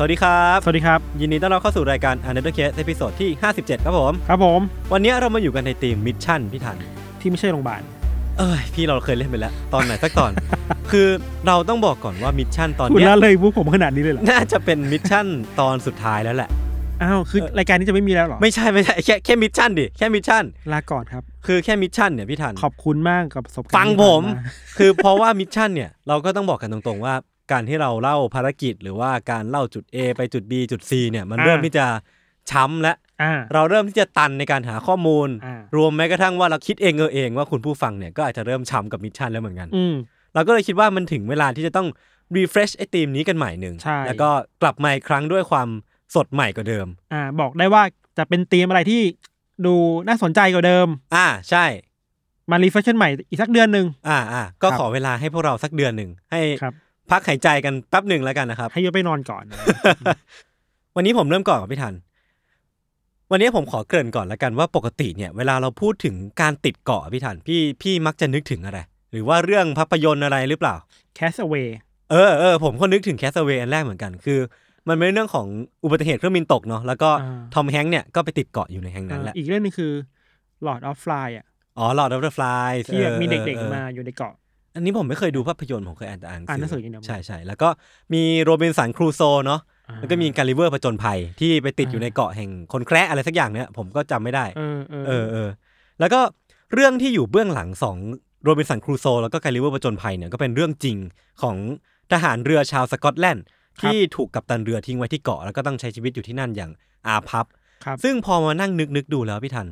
[0.00, 4.60] สวัสดีครับ สวัสดีครับ ยินดีต้อนรับเข้าสู่รายการ Untitled Case ตอนที่ 57 ครับผม ครับผม
[4.92, 6.76] วันนี้เรามาอยู่กันในธีม mission พี่ทัน
[7.20, 7.82] ที่ไม่ใช่โรงพยาบาล
[8.38, 10.32] เอ้ย พี่เราเคยเล่นไปแล้ว ตอนไหนสักตอน
[10.90, 11.06] คือ
[11.46, 15.26] เราต้องบอกก่อนว่า mission ตอนคุณเนี้ยละเลยพวกผมขนาดนี้เลยเหรอ น่าจะเป็น mission
[15.60, 16.50] ตอนสุดท้ายแล้วแหละ
[17.02, 24.42] อ้าว คือรายการนี้จะไม่มีแล้วเหรอ ไม่ใช่ไม่ใช่แค่แค่ mission ดิ แค่ mission ลาก่อนครับ คือแค่ mission เนี่ยพี่ทัน ขอบคุณมากกับประสบการณ์ฟังที่ผผ่านมมา
[24.78, 27.14] คือเพราะว่า mission เนี่ยเราก็ต้องบอกกันตรงๆว่า
[27.52, 31.86] การที่เราเล่าภารกิจ หรือว่าการเล่าจุด A ไปจุด B จุด C เนี่ยมันเริ่มที่จะ
[32.50, 39.94] ช้ำและอ่าเราเริ่มที่จะตันในการหาข้อมูลอ่ารวมแม้กระทั่งว่าเราคิดเองเออเองว่าคุณผู้ฟังเนี่ยก็อาจจะเริ่มช้ำกับ mission แล้วเหมือนกันอืม
[40.34, 41.88] เราก็เลยคิดว่ามันถึงเวลาที่จะต้อง
[42.36, 44.28] refresh ไอ้ธีมนี้กันใหม่หนึ่งใช่แล้วก็
[44.62, 45.68] กลับมาอีกครั้งด้วยความ
[46.14, 47.82] สดใหม่กว่าเดิม อ่า บอกได้ว่า
[48.18, 49.02] จะเป็นธีมอะไรที่
[49.66, 49.74] ดู
[50.08, 51.64] น่าสนใจกว่าเดิม อ่าใช่
[52.50, 56.74] มา refresh กันใหม่อีกสักเดือนหนึ่งอ่าอ่าก็ครับขอเวลาให้พวกเราสักเดือนหนึ่งให้ครับ
[57.10, 59.44] พักหายใจกันแป๊บหนึ่งแล้วกันนะครับ ให้ยศไปนอนก่อน
[60.96, 61.94] วันนี้ผมเริ่มก่อนกับพี่ทัน
[63.30, 68.78] วันนี้ผมขอเกริ่นก่อนแล้วกันว่าปกติเนี่ย เวลาเราพูดถึงการติดเกาะพี่ทันพี่พี่มักจะนึกถึงอะไร
[69.12, 70.74] หรือว่าเรื่องภาพยนตร์อะไรหรือเปล่า
[71.16, 71.78] Cast Away
[72.10, 74.38] เออเออผมก็นึกถึง Cast Away อันแรกเหมือนกันคือ
[74.88, 75.46] มันเป็นเรื่องของ
[75.84, 77.10] อุบัติเหตุเครื่องบินตกเนาะแล้วก็
[77.54, 79.92] ทอมแฮงค์เนี่ยก็ไปติดเกาะอยู่ในแห่งนั้นแหละอีกเรื่องหนึงคือ
[80.66, 81.46] Lord of Fly อะ
[81.78, 84.34] อ๋อ Lord of the Flies ที่แบบมีออเด็กออๆมาอยู่ในเกาะ
[84.74, 87.68] อันนี้ผมไม่เคยดูภาพยนตร์ผมเคยอ่านแต่อ่านอ่านหนังสืออย่างเดียว ใช่ใช่แล้วก็
[88.14, 89.60] มีโรบินสันครูโซเนาะ
[90.00, 95.48] แล้วก็มีกัลลิเวอร์ผจญภัยที่ไปติดอยู่ในเกาะแห่งคนแคระอะไรสักอย่างเนี่ยผมก็จำไม่ได้ เออเออเออเออ
[96.00, 96.20] แล้วก็
[96.74, 97.96] เรื่องที่อยู่เบื้องหลังสอง
[98.44, 100.96] โรบินสันครูโซแล้วก็กัลลิเวอร์ผจญภัยเนี่ยก็เป็นเรื่องจริง
[101.42, 101.56] ของ
[102.12, 103.44] ทหารเรือชาวสกอตแลนด์
[103.82, 106.70] ที่ถูกกัปตันเรือทิ้งไว้ที่เกาะ แล้วก็ต้องใช้ชีวิตอยู่ที่นั่นอย่าง
[107.06, 107.46] อาพับ
[107.84, 109.66] ครับซึ่งพอมานั่งนึกนึกดูแล้วพี่ทัน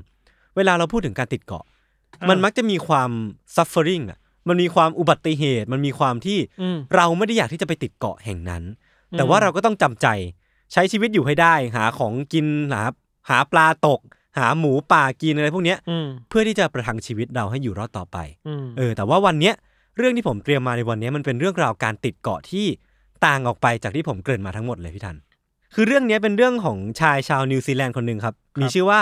[0.57, 1.65] เวลาเราพูดถึงการติดเกาะ
[2.21, 3.11] อ่ามัมันมักจะมีความ
[3.57, 4.19] suffering อะ
[4.49, 8.63] มันมีความอุบัติเหตุ มันมีความที่อืมเราไม่ได้อยากที่จะไปติดเกาะแห่งนั้น
[9.13, 10.07] อืมแต่ว่าเราก็ต้องจำใจ
[10.73, 12.83] ใช้ชีวิตอยู่ให้ได้ หาของกินหา
[13.29, 14.01] หาปลาตก
[14.39, 18.19] หาหมูป่ากินอะไรพวกเนี้ยอืมเพื่อที่จะประทังชีวิตเราให้อยู่รอดต่อไป
[18.49, 19.55] อืมเออ แต่ว่าวันเนี้ย
[19.97, 22.67] เรื่องที่ผมเตรียมมาในวันเนี้ยมันเป็นเรื่องราวการติดเกาะที่
[23.27, 25.17] ต่างออกไปจากที่ผมเกริ่นมาทั้งหมดเลยพี่ทัน
[25.75, 29.01] คือเรื่องเนี้ยเป็นเรื่องของชายชาวนิวซีแลนด์คนหนึ่งครับ มีชื่อว่า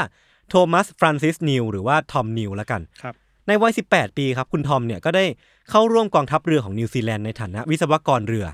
[0.49, 3.15] โทมัสฟรานซิสนิวหรือว่าทอมนิวละกันครับ
[3.49, 5.25] ในวัย 18 ปีครับคุณทอมเนี่ยก็ได้
[5.71, 8.47] เข้าร่วมกองทัพเรือของนิวซีแลนด์ในฐานะวิศวกรเรือ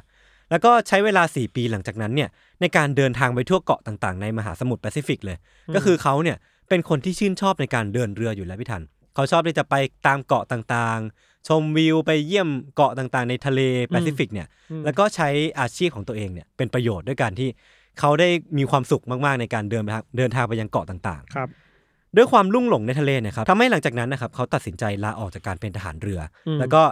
[0.51, 2.29] แล้วก็ใช้เวลา 4 ปีหลังจากนั้นเนี่ย
[2.61, 5.37] ในการเดินทางไปทั่วเกาะต่างๆ ในมหาสมุทรแปซิฟิกเลย
[5.75, 6.37] ก็คือเขาเนี่ย
[6.69, 8.83] เป็นคนที่ชื่นชอบในการเดินเรืออยู่แล้วพี่ทัน
[9.15, 9.75] เขาชอบที่จะไป
[10.07, 15.29] ตามเกาะต่างๆ ชมวิวไปเยี่ยมเกาะต่างๆ ในทะเลแปซิฟิกเนี่ยอืมแล้วก็ใช้
[15.61, 17.49] อาชีพของตัวเองเนี่ยเป็นประโยชน์ด้วยการที่
[17.99, 18.29] เขาได้
[18.59, 21.49] มีความสุขมากๆในการเดินทางเดินทางไปยังเกาะต่างๆ ครับ
[22.17, 26.83] ด้วยความลุ่งหลงในทะเลเนี่ยครับทำให้หลังจากนั้นนะครับเขาตัดสินใจลาออกจากการเป็นทหารเรืออมแล้วก็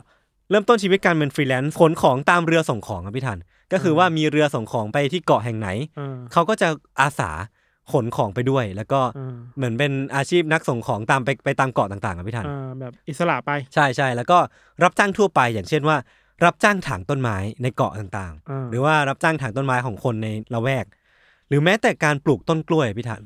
[0.51, 3.39] เริ่มต้นชีวิตการเป็นฟรีแลนซ์ขนของตามเรือส่งของครับพี่ทัน
[3.73, 6.69] ก็คือว่ามีเรือส่งของไปที่เกาะแห่งไหนเออเขาก็จะ
[7.01, 7.31] อาสา
[7.93, 14.39] ขนของไปด้วย แล้วก็เออเหมือนเป็นอาชีพนักส่งของตามไปไปตามเกาะต่างๆครับพี่ทันเออแบบอิสระไปใช่ใช่แล้วก็
[14.83, 15.97] รับจ้างทั่วไปอย่างเช่นว่า
[16.45, 20.87] รับจ้างถางต้นไม้ในเกาะต่างอ่าๆหรือว่ารับจ้างถางต้นไม้ของคนในละแวก
[21.49, 23.23] หรือแม้แต่การปลูกต้นกล้วยพี่ทัน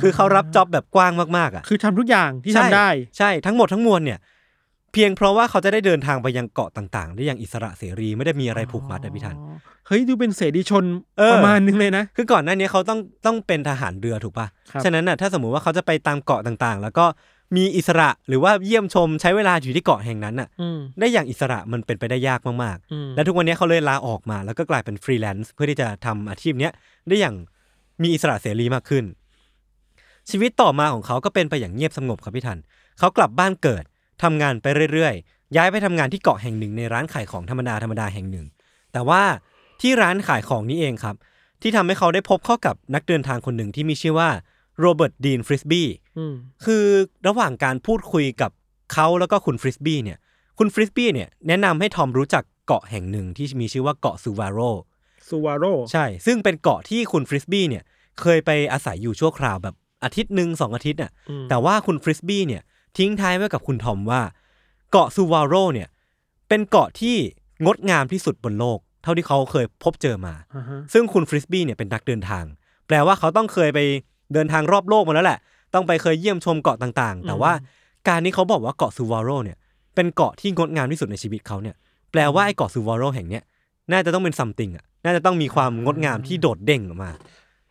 [0.00, 4.18] คือเขารับจ็อบแบบกว้างมากๆอะคือทำทุกอย่างที่ใช่ทำได้ ใช่ทั้งหมดทั้งมวลเนี่ย
[4.92, 9.56] เพียงเพราะว่าเขาจะได้เดินทางไปยังเกาะต่างๆ ได้อย่างอิสระเสรีไม่ได้มีอะไรผูกมัดนะพี่ทันอ๋อ
[9.86, 10.84] เฮ้ยดูเป็นเสรีชน
[11.18, 17.06] เออประมาณนึงเลยนะ คือก่อนหน้านี้เขาต้องต้องเป็นทหารเรือถูกปะครับฉะนั้นน่ะถ้าสมมุติว่าเขาจะไปตามเกาะต่างๆ แล้วก็
[17.56, 26.72] มีอิสระหรือว่าเยี่ยมชมใช้เวลาอยู่ที่เกาะแห่งนั้นน่ะอืมได้อย่างอิสระมันเป็นไปได้ยากมากอืมๆและทุกวันนี้เขาเลยลาออกมา แล้วก็กลายเป็นฟรีแลนซ์เพื่อที่จะทำอาชีพเนี้ย
[27.08, 27.36] ได้อย่าง
[28.02, 29.04] มีอิสระเสรีมากขึ้น
[30.30, 32.58] ชีวิตต่อมาของเขาก็เป็นไปอย่างเงียบสงบครับพี่ทัน
[32.98, 33.84] เขากลับบ้านเกิด
[34.22, 38.46] ทำงานไปเรื่อยๆ ย้ายไปทำงานที่เกาะแห่งหนึ่งในร้านขายของธรรมดาธรรมดาแห่งหนึ่ง
[38.92, 39.22] แต่ว่า
[39.80, 41.16] ที่ร้านขายของนี้เองครับ
[41.62, 44.30] ที่ทำให้เขาได้พบเข้ากับนักเดินทางคนหนึ่งที่มีชื่อว่า
[44.80, 45.88] โรเบิร์ตดีนฟริสบี้
[46.18, 46.34] อืม
[46.64, 46.84] คือ
[47.26, 48.50] ระหว่างการพูดคุยกับ
[48.92, 50.18] เขาแล้วก็คุณฟริสบี้เนี่ย
[50.58, 54.60] คุณฟริสบี้เนี่ยแนะนำให้ทอมรู้จักเกาะแห่งหนึ่งที่มีชื่อว่าเกาะซูวาโร
[55.28, 57.84] ซูวาโรใช่ ซึ่งเป็นเกาะที่คุณฟริสบี้เนี่ย
[58.20, 62.62] เคยไปอาศัยอยู่ชั่วคราวแบบ อาทิตย์หนึ่งสองอาทิตย์น่ะอืมแต่ว่าคุณฟริสบี้เนี่ย
[62.98, 64.22] ทิ้งท้ายไว้กับคุณทอมว่า
[64.90, 65.88] เกาะซูวาโรเนี่ย
[66.48, 67.16] เป็นเกาะที่
[67.64, 72.44] งดงามที่สุดบนโลก เท่าที่เขาเคยพบเจอมาอ่าฮะซึ่งคุณฟริสบี้เนี่ยเป็นนักเดินทาง
[72.86, 73.78] แปลว่าเขาต้องเคยไป
[74.32, 75.38] เดินทางรอบโลกมาแล้วแหละ
[75.74, 77.52] ต้องไปเคยเยี่ยมชมเกาะต่างๆ แต่ว่า
[78.08, 79.56] การที่เขาบอกว่าเกาะซูวาโรเนี่ย
[79.94, 81.74] เป็นเกาะที่งดงามที่สุดในชีวิตเขาเนี่ย
[82.12, 83.42] แปลว่าไอ้เกาะซูวาโรแห่งเนี้ย
[83.92, 87.10] น่าจะต้องเป็นซัมติงอะ น่าจะต้องมีความงดงามที่โดดเด่งออกมา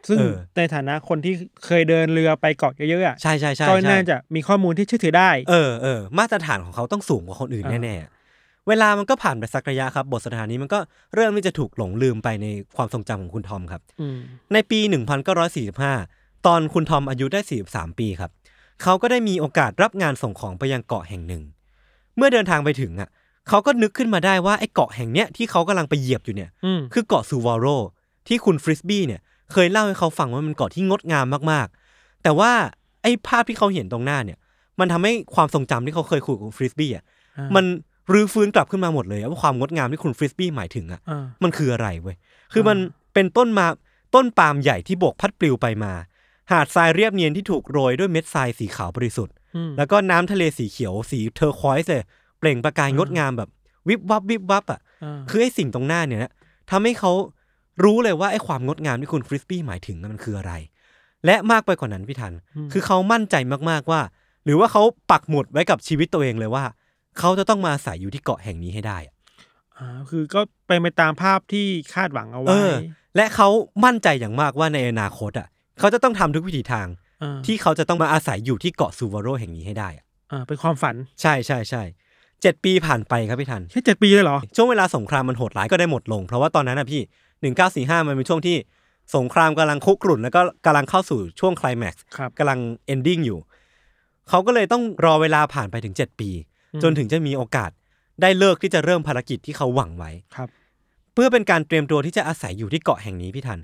[0.07, 1.33] ซึ่งเออในฐานะคนที่
[1.65, 10.80] เคยเดินเรือไปเกาะเยอะๆอะใช่ใช่ใช่ก็ใช่น่าจะมีข้อมูลที่เชื่อถือได้ เออเออมาตรฐานของเขาต้องสูงกว่าคนอื่นอ่าแน่ๆเวลามันก็ผ่านไปสักระยะครับ บทสนทนานี้มันก็
[11.15, 14.18] เริ่มที่จะถูกหลงลืมไปในความทรงจำของคุณทอมครับอืม
[14.54, 14.80] ในปี
[15.63, 17.39] 1945 ตอนคุณทอมอายุได้
[17.69, 18.31] 43 ปีครับ
[18.83, 21.44] เขาก็ได้มีโอกาสรับงานส่งของไปยังเกาะแห่งหนึ่ง
[22.18, 23.09] เมื่อเดินทางไปถึงอะ
[23.50, 27.65] เขาก็นึกขึ้นมาได้ว่าไอ้เกาะแห่งเนี้ยที่เขากำลังไปเหยียบอยู่เนี่ยอืมคือเกาะซูวาโร
[28.27, 29.21] ที่คุณฟริสบี้เนี่ย
[29.51, 32.51] เคยเล่าให้เขาฟังว่ามันเกาะที่งดงามมากๆ แต่ว่า
[33.03, 34.38] ไอ้ภาพที่เขาเห็นตรงหน้าเนี่ย
[34.79, 37.03] มันทำให้ความทรงจำที่เขาเคยคุยกับคุณฟริสบี้อะ
[37.38, 37.65] อ่ามัน
[38.11, 42.15] รื้อฟื้นกลับขึ้นมาหมดเลยว่าความงดงามที่คุณฟริสบี้หมายถึงอะอ่ามันคืออะไรเว้ย
[42.53, 42.77] คือมัน
[43.13, 43.67] เป็นต้นมา
[44.15, 45.94] ต้นปาล์มใหญ่ที่โบกพัดปลิวไปมา
[46.51, 52.03] หาดทรายเรียบเนียนที่ถูกโรยด้วยเม็ดทรายสีขาวบริสุทธิ์อืมแล้วก็น้ำทะเลสีเขียวสีเทอร์ควอยส์เลย
[52.39, 53.49] เปล่งประกายงดงามแบบ
[53.88, 56.31] วิบวับวิบวับอะอ่าคือไอ้สิ่งตรงหน้าเนี่ยนะ
[56.71, 57.11] ทำให้เขา
[57.83, 60.53] รู้เลยว่าไอ้ความงดงามที่คุณฟริสบี้หมายถึงมันคืออะไร
[61.25, 62.33] และมากไปกว่านั้นพี่ทัน
[62.71, 63.35] คือเขามั่นใจ
[63.69, 64.01] มากๆว่า
[64.45, 66.63] หรือว่าเขาปักหมุดไว้กับชีวิตตัวเองเลยว่า
[67.19, 69.13] เขาจะต้องมาอาศัยอยู่ที่เกาะแห่งนี้ให้ได้อะ
[69.77, 72.74] อ่าคือก็เป็นไปตามภาพที่คาดหวังเอาเอไว้อ
[73.15, 73.47] และเขา
[73.85, 75.47] มั่นใจอย่างมากว่าในอนาคตอะ
[75.80, 76.88] เขาจะต้องทำทุกวิถีทาง
[77.23, 81.83] อ่าที่เขาจะต้องมาอาศัยอยู่ที่เกาะซูวาโรแห่งนี้ให้ได้อะอ่าเป็นความฝันใช่ใช่ใช่
[82.41, 87.01] เจ็ดปีผ่านไปครับพี่ทันแค่เจ็ดปีเลยเหรอ ช่วงเวลาสงครามมันโหดร้ายก็ได้หมดลง เพราะว่าตอนนั้นนะพี่
[87.41, 88.57] หนึ่งเก้าสี่ห้ามันเป็นช่วงที่
[89.15, 93.39] สงครามกำลังคุกรุ่น แล้วก็กำลังเข้าสู่ช่วงไคลแม็กซ์ครับกำลัง ending อยู่
[94.29, 96.29] เขาก็เลยต้องรอเวลาผ่านไปถึงเจ็ดปี
[96.73, 97.71] อืมจนถึงจะมีโอกาส
[98.21, 100.49] ได้ฤกษ์ที่จะเริ่มภารกิจที่เขาหวังไว้ครับ
[101.13, 103.59] เพื่อเป็นการเตรียมตัวที่จะอาศัยอยู่ที่เกาะแห่งนี้พี่ทัน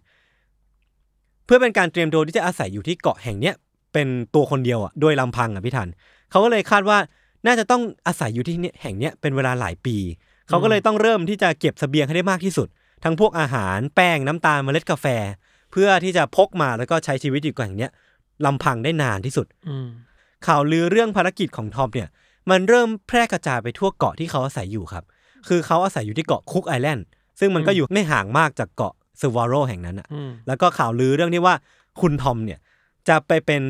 [1.45, 3.55] เพื่อเป็นการเตรียมตัวที่จะอาศัยอยู่ที่เกาะแห่งเนี้ย
[3.93, 5.89] เป็นตัวคนเดียวอะโดยลำพังอะพี่ทัน
[6.31, 6.97] เขาก็เลยคาดว่า
[7.45, 9.97] น่าจะต้องอาศัยอยู่ที่เนี่ยแห่งเนี้ยเป็นเวลาหลายปี
[10.47, 12.67] เขาก็เลยต้องเริ่มที่จะเก็บเสบียงให้ได้มากที่สุด
[13.03, 15.05] ทั้งพวกอาหารแป้งน้ำตาลเมล็ดกาแฟ
[15.71, 17.91] เพื่อที่จะพกมาแล้วก็ใช้ชีวิตอยู่เกาะแห่งเนี้ย
[18.45, 19.88] ลำพังได้นานที่สุดอืม
[20.47, 22.09] ข่าวลือเรื่องภารกิจของทอมเนี่ย
[22.50, 25.03] มันเริ่มแพร่กระจายไปทั่วเกาะที่เขาอาศัยอยู่ครับ
[25.47, 27.05] คือเขาอาศัยอยู่ที่เกาะคุกไอแลนด์
[27.39, 31.56] ซึ่งมันก็อยู่ไม่ห่างมากจากเกาะซูวาโรแห่งนั้นอะอืมแล้วก็ข่าวลือเรื่องที่ว่า
[32.01, 32.59] คุณทอมเนี่ย
[33.07, 33.63] จะไปเป็น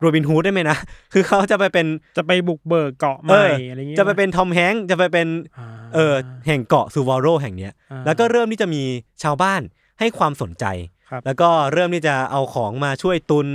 [0.00, 0.78] โรบินฮูดได้ไหมนะ
[1.12, 1.86] คือเขาจะไปเป็น
[2.16, 6.14] จะไปบุกเบิกเกาะใหม่เอออะไรเงี้ยจะไปเป็นทอมแฮงค์จะไปเป็นอ่าเออ
[6.46, 8.82] แห่งเกาะซูวาโรแห่งเนี้ยอ่าแล้วก็เริ่มที่จะมี
[9.22, 9.60] ชาวบ้าน
[10.00, 10.64] ให้ความสนใจ
[11.10, 13.48] ครับแล้วก็เริ่มที่จะเอาของมาช่วยตุน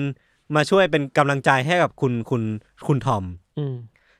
[0.55, 2.41] มาช่วยเป็นกำลังใจให้กับคุณคุณ
[2.87, 3.23] คุณทอม
[3.57, 3.75] อืม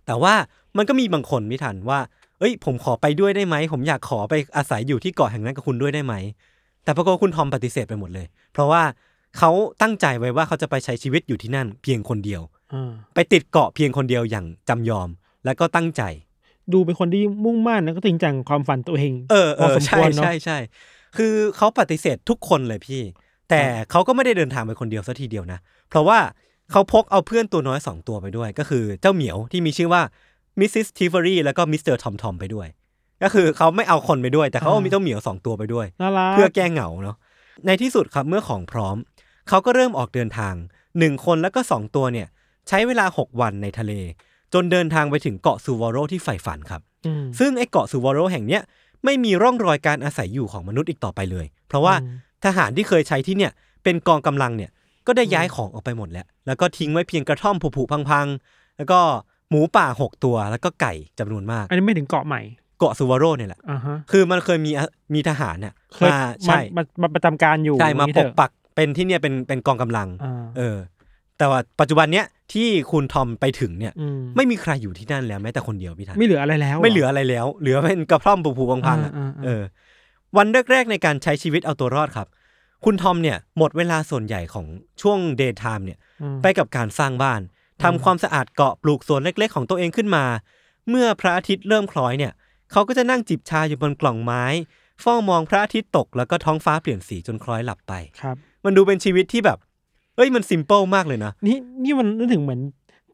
[0.05, 0.33] แต่ว่า
[0.77, 1.99] มันก็มีบางคนไม่ทันว่า
[2.39, 6.13] เอ้ย ผมขอไปด้วยได้ไหม ผมอยากขอไปอาศัยอยู่ที่เกาะแห่งนั้นกับคุณด้วยได้ไหม
[6.83, 8.81] แต่ปรากฏว่าคุณทอมปฏิเสธไปหมดเลย เพราะว่า
[9.37, 9.51] เขา
[9.81, 12.41] ตั้งใจไว้ว่าเขาจะไปใช้ชีวิตอยู่ที่นั่น เพียงคนเดียว
[12.73, 15.09] อ่าไปติดเกาะเพียงคนเดียวอย่างจำยอม
[15.45, 16.01] แล้วก็ตั้งใจ
[16.73, 20.57] ดูเป็นคนที่มุ่งมั่นแล้วก็จริงจังความฝันตัวเองเออเออพอสมควรใช่เนอะใช่ใช่
[21.17, 23.01] คือเขาปฏิเสธทุกคนเลยพี่
[23.49, 23.61] แต่
[23.91, 26.19] เขาก็ไม่ได้เดินทางไปคนเดียวซะทีเดียวนะ เพราะว่า
[26.71, 30.01] เขาพกเอาเพื่อนตัวน้อยสองตัวไปด้วย ก็คือเจ้าเหมียวที่มีชื่อว่า
[30.59, 32.67] มิสซิสทิฟเฟอรี่แล้วก็มิสเตอร์ทอมทอมไปด้วย
[33.23, 37.17] ก็คือเขาไม่เอาคนไปด้วย แต่เขาเอามีเจ้าเหมียวสองตัวไปด้วยน่ารักเพื่อแก้เหงาเนาะ
[37.65, 38.97] ในที่สุดครับเมื่อของพร้อม
[39.49, 40.53] เขาก็เริ่มออกเดินทาง
[40.99, 42.27] หนึ่งคนแล้วก็สองตัวเนี่ย
[42.67, 43.93] ใช้เวลา 6 วันในทะเล
[44.53, 48.61] จนเดินทางไปถึงเกาะซูวาโรที่ใฝ่ฝันครับอืมซึ่งไอ้เกาะซูวาโรแห่งเนี้ย
[49.05, 53.51] ไม่มีร่องรอยการอาศัยอยู่ของมนุษย์อีกต่อไปเลย เพราะว่าอืมทหารที่เคยใช้ที่เนี่ย
[53.83, 54.71] เป็นกองกำลังเนี่ย
[55.07, 58.99] ก็ได้ย้ายของออกไปหมดแล้ว แล้วก็ทิ้งไว้เพียงกระท่อมผุๆพังๆ แล้วก็
[59.49, 62.41] หมูป่าหกตัวแล้วก็ไก่จำนวนมาก อันนี้ไม่ถึงเกาะใหม่
[62.79, 70.77] เกาะซูวาโรเนี่ยแหละอ่าฮะคือมันเคยมีอะมีทหารเนี่ยเคยมามาใช่มามาประจำการอยู่ ใช่ มาอย่งปนี้กเถอะปัก เป็นที่เนี่ยเป็นเป็นกองกำลังอ่าเออ
[71.37, 79.61] แต่ว่าปัจจุบันเนี้ยที่คุณทอมไปถึงเนี่ยอืมไม่มีใครอยู่ที่นั่นแล้วแม้แต่คนเดียวพี่ทันไม่เหลืออะไรแล้ว ไม่เหลืออะไรแล้ว เหลือเป็นกระท่อมผุๆพังๆอะอ่าๆๆเออ
[80.37, 82.27] วันแรกๆในการใช้ชีวิตเอาตัวรอดครับ
[82.85, 84.65] คุณทอมเนี่ย หมดเวลาส่วนใหญ่ของ
[85.01, 87.41] ช่วง daytime เนี่ยอืมไปกับการสร้างบ้าน
[87.83, 90.25] ทำความสะอาดเกาะปลูกสวนเล็ก ๆ ของตัวเองขึ้นมา
[90.89, 92.33] เมื่อพระอาทิตย์เริ่มคล้อยเนี่ย
[92.71, 94.43] เขาก็จะนั่งจิบชาอยู่บนกล่องไม้
[95.01, 99.57] เฝ้ามองพระอาทิตย์ตกแล้วก็ท้องฟ้าเปลี่ยนสีจนคล้อยหลับไปครับ มันดูเป็นชีวิตที่แบบ
[100.15, 102.59] เอ้ยมันซิมเปิลมากเลยนะ นี่นี่มันนึกถึงเหมือน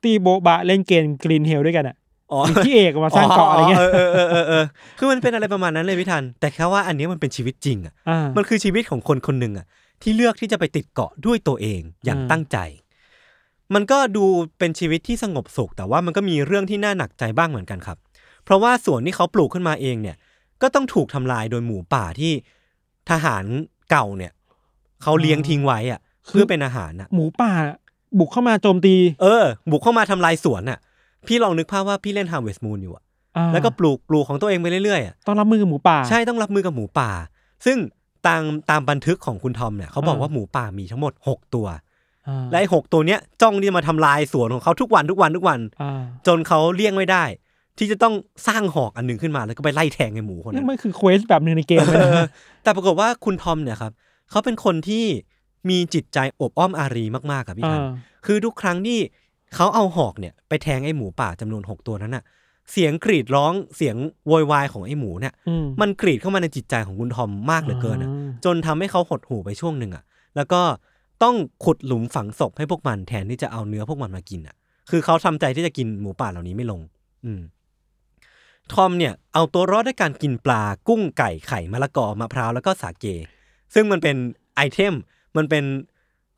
[0.04, 1.96] ตีโบบะเล่นเกมกรีนเฮลด้วยกันอะ
[2.32, 4.64] อ๋อมีพี่เอกมาสร้างเกาะอะไรเงี้ยเออเออเออเออ
[4.98, 9.66] คือมันเป็นอะไรประมาณนั้นเลยพี่ทัน แต่แค่ว่าอันเนี้ยมันเป็นชีวิตจริงอะอ่ามันคือชีวิตของคนคนหนึ่งอะ
[10.02, 12.58] ที่เลือกที่จะไปติดเกาะด้วยตัวเองอย่างอืมตั้งใจ
[13.74, 14.26] มันก็ดู
[14.60, 17.98] เป็นชีวิตที่สงบสุข แต่ว่ามันก็มีเรื่องที่น่าหนักใจบ้างเหมือนกันครับ
[18.44, 20.18] เพราะว่าสวนที่เขาปลูกขึ้นมาเองเนี่ย
[20.62, 22.34] ก็ต้องถูกทำลายโดยหมูป่าที่
[23.10, 23.46] ทหาร
[23.92, 24.32] เก่าเนี่ย
[25.04, 27.52] เขาเลี้ยงทิ้งไว้อะเพื่อเป็นอาหารอะ หมูป่า
[28.20, 30.80] บุกเข้ามาโจมตี เออ บุกเข้ามาทำลายสวนอะ
[31.28, 33.04] พี่ลองนึกภาพว่าพี่เล่น Harvest Moon อยู่อะ
[33.38, 37.10] อ่าแล้วก็ปลูกปลูกของตัวเองไปเรื่อยๆอะต้องรับมือกับหมูป่า ใช่ต้องรับมือกับหมูป่า
[37.66, 37.78] ซึ่ง
[38.28, 41.68] ตามตามบันทึกของคุณทอมเนี่ยเขาบอกอ่าว่าหมูป่ามีทั้งหมด 6 ตัว
[42.28, 47.24] อ่าและไอ้หกตัวเนี้ยจ้องที่จะมาทำลายสวนของเขาทุกวันทุกวันทุกวันอ่าจนเขาเลี่ยงไม่ได้
[47.78, 48.14] ที่จะต้อง
[48.48, 52.30] สร้างหอกอันหนึ่งขึ้นมาแล้วก็ไปไล่แทงไอ้หมูคนนี่นั้นมันคือเควสแบบหนึ่งในเกมเลยเออนะ
[52.64, 53.92] แต่ปรากฏว่าคุณทอมเนี่ยครับ
[54.32, 55.06] เขาเป็นคนที่
[55.70, 57.94] มีจิตใจอบอ้อมอารีมากๆกับพี่ทันอ่า
[58.26, 59.00] คือทุกครั้งที่
[59.56, 62.24] เขาเอาหอกเนี่ยไปแทงไอ้หมูป่าจำนวนหกตัวนั้นน่ะ
[62.72, 63.96] เสียงกรีดร้องเสียง
[64.28, 70.04] โวยวายของไอ้หมูเนี่ยอืมมันกรีดเข้ามาในจิตใจของคุณทอมมากเหลือเกินอะอ่าจนทำให้เขาหดหู่ไปช่วงหนึ่งอะ
[70.36, 70.62] แล้วก็
[71.24, 71.36] ต้อง
[71.66, 74.56] ขุดหลุมฝังศพให้พวกมันแทนที่จะเอาเนื้อพวกมันมากินอะ
[74.90, 76.82] คือเขาทำใจที่จะกินหมูป่าเหล่านี้ไม่ลง
[77.26, 77.42] อืม
[78.74, 83.06] ทอมเนี่ยเอาตัวรอดด้วยการกินปลากุ้งไก่ไข่มะละกอมะพร้าวแล้วก็สาเก
[83.74, 84.16] ซึ่งมันเป็น
[84.56, 84.94] ไอเทม
[85.38, 85.64] มันเป็น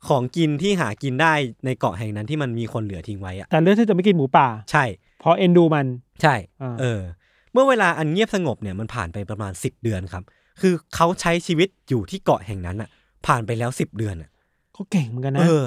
[0.08, 4.84] ของกินที่หากินได้ในเกาะแห่งนั้นที่มันมีคนเหลือทิ้งไว้อะแต่เลือกที่จะไม่กินหมูป่า ใช่
[5.20, 5.86] เพราะเอ็นดูมัน
[6.22, 7.00] ใช่อ่าเออ
[7.52, 10.22] เมื่อเวลาอันเงียบสงบเนี่ยมันผ่านไปประมาณสิบเดือนครับ
[10.60, 12.88] คือเขาใช้ชีวิตอยู่ที่เกาะแห่งนั้นอะ
[13.26, 14.30] ผ่านไปแล้วสิบเดือนอะ
[14.76, 15.64] ก็เก่งเหมือนกันเอนะอ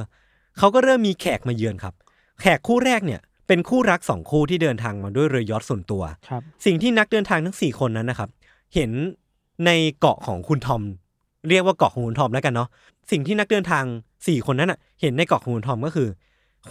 [0.57, 1.93] เขาก็เริ่มมีแขกมาเยือนครับ
[2.41, 8.29] แขกคู่แรกเนี่ย เป็นคู่รักสองคู่ที่เดินทางมาด้วยเรือยอทส่วนตัว ครับ สิ่งที่นักเดินทางทั้งสี่คนนั้นนะครับ
[8.75, 8.91] เห็น
[9.65, 10.81] ในเกาะของคุณทอม
[11.49, 12.69] เรียกว่าเกาะของคุณทอมแล้วกันเนาะ
[13.11, 13.83] สิ่งที่นักเดินทาง
[14.27, 16.09] สี่คนนั้นอะเห็นในเกาะของคุณทอมก็คือ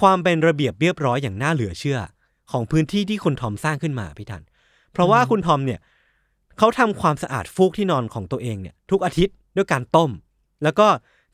[0.00, 1.98] ความเป็นระเบียบเรียบร้อยอย่างน่าเหลือเชื่อ
[2.50, 4.42] ของพื้นที่ที่คุณทอมสร้างขึ้นมาพี่ทัน
[4.92, 5.80] เพราะว่าคุณทอมเนี่ย
[6.58, 10.10] เขาทำความสะอาดฟูกที่นอนของตัวเองเนี่ยทุกอาทิตย์ด้วยการต้ม
[10.62, 10.86] แล้วก็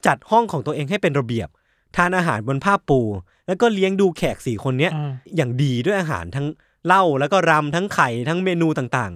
[0.06, 1.48] จัดห้องของตัวเองให้เป็นระเบียบ
[1.96, 3.00] ทานอาหารบนผ้าปู
[3.46, 6.46] แล้วก็เลี้ยงดูแขกสี่คนเนี้ยอ่าอย่างดีด้วยอาหารทั้ง
[6.86, 9.12] เหล้าแล้วก็รำทั้งไข่ทั้งเมนูต่าง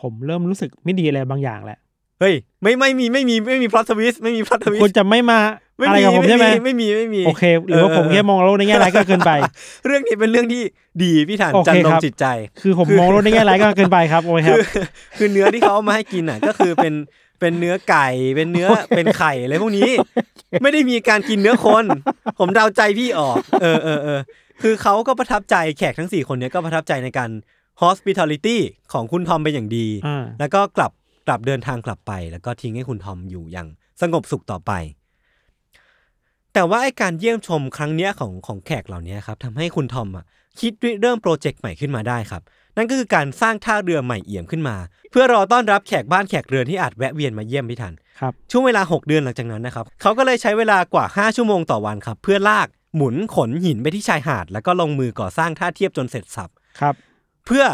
[0.00, 1.83] ผมเริ่มรู้สึกไม่ดีอะไรบางอย่างแหละๆ
[2.20, 5.38] เฮ้ยไม่ไม่มีไม่มีไม่มีพลอตทวิสไม่มีพลอตทวิสคุณจะไม่มา
[5.86, 9.32] อะไรกับผมใช่ไหมไม่มีไม่มีโอเคหรือว่าผมแค่มองโลกในแง่ร้ายก็เกินไป
[9.86, 10.62] เรื่องนี้เป็นเรื่องที่
[11.02, 12.26] ดีพี่ฐานโอเคจันลงครับจิตใจ
[12.60, 14.84] คือผมมองโลกในแง่ร้ายก็เกินไปครับโอเคครับคือ
[15.18, 16.94] คือเนื้อที่เขาเอามาให้กินอะ ก็คือเป็น
[17.40, 19.90] เป็นเนื้อไก่เป็นเนื้อเป็นไข่อะไรพวกนี้
[20.62, 21.84] ไม่ได้มีการกินเนื้อคน
[22.38, 24.20] ผมเดาใจพี่ออก เออเออเออ
[24.62, 27.30] คือเขาก็ประทับใจแขกทั้งสี่คนเนี้ยก็ประทับใจในการ
[27.82, 28.56] hospitality
[28.92, 30.90] ของคุณทอมเป็นอย่างดีอ่าแล้วก็กลับ
[31.26, 33.68] กลับเดินทางกลับไป แล้วก็ทิ้งให้คุณทอมอยู่อย่าง
[34.00, 34.72] สงบสุขต่อไป
[36.54, 40.24] แต่ว่าไอการเยี่ยมชมครั้งเนี้ยของของแขกเหล่านี้ครับทำให้คุณทอมอะ
[40.60, 42.42] คิดเริ่มโปรเจกต์ใหม่ขึ้นมาได้ครับ
[42.76, 44.76] นั่นก็คือการสร้างท่าเรือใหม่เอี่ยมขึ้นมา
[45.10, 56.50] เพื่อรอต้อนรับแขกบ้านแขกเรือนที่อาจแวะเวียนมาเยี่ยมพี่ทันครับช่วงเวลา 6 เดือนหลังจากนั้นนะครับเขาก็เลยใช้เวลากว่า 5 ชั่วโมงต่อวันครับ เพื่อลากหมุนขนหินไปที่ชายหาด แล้วก็ลงมือก่อสร้างท่าเทียบจนเสร็จสับ
[56.80, 56.94] ครับ
[57.46, 57.64] เพื่อ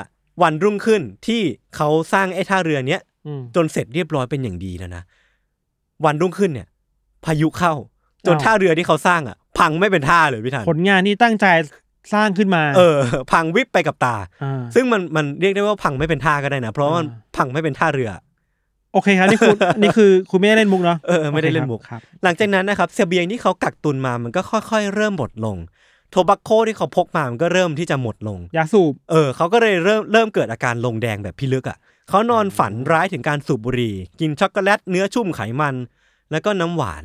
[0.42, 1.42] วันรุ่งขึ้นที่
[1.76, 3.09] เขาสร้างไอ้ท่าเรือเนี้ยอืม
[3.56, 5.02] จนเสร็จเรียบร้อยเป็นอย่างดีแล้วนะ
[6.04, 6.68] วันรุ่งขึ้นเนี่ย
[7.24, 7.74] พายุเข้า
[8.26, 11.46] จนอ้าวท่าเรือที่เขาสร้างอะ พังไม่เป็นท่าเลยพี่ทันผลงานที่ตั้งใจ
[12.14, 12.98] สร้างขึ้นมา เออ
[13.32, 18.10] พังวิบไปกับตาอ่าซึ่งมันมันเรียกได้ว่าพังไม่เป็นท่าก็ได้นะเพราะว่ามันอ่าพังไม่เป็นท่าเรือ
[18.92, 25.56] โอเคครับนี่คุณนี่คือคุณไม่ได้เล่นมุกเนาะเออไม่ได้เล่นมุกครับหลังจากนั้นนะครับเสบียงที่เขากักตุนมามันก็ค่อย ๆ เริ่มหมดลง
[26.10, 31.78] โทบักโคที่เขาพกมามันก็เริ่มที่จะหมดลงยาสูบเออเขาก็เลยเริ่มเริ่มเกิดอาการลงแดงแบบพิลึกอะ
[32.10, 35.74] เขานอนฝันร้ายถึงการสูบบุหรี่ กินช็อกโกแลตเนื้อชุ่มไขมัน
[36.30, 37.04] แล้วก็น้ำหวาน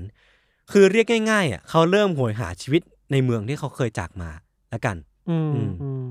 [0.71, 2.81] คือเรียกง่ายๆอะเขาเริ่มโหยหาชีวิต
[3.11, 4.29] ในเมืองที่เขาเคยจากมา
[4.69, 4.95] แล้วกัน
[5.29, 6.05] อืมอืมอืม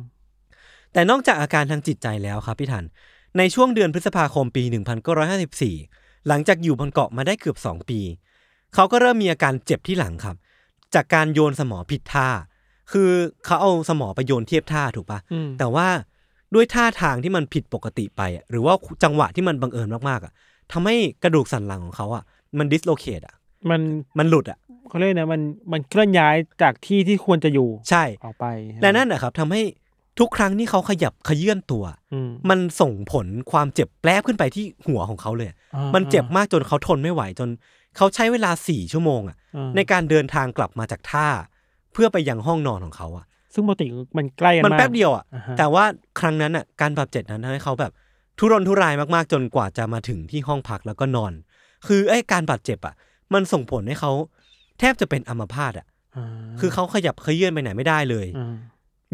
[0.92, 2.84] แต่นอกจากอาการทางจิตใจแล้วครับพี่ทัน
[3.38, 4.62] ในช่วงเดือนพฤษภาคมปี
[5.24, 8.00] 1954 หลังจากอยู่บนเกาะมาได้เกือบ 2 ปี
[8.74, 10.36] เขาก็เริ่มมีอาการเจ็บที่หลังครับ
[10.94, 12.28] จากการโยนสมอผิดท่า
[12.92, 13.10] คือ
[13.44, 15.88] เขาเอาสมอไปโยนเทียบท่าถูกปะอืมแต่ว่า
[16.54, 20.32] ด้วยท่าทางที่มันผิดปกติไปอะหรือว่าจังหวะที่มันบังเอิญมากๆอะ
[20.73, 22.25] ทำให้กระดูกสันหลังของเขาอะ
[22.58, 23.34] มันดิสโลเคตอะ
[23.70, 23.80] มัน
[24.18, 24.58] มันหลุดอะ
[24.88, 25.40] เขาเรียกนะมัน
[25.73, 28.46] มันเคลื่อนย้ายจากที่ที่ควรจะอยู่ใช่ออกไป
[28.82, 29.62] และนั่นนะครับทำให้
[30.18, 37.49] ทุกครั้งที่เขาขยับขยื่นตัวอืมมันส่งผลความเจ็บแปรบขึ้นไปที่หัวของเขาเลยอ่ามันเจ็บมากจนเขาทนไม่ไหวจน
[37.96, 41.28] เขาใช้เวลาสี่ชั่วโมงอะอ่าในการเดินทางกลับมาจากท่า
[41.92, 43.87] เพื่อไปยังห้องนอนของเขาอะ ซึ่งปกติ
[44.18, 45.84] มันใกล้กันมันมากแป๊บเดียวอะอ่าฮะแต่ว่า
[46.20, 47.92] ครั้งนั้นอะการบาดเจ็บนั้นทำให้เขาแบบ
[48.38, 51.32] ทุรนทุรายมากๆ จนกว่าจะมาถึงที่ห้องพักแล้วก็นอน
[51.87, 52.94] คือไอ้การบาดเจ็บอะ
[53.34, 54.12] มันส่งผลให้เขา
[54.78, 56.25] แทบจะเป็นอัมพาตอะา
[56.61, 58.54] คือเขาขยับเขยื่อนไปไหนไม่ได้เลยอ่า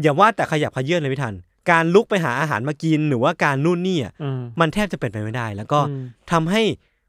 [0.01, 1.35] อย่าว่าแต่ขยับเขยื่อนเลยพี่ทัน
[1.71, 6.61] การลุกไปหาอาหารมากินหรือว่าการนู่นนี่อะอ่ามันแทบจะเป็นไปไม่ได้ แล้วก็อืมทำให้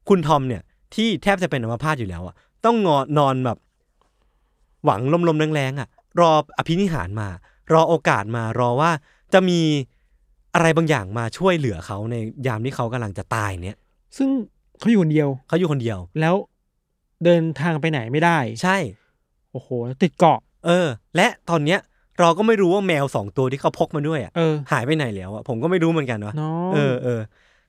[0.08, 0.62] คุณทอมเนี่ย
[0.94, 2.34] ที่แทบจะเป็นอัมพาตอยู่แล้วอะ
[2.64, 3.58] ต้องงอนอนแบบ
[4.84, 5.88] หวังลมๆแรงๆอะ
[6.20, 7.28] รออภินิหารมา
[7.72, 8.90] รอโอกาสมารอว่า
[9.32, 9.60] จะมี
[10.54, 12.16] อะไรบางอย่างมาช่วยเหลือเขาใน
[12.46, 13.76] ยามที่เขากำลังจะตายเนี่ย
[14.16, 14.28] ซึ่ง
[14.78, 16.34] เขาอยู่คนเดียวเขาอยู่คนเดียว แล้ว
[17.24, 18.76] เดินทางไปไหนไม่ได้ ใช่
[19.52, 19.68] โอ้โห
[20.02, 21.80] ติดเกาะ เออ และตอนเนี้ย
[22.20, 27.20] เราก็ไม่รู้ว่าแมวสองตัวที่เขาพกมาด้วยอะเออหายไปไหนแล้วอะผมก็ไม่รู้เหมือนกันวะเนาะเออเออ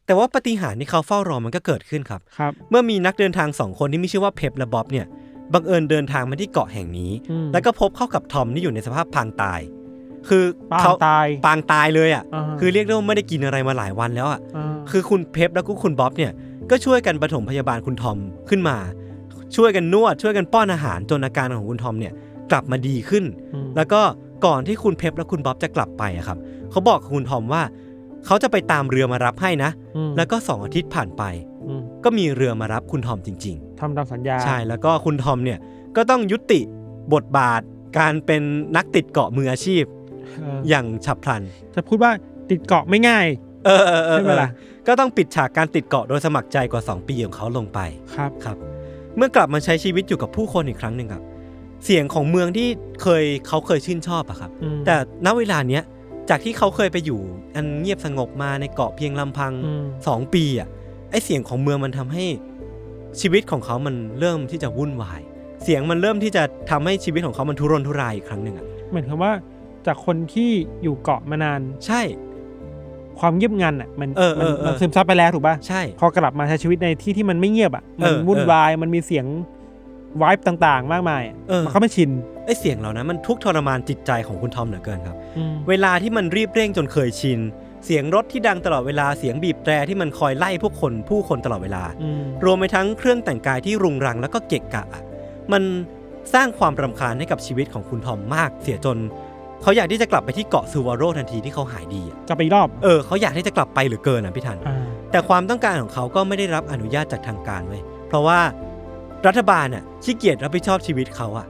[0.05, 5.05] แต่ว่าปาฏิหารย์ที่เขาเฝ้ารอมันก็เกิดขึ้นครับครับ เมื่อมีนักเดินทางสองคนที่มีชื่อว่าเพปและบ๊อบเนี่ย
[5.53, 9.59] บังเอิญเดินทางมาที่เกาะแห่งนี้อืมแล้วก็พบเข้ากับทอมที่อยู่ในสภาพพางตาย
[10.29, 16.31] คือปางเขาตายปางตายเลยอะอ่าคือเรียกได้ว่าไม่ได้กินอะไรมาหลายวันแล้วอะาคือคุณเพปแล้วก็คุณบ๊อบเนี่ย
[16.69, 18.17] ก็ช่วยกันปฐมพยาบาลคุณทอม
[18.49, 18.77] ขึ้นมา
[19.55, 22.13] ช่วยกันนวดช่วยกันป้อนอาหารจนอาการของคุณทอมเนี่ย
[22.51, 23.23] กลับมาดีขึ้น
[23.65, 24.01] มแล้วก็
[24.45, 26.37] ก่อนที่คุณเพปและคุณบ๊อบจะกลับไปอะครับ
[26.71, 27.61] เขาบอกกับคุณทอมว่า
[28.25, 31.23] เขาจะไปตามเรือมารับให้นะ อืมแล้วก็สองอาทิตย์ผ่านไป
[31.67, 35.59] อืมก็มีเรือมารับคุณทอมจริง ทำตามสัญญาๆ ใช่แล้วก็คุณทอมเนี่ย
[35.95, 36.59] ก็ต้องยุติ
[37.13, 37.61] บทบาท
[37.97, 38.41] การเป็น
[38.75, 39.83] นักติดเกาะมืออาชีพ
[40.39, 41.41] เอออย่างฉับพลัน
[41.73, 42.11] จะพูดว่า
[42.49, 43.25] ติดเกาะไม่ง่าย
[43.65, 44.49] เออเออเออใช่ไหมล่ะ
[44.87, 47.79] ก็ต้องปิดฉากการติดเกาะโดยสมัครใจกว่า 2 ปีของเขาลงไป
[48.15, 48.57] ครับ ครับ
[49.17, 51.23] เมื่อกลับมาใช้ชีวิตอยู่กับผู้คนอีกครั้งหนึ่งครับ
[51.85, 52.67] เสียงของเมืองที่
[53.01, 55.83] เคยเขาเคยชื่นชอบอะครับ อืมแต่ณเวลาเนี้ย
[56.29, 57.19] จากที่เขาเคยไปอยู่
[57.55, 60.67] อันเงียบสงบมาในเกาะเพียงลำพังอืมสองปีอะ
[61.11, 62.25] ไอเสียงของเมืองมันทำให้
[63.21, 65.21] ชีวิตของเขามันเริ่มที่จะวุ่นวาย
[65.63, 69.31] เสียงมันเริ่มที่จะทำให้ชีวิตของเขามันทุรนทุรายอีกครั้งหนึ่งอะเหมือนคำว่า
[69.87, 70.51] จากคนที่
[70.83, 72.01] อยู่เกาะมานาน ใช่
[73.19, 79.25] ความเงียบงันอะมันเออเออเออมันซึมซับไปแล้วถูกป่ะใช่ พอกลับมาใช้ชีวิตในที่ที่มันไม่เงียบอะมันเออวุ่นเออวายมันมีเสียง
[80.21, 82.09] วายต่างๆ มากมายอะเออ มันก็ไม่ชิน
[82.45, 87.39] ไอเสียงเหล่านั้นมันทุกข์ทรมานจิตใจของคุณทอมเหลือเกินครับอืมเวลาที่มันรีบเร่งจนเคยชิน
[87.85, 95.03] เสียงรถที่ดังตลอดเวลาเสียงบีบแตรที่มันคอยไล่พวกคนผู้คนตลอดเวลา อืมรวมไปทั้งเครื่องแต่งกายที่รุงรังแล้วก็เกะกะอะ
[95.51, 95.63] มัน
[96.33, 98.97] สร้างความรำคาญให้กับชีวิตของคุณทอมมาก เสียจน
[99.61, 104.77] เขาอยากที่จะกลับไปที่เกาะซูวาโรทันทีที่เขาหายดีอะกลับไปอีกรอบเออเขาอยากที่จะกลับไปเหรือเกินอะพี่ทัน อ่า
[105.11, 108.39] แต่ความต้องการของเขาก็ไม่ได้รับอนุญาตจากทางการเว้ยเพราะว่า
[109.27, 111.47] รัฐบาลอะขี้เกียจรับผิดชอบชีวิตเขาอะ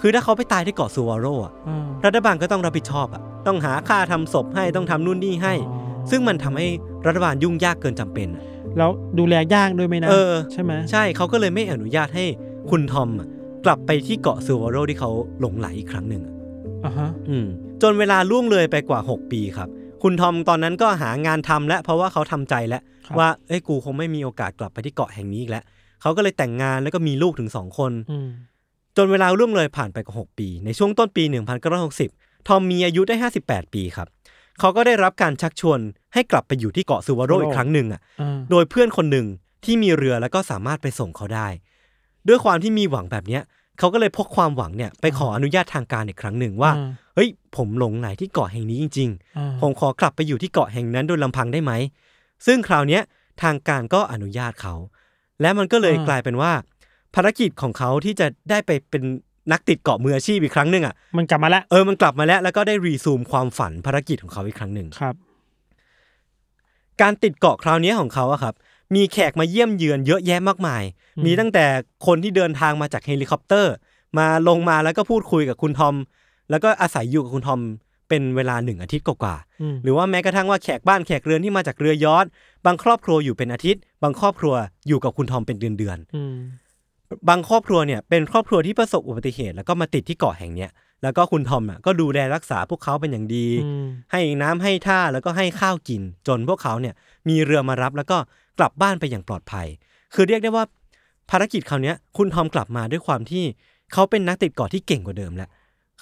[0.00, 6.66] คือถ้าเขาไปตายที่เกาะซูวาโรอะอ่ารัฐบาลก็ต้องรับผิดชอบอะต้องหาค่าทำศพให้ต้องทำนู่นนี่ให้อ๋อซึ่งมันทำให้
[7.06, 8.42] รัฐบาลยุ่งยากเกินจำเป็นอะ
[8.78, 12.24] แล้วดูแลยากด้วยไหมนะเออ ใช่ไหมใช่เขาก็เลยไม่อนุญาตให้
[12.70, 13.28] คุณทอมอะ
[13.64, 15.10] กลับไปที่เกาะซูวาโรที่เขา
[15.40, 16.34] หลงไหลอีกครั้งหนึ่งอะ
[16.84, 17.46] อ่าฮะอืม
[17.82, 19.68] จนเวลาล่วงเลยไปกว่า 6 ปีครับ
[20.02, 25.64] คุณทอมตอนนั้นก็หางานทำแล้วเพราะว่าเขาทำใจแล้วครับว่าเอ้ยกูคงไม่มีโอกาสกลับไปที่เกาะแห่งนี้อีกแล้ว
[26.00, 28.28] เขาก็เลยแต่งงานแล้วก็มีลูกถึงสองคนอืม
[28.96, 31.22] จนเวลาล่วงเลยผ่านไปกว่า6ปี ในช่วงต้นปี
[31.84, 34.08] 1960 ทอมมีอายุได้ 58 ปีครับ
[34.58, 35.78] เขาก็ได้รับการชักชวน
[36.14, 39.26] ให้กลับไปอยู่ที่เกาะซูวาโรอีกครั้งหนึ่งอะอ่าโดยเพื่อนคนหนึ่ง
[39.64, 41.48] ที่มีเรือแล้วก็สามารถไปส่งเขาได้
[42.28, 43.42] ด้วยความที่มีหวังแบบเนี้ย
[43.78, 51.72] เขาก็เลยพกความหวังเนี่ยไปขออนุญาตทางการอีกครั้งหนึ่งว่าอ่าเฮ้ย ผมหลงไหลที่เกาะแห่งนี้จริงอ่าๆผมขอกลับไปอยู่ที่เกาะแห่งนั้นโดยลำพังได้ไหม
[52.46, 53.02] ซึ่งคราวเนี้ย
[53.42, 54.74] ทางการก็อนุญาตเขา
[55.40, 56.52] และมันก็เลยกลายเป็นว่า
[57.14, 59.02] ภารกิจของเขาที่จะได้ไปเป็น
[59.52, 65.14] นักติดเกาะมืออาชีพอีกครั้งหนึ่งอะมันกลับมาแล้วเออมันกลับมาแล้ว แล้วก็ได้รีซูมความฝันภารกิจของเขาอีกครั้งหนึ่งครับ
[67.02, 68.54] การติดเกาะคราวนี้ของเขาอะครับ
[68.94, 70.82] มีแขกมาเยี่ยมเยือนเยอะแยะมากมาย
[71.16, 71.64] อืมมีตั้งแต่
[72.06, 73.72] คนที่เดินทางมาจากเฮลิคอปเตอร์
[74.18, 75.94] มาลงมาแล้วก็พูดคุยกับคุณทอม
[76.50, 77.60] แล้วก็อาศัยอยู่กับคุณทอม
[78.08, 82.26] เป็นเวลาหนึ่งอาทิตย์กว่าอืมๆหรือว่าแม้กระทั่งว่าแขกบ้านแขกเรือนที่มาจากเรือยอท
[82.66, 84.54] บางครอบครัวอยู่เป็นอาทิตย์ บางครอบครัว
[84.88, 90.70] อยู่กับคุณทอมเป็นเดือนอืมๆบางครอบครัวเนี่ยเป็นครอบครัวที่ประสบอุบัติเหตุ แล้วก็มาติดที่เกาะแห่งเนี้ย
[91.02, 96.94] แล้วก็คุณทอมอะก็ดูแลรักษาพวกเขาเป็นอย่างดีอืมให้น้ำให้ท่าแล้วก็ให้ข้าวกิน จนพวกเขาเนี่ย
[97.28, 98.18] มีเรือมารับแล้วก็
[98.58, 99.66] กลับบ้านไปอย่างปลอดภัย
[100.14, 100.64] คือเรียกได้ว่า
[101.30, 103.44] ภารกิจคราวเนี้ยคุณทอมกลับมาด้วยความที่
[103.92, 105.48] เขาเป็นนักติดเกาะที่เก่งกว่าเดิมแล้ว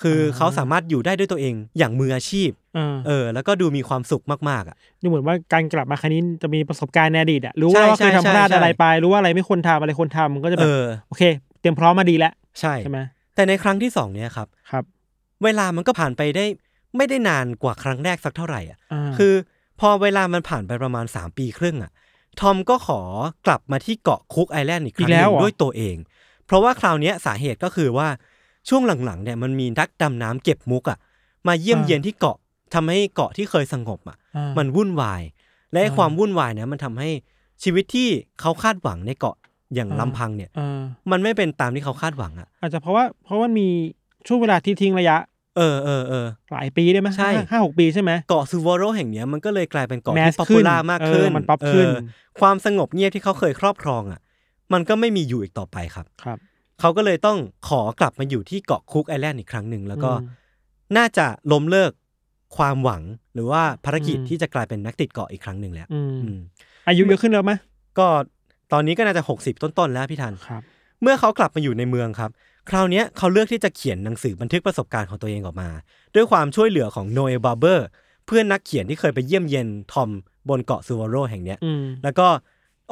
[0.02, 11.22] คืออาเขาสามารถอยู่ได้ด้วยตัวเองอย่างมืออาชีพอ่าเออ แล้วก็ดูมีความสุขมากๆอะดูเหมือนว่าการกลับมาครั้งนี้จะมีประสบการณ์ในอดีตอะรู้ใช่ว่าเคยใช่ทำพลาดใช่อะไรไป รู้ว่าอะไรไม่ควรทำอะไรควรทำก็จะแบเอบอโอเค
[11.60, 12.98] เตรียมพร้อมมาดีแล้วใช่ใช่ไหม
[13.34, 14.84] แต่ในครั้งที่สองเนี่ยครับครับ
[15.44, 16.44] เวลามันก็ผ่านไปได้
[16.96, 19.34] ไม่ได้นานกว่าครั้งแรกสักเท่าไหร่อะอ่าคือ
[19.80, 21.90] พอเวลามันผ่านไปประมาณ 3 ปีครึ่งอะ
[22.40, 23.00] ทอมก็ขอ
[23.46, 25.96] กลับมาที่เกาะ Cook Island อีกครั้งหนึ่งด้วยตัวเอง
[26.46, 28.08] เพราะว่าคราวเนี้ยสาเหตุก็คือว่า
[28.68, 30.98] ช่วงหลังๆเนี่ยมันมีนักดำน้ำเก็บมุกอะ
[31.46, 32.36] มาเยี่ยมเยียนที่เกาะ
[32.74, 35.22] ทำให้เกาะที่เคยสงบอะอ่ามันวุ่นวาย
[35.72, 37.10] และไอ้อ่าความวุ่นวายเนี่ยมันทำให้
[37.62, 38.08] ชีวิตที่
[38.40, 39.36] เขาคาดหวังในเกาะ
[39.74, 43.68] อย่างอ่าลำพังเนี่ยอ่ามันไม่เป็นตามที่เขาคาดหวังอะ อาจจะเพราะว่าเพราะว่ามี
[44.26, 45.16] ช่วงเวลาที่ทิ้งระยะ
[45.56, 54.20] เออเออเออหลายปีได้ไหมใช่ห้าห้าหกปีใช่ไหมเกาะซูวอโรแห่งเนี้ยมันก็เลยกลายเป็นเกาะที่ mass ขึ้น popular มากขึ้นเออมันป๊อปขึ้นเออความสงบเงียบที่เขาเคยครอบครองอะ
[54.72, 56.38] มันก็ไม่มีอยู่อีกต่อไปครับครับ
[56.80, 60.28] เขาก็เลยต้องขอกลับมาอยู่ที่เกาะ Cook Island อีกครั้งหนึ่งแล้วก็อืม
[60.96, 61.92] น่าจะล้มเลิก
[62.56, 63.02] ความหวัง
[63.34, 66.38] หรือว่าภารกิจอืมที่จะกลายเป็นนักติดเกาะอีกครั้งหนึ่งแล้วอืมอืม
[66.88, 67.52] อายุเยอะขึ้นแล้วไหม
[67.98, 68.06] ก็
[68.72, 70.62] ตอนนี้ก็น่าจะ 60 ต้นๆแล้วพี่ทันครับ
[71.02, 72.30] เมื่อเขากลับมาอยู่ในเมืองครับ
[72.70, 75.70] คราวเนี้ยเขาเลือกที่จะเขียนหนังสือบันทึกประสบการณ์ของตัวเองออกมา
[76.14, 77.86] ด้วยความช่วยเหลือของโนเอลบาร์เบอร์
[78.26, 80.10] เพื่อนนักเขียนที่เคยไปเยี่ยมเยียนทอม
[80.48, 82.26] บนเกาะซูวาโรแห่งเนี้ยอืมแล้วก็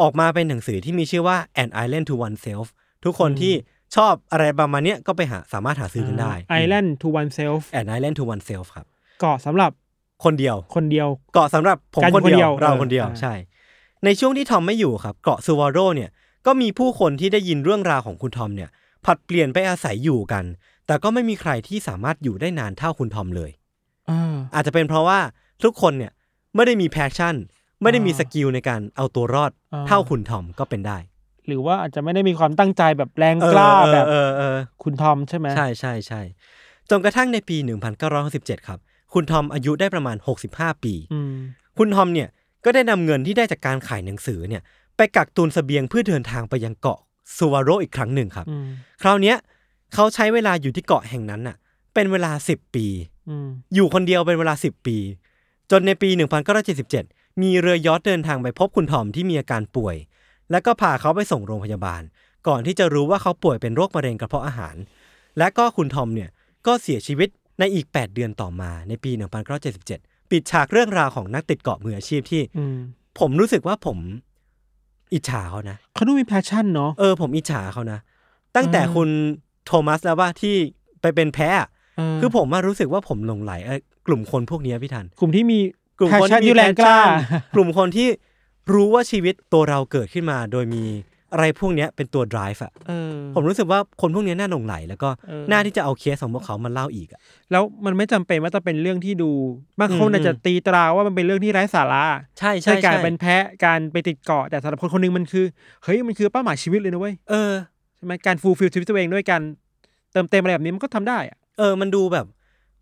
[0.00, 2.66] ออกมาเป็นหนังสือที่มีชื่อว่า An Island to Oneself
[3.04, 3.54] ทุกคนที่
[3.96, 8.86] ชอบอะไรประมาณเนี้ยก็ไปหาสามารถหาซื้อกันได้ไอแลนด์ทูวันเซลฟ์ An Island to Oneself ครับ
[9.20, 9.70] เกาะสำหรับ
[10.24, 13.34] คนเดียว คนเดียว เกาะสำหรับผมการคนคนเดีเดียยววเราเออคนเดียวอ่าใช่
[14.04, 16.10] ในช่วงที่ทอมไม่อยู่ครับ เกาะซูวาโรเนี่ย
[16.46, 18.70] ก็มีผู้คนที่ได้ยินเรื่องราวของคุณทอมเนี่ย
[19.04, 20.44] ผลัดเปลี่ยนไปอาศัยอยู่กัน
[20.86, 23.50] แต่ก็ไม่มีใครที่สามารถอยู่ได้นานเท่าคุณทอมเลย
[24.10, 25.18] อ่า อาจจะเป็นเพราะว่า
[25.62, 26.12] ทุกคนเนี่ย
[26.54, 27.36] ไม่ได้มี passion
[27.82, 30.98] ไม่ได้มีอ่า skill ในการเอาตัวรอด อ่า เท่าคุณทอมก็เป็นได้
[31.46, 36.20] หรือว่าอาจจะไม่ได้มีความตั้งใจแบบแรงกล้าเออแบบเออเออคุณทอมใช่ไหมใช่ใช่ใช่
[36.90, 37.56] จนกระทั่งในปี
[38.12, 38.78] 1967 ครับ
[39.14, 40.16] คุณทอมอายุได้ประมาณ
[40.50, 41.34] 65 ปีอืม
[41.78, 42.28] คุณทอมเนี่ย
[42.64, 44.62] ก็ได้นำเงินที่ได้จากการขายหนังสือเนี่ย
[44.96, 46.98] ไปกักตุนเสบียงเพื่อเดินทางไปยังเกาะ
[47.36, 48.66] ซูวาโรอีกครั้งหนึ่งครับอืม
[49.02, 49.36] คราวเนี้ย
[49.94, 51.56] เขาใช้เวลาอยู่ที่เกาะแห่งนั้นน่ะ
[51.94, 52.86] เป็นเวลา 10 ปี
[53.28, 54.96] อืมอยู่คนเดียวเป็นเวลา 10 ปี
[55.70, 56.08] จนในปี
[56.76, 59.96] 1977 มีเรือยอชต์เดินทางไปพบคุณทอมที่มีอาการป่วย
[60.52, 62.02] แล้วก็พาเขาไปส่งโรงพยาบาล
[62.48, 64.76] ก่อนที่จะรู้ว่าเขาป่วยเป็นโรคมะเร็งกระเพาะอาหาร
[65.38, 66.30] และก็คุณทอมเนี่ย
[66.66, 69.10] ก็เสียชีวิตในอีก 8 เดือนต่อมาในปี
[69.70, 72.76] 1977 ปิดฉากเรื่องราวของนักติดเกาะมืออาชีพที่อืม
[73.20, 73.98] ผมรู้สึกว่าผม
[75.14, 77.98] อิจฉาเขานะเขาดูมี passion เนาะเออผมอิจฉาเขานะ
[78.56, 79.08] ตั้งแต่เออคุณ
[79.66, 80.54] โทมัสแล้วว่าที่
[81.00, 85.58] ไปเป็นแพะอะเออคือผมมารู้สึกว่าผมหลงไหลเอ้ยกลุ่มคนพวกเนี้ยพี่ทัน กลุ่มที่มี
[85.98, 88.08] กลุ่มคนที่มีที่แรงกล้า passion กลุ่มคนที่
[88.72, 90.84] รู้ว่าชีวิตตัวเราเกิดขึ้นมา โดยมี
[91.32, 97.20] อะไรพวกเนี้ยเป็นตัว drive อะเออ ผมรู้สึกว่าคนพวกเนี้ยน่าหลงไหล แล้วก็เออ น่าที่จะเอาเคสของพวกเขามาเล่าอีกอะ
[97.50, 99.30] แล้วมันไม่จำเป็นว่าจะเป็นเรื่องที่ดู
[99.80, 102.04] บางคนอืมอาจจะตีตราว่ามันเป็นเรื่องที่ไร้สาระ
[102.38, 105.44] ใช่ใช่ใช่การใช่เป็นแพะการไปติดเกาะแต่สำหรับคนคนหนึ่งมันคือ
[105.84, 107.52] เฮ้ยมันคือเป้าหมายชีวิตเลยนะเว้ยเออ
[107.96, 109.42] ใช่ไหมการ fulfill ชีวิตตัวเองด้วยการ
[110.12, 112.26] เติมเต็มอะไรแบบนี้มันก็ทำได้อะ เออ มันดูแบบ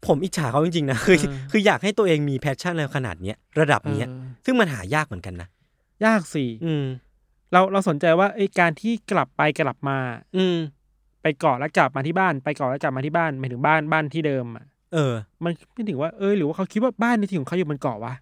[0.07, 5.49] ผมอิจฉาเขาจริงๆนะ คือ เออ คืออยากให้ตัวเองมี passion อะไรขนาดเนี้ยระดับเนี้ยเออซึ่งมันหายากเหมือนกันนะ
[6.05, 6.85] ยากสิอืม
[7.53, 9.99] เราเราสนใจว่าไอ้การที่กลับไปกลับมา
[10.37, 10.57] อืม
[11.23, 18.15] ไปเกาะแล้วกลับมาที่บ้านไปเกาะแล้วกลับมาที่บ้านหมายถึงบ้านบ้านที่เดิมอะเออ มันไม่ถึงว่าเออหรือว่าเขาคิดว่าบ้านในที่ของเขาอยู่บนเกาะวะ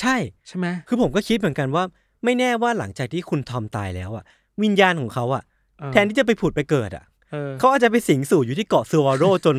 [0.00, 0.16] ใช่
[0.48, 1.84] ใช่ไหมคือผมก็คิดเหมือนกันว่า
[2.24, 4.24] ไม่แน่ว่าหลังจากที่คุณทอมตายแล้วอะ
[4.62, 5.42] วิญญาณของเขาอะ
[5.78, 9.56] เออแทนที่จะไปผุดไปเกิดอะเออเขาอาจจะไปสิงสู่อยู่ที่เกาะซัวโรจน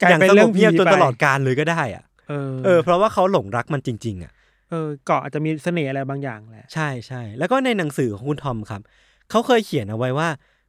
[0.00, 4.32] กลายอย่างเป็นสเรื่งองบเงียบผีจนไปตลอดกาลเลยก็ได้อะเออเออ เพราะว่าเขาหลงรักมันจริง ๆ อะ
[4.70, 8.80] เออเกาะอาจจะมีเสน่ห์อะไรบางอย่างแหละ ใช่ใช่แล้วก็ในหนังสือของคุณทอมครับ
[9.30, 10.28] เขาเคยเขียนเอาไว้ว่า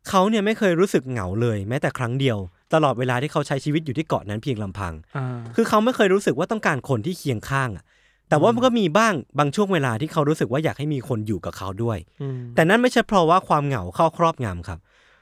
[0.10, 2.38] เขาเนี่ยไม่เคยรู้สึกเหงาเลยแม้แต่ครั้งเดียว
[2.74, 7.86] ตลอดเวลาที่เขาใช้ชีวิตอยู่ที่เกาะนั้นเพียงลำพังอ่าคือเขาไม่เคยรู้สึกว่าต้องการคนที่เคียงข้างอะ
[8.30, 14.80] แต่ว่ามันก็มีบ้างบางช่วงเวลาที่เขารู้สึกว่าอยากให้มีคนอยู่กับเขาด้วยอืมแต่นั่นไม่ใช่เพราะว่าความเหงาเข้าครอบงำครับ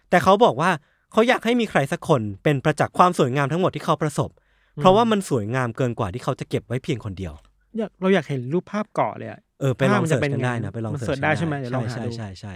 [0.10, 0.72] แต่เขาบอกว่า
[1.12, 4.30] เขาอยากให้มีใครสักคนเป็นประจักษ์ความสวยงามทั้งหมดที่เขาประสบ
[4.76, 7.34] เพราะว่ามันสวยงามเกินกว่าที่เขาจะเก็บไว้เพียงคนเดียว
[7.77, 12.53] อยากเราอยากเห็นรูปภาพเกาะเลยอะเออไปลองภาพมันเสิจะร์ชเป็นกันได้ไงนะไปลองมันเสิร์ชเสิร์ชได้ใช่ไหมเดี๋ยวลองหาใช่ดูใช่ใช่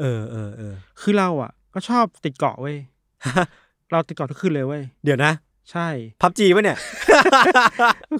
[0.00, 2.76] เออเออเออคือเราอะ ก็ชอบติดเกาะเว้ย
[3.92, 5.32] เราติดเกาะทุกคืนเลยเว้ยเดี๋ยวนะ
[5.72, 5.88] ใช่
[6.20, 6.78] พับจีปะเนี่ย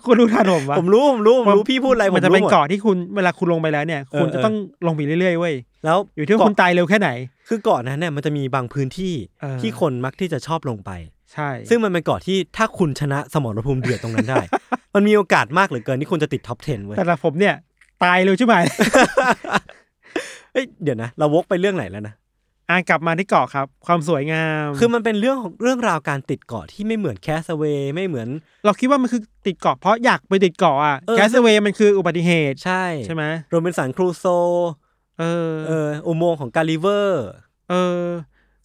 [0.04, 4.54] คุณรู้ทันผมวะผมรู้ ผมรู้ ผมรู้ พี่พูดอะไร มันจะเป็นรู้หดเกาะที่คุณเวลาคุณลงไปแล้วเนี่ย คุณเออจะต้อง
[4.86, 7.10] ลงไปเรื่อยๆเว้ย แล้วอยู่ที่ว่าคุณตายเร็วแค่ไหน
[7.48, 10.90] คือเกาะนั้นเนี่ยมันจะมีบางพื้นที่เออที่คนมักที่จะชอบลงไป
[11.32, 14.42] ใช่ ซึ่งมันเป็นเกาะที่ถ้าคุณชนะสมรภูมิเดือดตรงนั้นได้
[14.94, 17.54] มันมีโอกาสมากเหลือเกินที่คุณจะติดท็อป 10 เว้ยแต่ละผมเนี่ย
[18.04, 18.54] ตายเร็วใช่ไหม
[20.52, 22.14] เอ้ยเดี๋ยวนะ เราวกไปเรื่องไหนแล้วนะ
[22.70, 28.28] อะกลับมาที่เกาะครับ ความสวยงาม คือมันเป็นเรื่องของเรื่องราวการติดเกาะที่ไม่เหมือน Cast Away ไม่เหมือน
[28.64, 34.24] เราคิดว่ามันคือติดเกาะเพราะอยากไปติดเกาะอะเออ Cast Away มันคืออุบัติเหตุใช่ใช่ไหมโรเบนสันครูโซ
[35.20, 37.26] เออเอออุโมงค์ของกาลิเวอร์
[37.70, 38.04] เออ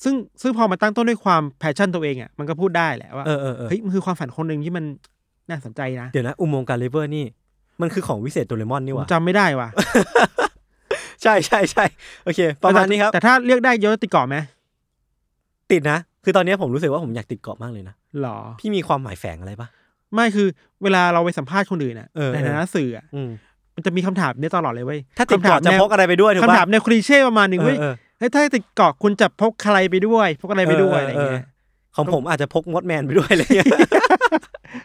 [0.04, 4.84] ซึ่งซึ่งพอมาตั้งต้นด้วยความ passion ตัวเองอะมันก็พูดได้แหละว่าเออเออเออเฮ้ยมันคือความฝันคนหนึ่งที่มัน
[5.50, 7.26] น่าสนใจนะ เดี๋ยวนะอุโมงค์กาลิเวอร์นี่
[7.82, 9.70] มันคือของวิเศษโดเรมอนนี่ผหมว่าจำไม่ได้ว่ะ
[11.24, 11.86] ใช่ใช่ใช่
[12.26, 14.38] โอเค ประมาณนี้ครับ แต่ถ้าเลือกได้ยศติดเกาะไหม
[15.72, 19.68] ติดนะ คือตอนนี้ผมรู้สึกว่าผมอยากติดเกาะมากเลยนะหรอ พี่มีความหมายแฝงอะไรปะ
[20.14, 20.48] ไม่คือ
[20.84, 23.30] เวลาเราไปสัมภาษณ์คนอื่นอะเออในฐานะสื่ออะอืม
[23.76, 31.46] มันจะมีคำถามเนี้ยตลอดเลยเว้ยถ้าติดเกาะคำถมจะแนวพกอะไรไปด้วยถูกปะคำถามในคลีเช่ประมาณหนึ่งเว้ยเออเฮ้ยถ้าติดเกาะคุณจะพกอะไรไปด้วย พกอะไรไปด้วยเอออะไรเออเงี้ย
[31.96, 33.68] ของผมอาจจะพกมดแมนไปด้วยอะไรเงี้ย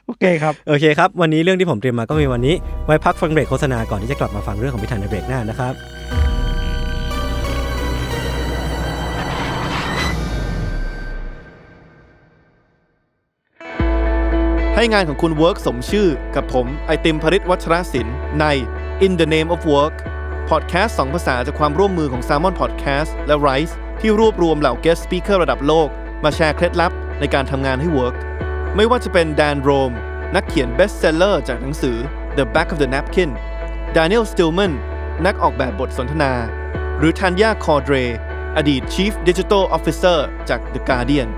[0.06, 2.54] โอเคครับโอเคครับ วันนี้เรื่องที่ผมเตรียมมาก็มีวันนี้
[2.86, 5.74] ไว้พักฟังเบรกโฆษณาก่อนที่จะกลับมาฟังเรื่องของพิธันในเบรกหน้านะครับ
[14.74, 18.44] ให้งานของคุณ Work สมชื่อกับผม ไอติมภริศวัชรศิลป์ใน
[19.04, 19.96] In the Name of Work
[20.54, 25.88] พอดแคสต์สองภาษาจากความร่วมมือของ Salmon Podcast และ Rise ที่รวบรวมเหล่า Guest Speaker ระดับโลก
[26.24, 28.16] มาแชร์เคล็ดลับในการทำงานให้ Work
[28.76, 29.92] ไม่ว่าจะเป็น Dan Roam
[30.34, 31.96] นักเขียน Bestseller จากหนังสือ
[32.36, 33.30] The Back of the Napkin
[33.96, 34.72] Daniel Stillman
[35.26, 36.32] นักออกแบบบทสนทนา
[36.98, 37.94] หรือ Tanya Cordrey
[38.56, 41.28] อดีต Chief Digital Officer จาก The Guardian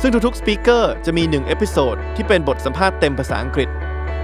[0.00, 3.70] ซึ่งทุกๆ speaker จะมี1 episode ที่เป็นบทสัมภาษณ์เต็มภาษาอังกฤษ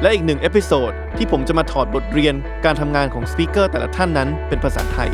[0.04, 5.10] และอีกหนึ่ง episode ที่ผมจะมาถอดบทเรียนการทำงานของ speaker แต่ละท่านนั้นเป็นภาษาไทย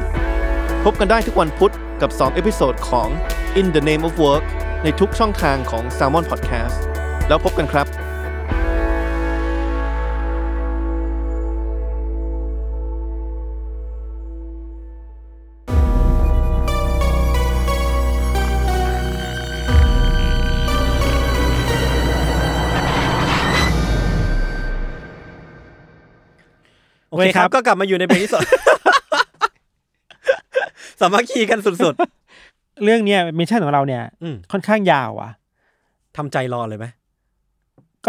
[0.85, 1.73] พบกันได้ทุกวันพุธ
[2.03, 3.09] กับ 2 episode ของ
[3.61, 4.45] In the Name of Work
[4.83, 6.77] ในทุกช่องทางของ Salmon Podcast
[7.29, 7.87] แล้วพบกันครับ
[27.27, 28.43] โอเคครับ ก็กลับมาอยู่ในเบรกที่สอง
[31.01, 31.95] สามัคคีกันสุด
[32.85, 35.31] เรื่องเนี้ย mission ของเราเนี่ยๆอืมค่อนข้างยาวอะ
[36.17, 36.87] ทำใจรอเลยไหม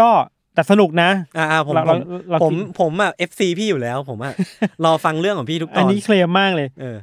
[0.00, 0.10] ก็
[0.54, 1.98] แต่สนุกนะ อ่าๆผมเราผเราม
[2.30, 4.34] เราผมคิดผมอะ FC พี่อยู่แล้ว ผมอะ
[4.84, 6.96] รอฟังเรื่องของพี่ทุกตอน อันนี้เคลมมากเลย เออ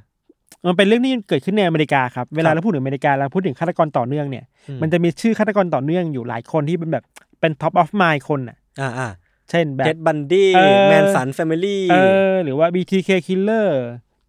[0.66, 7.04] มันเป็นเรื่องที่เกิดขึ้นในอเมริกาครับ เวลาครับเราพูดถึงอเมริกาเราพูดถึงฆาตกรต่อเนื่องเนี่ยอืมมันจะมีชื่อฆาตกรต่อเนื่องอยู่หลายคนที่เป็นแบบ
[7.40, 9.10] เป็น top of mind คนอะ อ่าอ่า
[9.50, 11.96] เช่นแบบเท็ดบันดี้เออ Manson Family เอ
[12.32, 13.68] อหรือว่า BTK Killer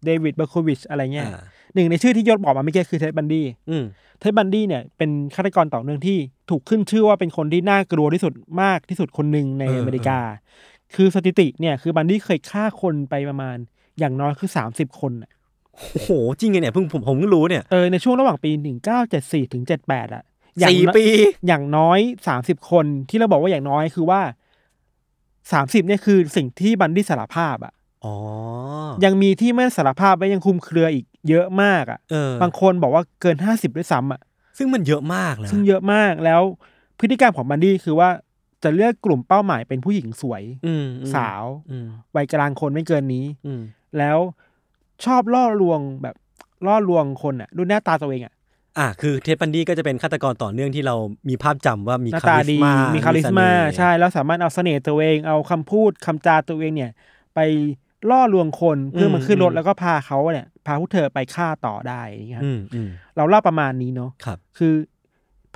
[0.05, 1.41] เดวิดเบอร์โควิชอะไรเงี้ยอ่า
[1.73, 3.83] หนึ่งในชื่อที่ยศบอกมาเมื่อกี้คือเท็ดบันดี้อืม
[4.19, 6.17] เท็ดบันดี้เนี่ยเป็นฆาตกรต่อเนื่องที่
[6.49, 10.19] ถูกขึ้นชื่อว่าเป็นคนที่น่ากลัวที่สุดมากที่สุดคนหนึ่งในเอออเมริกา
[10.95, 13.57] คือสถิติเนี่ยคือบันดี้เคยฆ่าคนไปประมาณ
[13.99, 15.31] อย่างน้อยคือสามสิบคนน่ะ
[15.93, 20.23] โอ้โห จริงไงเนี่ยเพิ่งผมผมเพิ่งรู้เนี่ยเออในช่วงระหว่างปีหนึ่งเก้าเจ็ดสี่ถึงเจ็ดแปดอะ
[20.59, 21.05] อย่างสี่น้อยปี
[21.47, 24.21] อย่างน้อยสามสิบคนที่เราบอกว่าอย่างน้อยคือว่า
[25.51, 27.73] สามสิบเนี่ยคือสิ่งที่บันดี้สารภาพอะ
[28.05, 28.15] อ๋อ
[29.05, 34.21] ยังมีที่ไม่สารภาพและยังคุมเครืออีกเยอะมากอะเออ บางคนบอกว่าเกินห้าสิบด้วยซ้ำอะ
[34.57, 36.41] ซึ่งมันเยอะมากเลยซึ่งเยอะมากแล้ว
[36.99, 38.09] พฤติกรรมของบันดี้คือว่า
[38.63, 43.61] จะเลือกกลุ่มเป้าหมายเป็นผู้หญิงสวยอืมอืมสาวอืมวัยกลางคนไม่เกินนี้อืม
[43.97, 44.17] แล้ว
[45.05, 46.15] ชอบล่อลวงแบบ
[46.67, 48.33] ล่อลวงคนอะดูหน้าตาตัวเองอะ
[48.79, 50.95] อะคือเท็ดบันดี้ก็จะเป็นฆาตกรต่อเนื่องที่เรา
[51.29, 56.91] มีภาพจำว่ามีหน้าคาตาริสดีมามีคาริสมาเสน่ห์ใช่แล้วสามารถเอาเสน่ห์ตัวเองเอาคำพูดคำจาตัวเองเนี่ย
[57.35, 57.39] ไป
[58.09, 64.73] ล่อลวงคนเพื่อมาขึ้นรถแล้วก็พาเขาเนี่ย พาพวกเธอไปฆ่าต่อได้อย่างเงี้ยครับอืมอืมเราเล่าประมาณนี้เนาะครับ คือ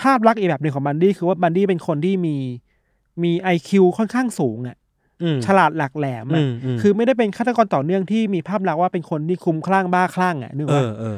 [0.01, 2.37] ภาพลักษณ์อีกแบบหนึ่งของบันดี้คือว่าบันดี้เป็นคนที่มี
[3.23, 4.84] มีไอคิวค่อนข้างสูงอะอืม
[5.45, 11.17] ฉลาดหลักแหลมอือะมอืมคือไม่ได้เป็นฆาตกรต่อเนื่องที่มีภาพลักษณ์ว่าเป็นคนที่คลุมคลั่งบ้าคลั่งอะนึกเอว่าอเออ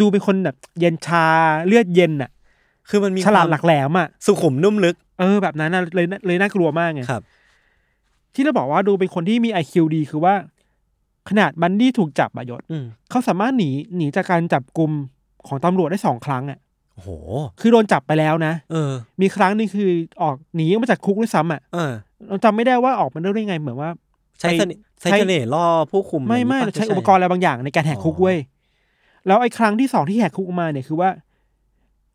[0.00, 1.26] ดูเป็นคนแบบเย็นชา
[1.66, 2.30] เลือดเย็นอะ
[2.88, 7.22] คือมันมีความฉลาดหลักแหลมอะสุขุมนุ่มลึก เออแบบนั้นน่ะเลยน่าเลยน่ากลัวมากไงครับ
[8.34, 10.34] ที่เราบอกว่าดูเป็นคนที่มีไอคิวดีคือว่า
[11.28, 14.90] ขนาดบันดี้ถูกจับอะยศอืมเขาสามารถหนีหนีจากการจับกลุ่ม
[15.46, 16.58] ของตำรวจได้สองครั้งอะ
[17.00, 17.12] โอ้โห
[17.60, 19.90] คือโดนจับไปแล้วนะ เออ มีครั้งหนึ่งคือ
[20.22, 21.92] ออกหนีออกมาจากคุกด้วยซ้ำอะ เออ
[22.28, 23.90] เราจำไม่ได้ว่าออกมาได้ยังไงเหมือนว่า
[24.40, 28.38] ใช้ไปเสน่ห์ใช้ใช้เสน่ห์ล่อผู้คุม ไม่ไม่อะรอย่างงี้ปะใช้อุปกรณ์อะไรบางอย่างในการแหกคุกเว้ย
[29.26, 31.10] แล้วไอ้ครั้งที่สองที่แหกคุกออกมาเนี่ยคือว่า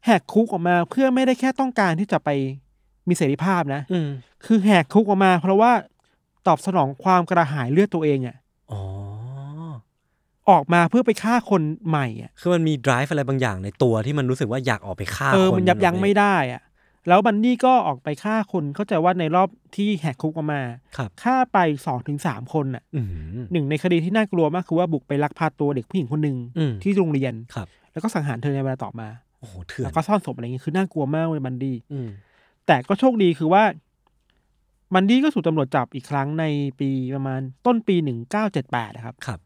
[0.05, 2.29] แหกคุกออกมาเพื่อไม่ได้แค่ต้องการที่จะไป
[3.07, 4.09] มีเสรีภาพนะ อืม
[4.45, 5.71] คือแหกคุกออกมา เพราะว่า
[6.47, 8.35] ตอบสนองความกระหายเลือดตัวเองอะ
[8.71, 8.81] อ๋อ
[10.49, 16.61] ออกมาเพื่อไปฆ่าคนใหม่อะคือมันมี drive อะไรบางอย่างในตัวที่มันรู้สึกว่าอยากออกไปฆ่าเออคนมันยับยั้งแบบไม่ได้อะ
[17.07, 20.61] แล้วบันนี่ก็ออกไปฆ่าคนเข้าใจว่าในรอบที่แหกคุกออกมา
[20.97, 23.07] ครับฆ่าไปสองถึงสามคนอะอืม
[23.51, 29.07] หนึ่งในคดีที่น่ากลัวมากคือว่าบุกไปลักพาตัวเด็กผู้หญิงคนหนึ่งอืมที่โรงเรียนครับ แล้วก็สังหารเธอในเวลาต่อมา
[29.39, 32.07] โอ้โหเถื่อนแล้วก็ซ่อนศพอะไรเงี้ยคือน่ากลัวมากเลยบันดี้อืม
[32.67, 33.63] แต่ก็โชคดีคือว่า
[34.93, 36.45] บันดี้ก็ถูกตำรวจจับอีกครั้งใน
[36.79, 39.39] ปีประมาณต้นปีหนึ่งเก้าเจ็ดแปดนะครับครับ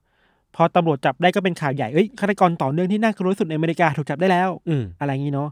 [0.55, 5.49] พอตำรวจจับได้ก็เป็นข่าวใหญ่เอ้ยฆาตกรต่อเนื่องที่น่ากลัวที่สุดในอเมริกาถูกจับได้แล้วอืมอะไรอย่างนี้เนาะ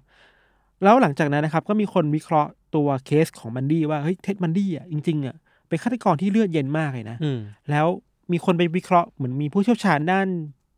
[0.83, 5.35] แล้วหลังจากนั้นนะครับ ก็มีคนวิเคราะห์ตัวเคสของบันดี้ว่าเฮ้ยเท็ดบันดี้อะจริงๆอะ
[5.67, 7.87] เป็นฆาตกรที่เลือดเย็นมากเลยนะอืมแล้ว
[8.31, 10.27] มีคนไปวิเคราะห์เหมือนมีผู้เชี่ยวชาญด้าน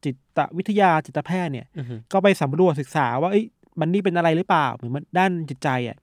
[0.03, 3.45] จิตวิทยาจิตแพทย์เนี่ย อืมก็ไปสำรวจศึกษาว่าเอ้ย
[3.79, 5.97] บันดี้เป็นอะไรหรือเปล่าเหมือนมันด้านจิตใจอะ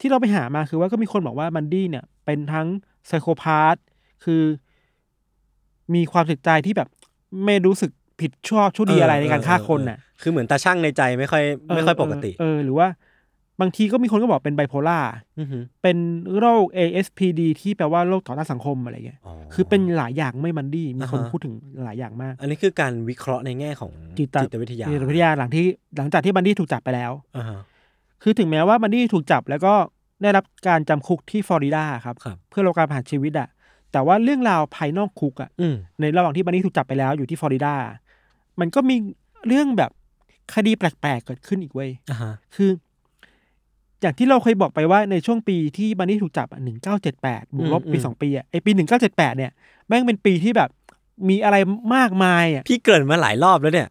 [0.00, 2.66] ที่เราไปหามาคือว่าก็มีคนบอกว่าบันดี้เนี่ย เป็นทั้ง
[3.06, 3.76] ไซโคพาธ
[4.24, 4.42] คือ
[5.94, 6.88] มีความจิตใจที่แบบ
[7.44, 7.90] ไม่รู้สึก
[8.20, 12.88] ผิดชอบชั่วดีอะไรในการฆ่าคนน่ะ คือเหมือนตาชั่งในใจไม่ค่อยไม่ค่อยปกติ เออเออหรือว่า
[13.60, 14.98] บางทีก็มีคนก็บอกเป็นไบโพล่า
[15.38, 15.96] อือหือเป็น
[16.38, 25.64] โรค ASPD ที่แปลว่าโรคต่อต้านสังคมอะไรเงี้ยอ๋อคือเป็นหลายอย่างไอ้บันดี้มีคนอ่าฮะพูดถึงหลายอย่างมาก อันนี้คือการวิเคราะห์ในแง่ของจิตจิตวิทยาจิตวิทยาหลังที่
[25.96, 27.60] หลังจากที่บันดี้ถูกจับไปแล้วอ่าฮะ
[28.22, 29.74] คือถึงแม้ว่าบันดี้ถูกจับแล้วก็
[30.22, 33.48] ได้รับการจำคุกที่ฟลอริดาครับครับเพื่อรอการประหารชีวิตอะ
[33.92, 37.74] แต่ว่าเรื่องราวภายนอกคุกอะอืมในระหว่างที่บันดี้ถูกจับไปแล้วอยู่ที่ฟลอริดา
[38.60, 38.96] มันก็มี
[39.46, 39.90] เรื่องแบบ
[40.54, 42.70] คดีแปลกๆเกิดขึ้นอีกเว้ยอ่าฮะคือ
[44.00, 49.52] อย่างที่เราเคยบอกไปว่าในช่วงปีที่บันดี้ถูกจับหนึ่งเก้าเจ็ดแปดบวกลบปีสองปีอะไอปีหนึ่งเก้าเจ็ดแปดเนี่ย
[49.88, 50.70] แม่งเป็นปีที่แบบ
[51.28, 51.56] มีอะไร
[51.94, 53.88] มากมายอะพี่เกริ่นมาหลายรอบแล้วเนี่ย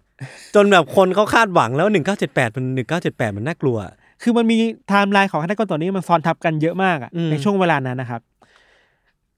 [0.56, 3.78] จนแบบคนเขาคาดหวังแล้วหนึ่งเก้าเจ็ดแปดมันหนึ่งเก้าเจ็ดแปดมันน่ากลัว
[4.22, 4.58] คือมันมี
[4.88, 8.22] ไทม์ไลน์ของฆาตกรตัวนี้มันซ้อนทับกันเยอะมากอะอืมในช่วงเวลานั้นนะครับ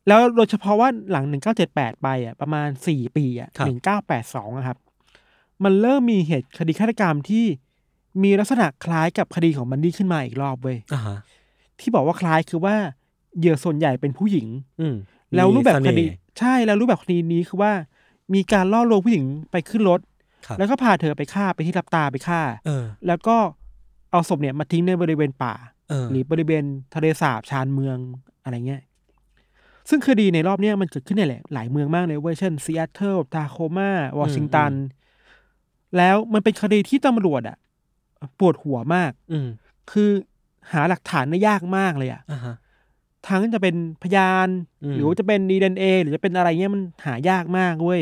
[0.07, 4.77] แล้วโดยเฉพาะว่าหลังหนึ่งเก้าเจ็ดแปดไปอะประมาณสี่ปีอะหนึ่งเก้าแปดสองครับ
[5.63, 7.45] มันเริ่มมีเหตุคดีฆาตกรรมที่
[8.23, 11.17] มีลักษณะคล้ายกับคดีของมันดี้ขึ้นมาอีกรอบเว้ยอ่าฮะ
[11.79, 12.75] ที่บอกว่าคล้ายคือว่า
[13.37, 14.47] เหยื่อส่วนใหญ่เป็นผู้หญิง
[14.81, 14.95] อืม
[15.35, 16.05] แล้วรูปแบบมีคเสน่ห์ดี
[16.39, 17.71] ใช่แล้วรูปแบบคดีนี้คือว่า
[18.33, 19.99] มีการล่อลวงผู้หญิงไปขึ้นรถ
[20.45, 23.35] ครับแล้วก็พาเธอไปฆ่าไปที่รับตาไปฆ่าเออ แล้วก็
[24.11, 25.53] เอาศพเนี่ยมาทิ้งในบริเวณป่า
[25.89, 26.63] เออหรือบริเวณ
[26.95, 27.97] ทะเลสาบชานเมือง
[28.43, 28.81] อะไรเงี้ย
[29.89, 34.71] ซึ่งคดีในรอบเนี้ยมันเกิดขึ้นในหลายหลายเมืองมากเลยเว้ยเช่นซีแอตเทิลทาโคมาวอชิงตัน
[35.97, 37.57] แล้วมันเป็นคดีที่ตำรวจอะ
[38.39, 39.47] ปวดหัวมาก อืม
[39.91, 40.09] คือ
[40.71, 42.55] หาหลักฐานได้ยากมากเลยอะอ่าฮะ
[43.27, 44.47] ทั้งจะเป็นพยาน
[44.83, 48.01] อืมหรือว่าจะเป็นดีเนเอหรือจะเป็นอะไรเงี้ยมันหายากมากเว้ย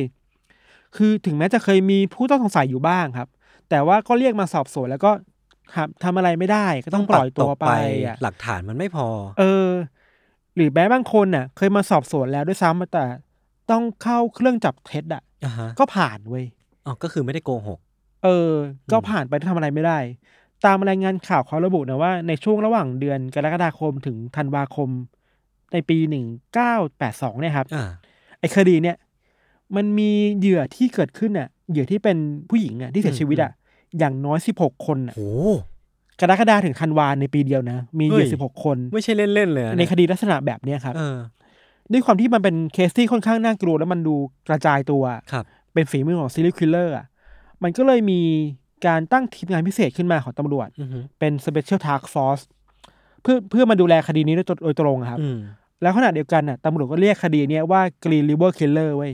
[0.96, 3.28] คือถึงแม้จะเคยมีผู้ต้องสงสัยอยู่บ้างครับ
[3.70, 5.12] แต่ว่าก็เรียกมาสอบสวนแล้วก็
[5.74, 7.66] ทำทำอะไรไม่ได้ก็ต้องปล่อยตัวไป
[8.08, 9.08] อะหลักฐานมันไม่พอ
[9.40, 9.70] เออ
[10.56, 13.06] หรือแม้บางคนน่ะ เคยมาสอบสวนแล้วด้วยซ้ำแต่
[13.72, 16.46] ต้องเข้าเครื่องจับเท็จอะอ่าฮะก็ผ่านเว้ย
[16.86, 17.80] อ๋อก็คือไม่ได้โกหก
[18.24, 18.52] เออ
[18.92, 20.00] ก็ผ่านไปทำอะไรไม่ได้
[20.66, 24.90] ตามรายงานข่าวเขาระบุนะว่า ในช่วงระหว่างเดือนกรกฎาคมถึงธันวาคม
[25.74, 27.86] ในปีหนึ่งเก้าแปดสองเนี่ยครับอ่า
[28.40, 28.98] ไอ้คดีเนี่ย
[29.76, 32.18] มันมีเหยื่อที่เกิดขึ้นอะเหยื่อที่เป็น
[32.50, 33.52] ผู้หญิงอะที่เสียชีวิตอะ
[34.00, 35.22] อย่างน้อยสิบหกคนอะโห
[36.22, 41.18] กรกฎาถึงธันวาในปีเดียวนะ มีเหยื่อเฮ้ยสิบหกคน ไม่ใช่เล่นๆเลยอะในคดีลักษณะแบบเนี้ยครับเออ
[41.92, 44.16] ด้วยความที่มันเป็นเคสที่ค่อนข้างน่ากลัวแล้วมันดู
[44.48, 47.06] กระจายตัวครับ เป็นฝีมือของ serial killer อะ
[47.64, 48.22] มันก็เลยมี
[48.88, 52.44] การตั้งทีมงานพิเศษขึ้นมาของตำรวจอือฮึเป็น Special Task Force
[53.22, 55.40] เพื่อเพื่อมาดูแลคดีนี้โดยโดยตรงอะครับอืม
[55.82, 59.14] แล้วขณะเดียวกันน่ะตำรวจก็เรียกคดีเนี้ยว่า Green River Killer เว้ย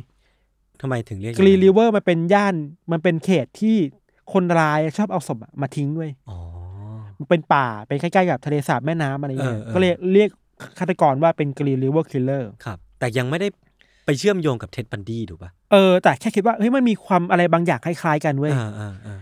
[0.82, 2.56] ทำไมถึงเรียก Green River มันเป็นย่าน
[2.92, 3.76] มันเป็นเขตที่
[4.34, 6.55] คนร้ายชอบเอาศพอะมาทิ้งเว้ยอ๋อมัน
[7.30, 10.30] เป็นป่าเป็นใกล้ๆกับทะเลสาบแม่น้ำอะไรเงี้ยเออเออก็เลยเรียก
[10.80, 13.48] ฆาตกรว่าเป็น Green River Killer ครับ แต่ยังไม่ได้
[14.06, 19.20] ไปเชื่อมโยงกับเท็ดบันดี้ถูกป่ะเออแต่แค่คิดว่าเฮ้ยมันมีความอะไรบางอย่างคล้ายๆกันเว้ยอ่าอ่าอ่า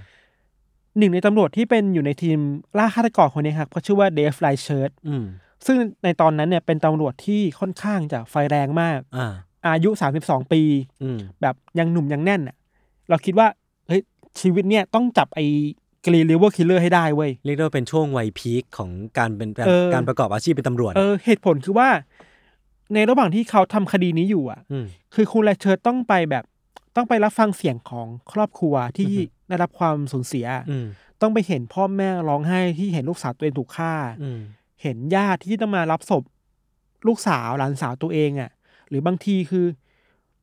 [0.97, 2.37] หนึ่งในตำรวจที่เป็นอยู่ในทีม
[2.77, 5.25] ล่าฆาตกรคนนี้ครับเขาชื่อว่าเดฟไรเชิร์ตอืม
[5.65, 9.27] ซึ่งในตอนนั้นเนี่ยเป็นตำรวจที่ค่อนข้างจะไฟแรงมากอ่า
[9.75, 9.89] อายุ
[10.21, 10.61] 32ปี
[11.03, 12.55] อืมแบบยังหนุ่มยังแน่นอะ
[13.09, 13.47] เราคิดว่า
[13.87, 14.01] เฮ้ย
[14.41, 15.45] ชีวิตเนี่ยต้องจับไอ้
[16.05, 21.89] Green River Killer ให้ได้เว้ย เรียกได้ว่าเป็นช่วงวัย peak ของการเป็นการเออการประกอบอาชีพเป็นตำรวจเออเหตุผลคือว่า
[22.93, 24.85] ในระหว่างที่เขาทำคดีนี้อยู่อะอืม
[25.15, 26.43] คือคุณไรเชิร์ตต้องไปแบบ
[26.95, 30.85] ต้องไปรับฟังเสียงของครอบครัวที่อือฮึได้รับความสูญเสียอืม
[31.21, 34.39] ต้องไปเห็นพ่อแม่ร้องไห้ที่เห็นลูกสาวตัวเองถูกฆ่าอืม
[34.81, 36.23] เห็นญาติที่ต้องมารับศพ
[37.07, 38.51] ลูกสาวหลานสาวตัวเองอะ
[38.89, 39.65] หรือบางทีคือ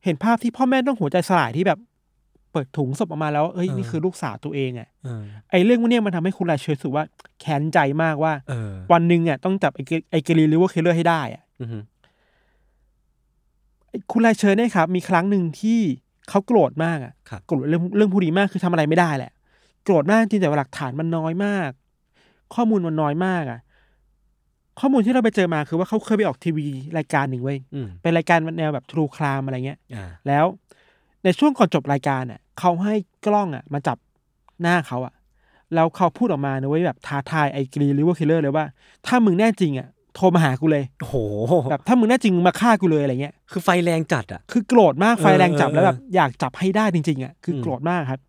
[0.03, 1.79] เห็นภาพที่พ่อแม่ต้องหัวใจสลายที่แบบ
[2.51, 7.03] เปิดถุงศพออกมาแล้วเอ้ยนี่คือลูกสาวตัวเองอะเออไอ้เรื่องพวกเนี้ยมันทำให้คุณไรเชิร์ตรู้สึกว่า
[7.39, 11.79] แค้นใจมากว่าเออวันหนึ่งอะต้องจับไอ้ Green ไอ้ Green River Killer ให้ได้อะอือฮึ
[13.89, 15.79] ไอ้คุณไรเชิร์ตเนี่ยครับ มีครั้งหนึ่งที่
[16.29, 19.31] เขาโกรธมากอะครับโกรธเรื่องเรื่องผู้ดีมากคือทำอะไรไม่ได้แหละ
[19.83, 21.69] โกรธมากจริงแต่ว่าหลักฐานมันน้อยมาก
[22.55, 23.59] ข้อมูลมันน้อยมากอะ
[24.79, 30.45] ข้อมูลที่เราไปเจอมาคือว่าเขาเคยไปออกทีวีรายการหนึ่งเว้ยอืมเป็นรายการแนวแบบ true crime อะไรเงี้ยอ่าแล้ว
[31.23, 32.95] ในช่วงก่อนจบรายการอะ เขาให้
[33.25, 33.97] กล้องอะมาจับ
[34.61, 35.13] หน้าเขาอะ
[35.75, 38.65] แล้วเขาพูดออกมานะเว้ยแบบท้าทายไอ้ Green River Killer เลยว่า
[39.07, 41.15] ถ้ามึงแน่จริงอะโทรมาหากูเลยโอ้โห
[41.71, 48.21] แบบถ้ามึงแน่จริงมึงมาฆ่ากูเลยอะไรเงี้ย คือไฟแรงจัดอะ คือโกรธมากไฟแรงจับเออแล้วแบบอยากจับให้ได้จริงๆอะคืออมโกรธมากครับ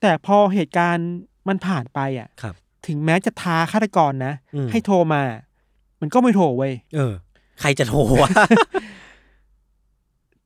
[0.00, 1.10] แต่พอเหตุการณ์
[1.48, 2.54] มันผ่านไปอะครับ
[2.86, 5.22] ถึงแม้จะท้าฆาตกรนะอืมให้โทรมา
[6.00, 7.14] มันก็ไม่โทรเว้ยเออ
[7.60, 8.30] ใครจะโทรวะ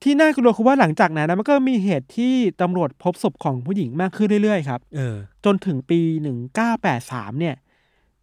[0.02, 7.56] ที่น่ากลัวคือว่าหลังจากนั้นนะมันก็มีเหตุที่ตำรวจพบศพของผู้หญิงมากขึ้นเรื่อยๆครับเออ จนถึงปีหนึ่งเก้าแปดสามเนี่ย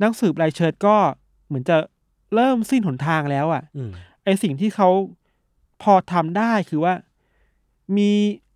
[0.01, 0.95] นักสืบไรเชิร์ตก็
[1.47, 1.77] เหมือนจะ
[2.35, 3.91] เริ่มสิ้นหนทางแล้วอะ่ะอืม
[4.23, 4.89] ไอสิ่งที่เขา
[5.83, 6.93] พอทำได้คือว่า
[7.97, 8.11] มี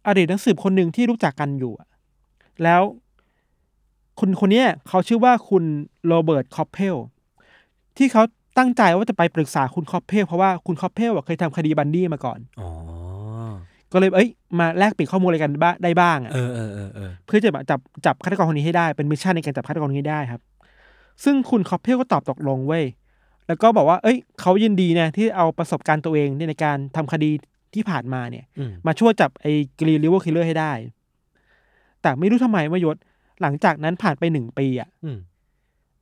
[0.07, 1.88] อดีตนักสืบคนหนึ่งที่รู้จักกันอยู่อะ
[2.63, 2.82] แล้ว
[4.20, 5.63] คุณคนเนี้ยเขาชื่อว่าคุณ
[6.07, 6.95] โรเบิร์ตคอปเพล
[7.97, 8.24] ที่เขา
[8.57, 12.70] ตั้งใจว่าจะไปปรึกษาคุณคอปเพลเพราะว่าคุณคอปเพลอะเคยทำคดีบันดี้มาก่อน อ๋อ
[13.93, 14.29] ก็เลยเอ้ย
[14.59, 20.41] มาแลกเปลี่ยนข้อมูลอะไรกันบ้างได้บ้างอะเออเออเออเออเพื่อจะแบบจับจับฆาตกรคนนี้ให้ได้เป็น mission ในการจับฆาตกรคนนี้ให้ได้ครับ
[21.23, 22.83] ซึ่งคุณคอปเพลก็ตอบตกลงเว้ย
[23.47, 27.31] แล้วก็บอกว่า เอ้ย เขายินดีนะที่เอาประสบการณ์ตัวเองในการทำคดี
[27.73, 30.71] ที่ผ่านมาเนี่ยอืมมาช่วยจับไอ้ Green River Killer ให้ได้
[32.01, 32.97] แต่ไม่รู้ทำไมว่ายศ
[33.41, 35.17] หลังจากนั้นผ่านไปหนึ่งปีอะอืม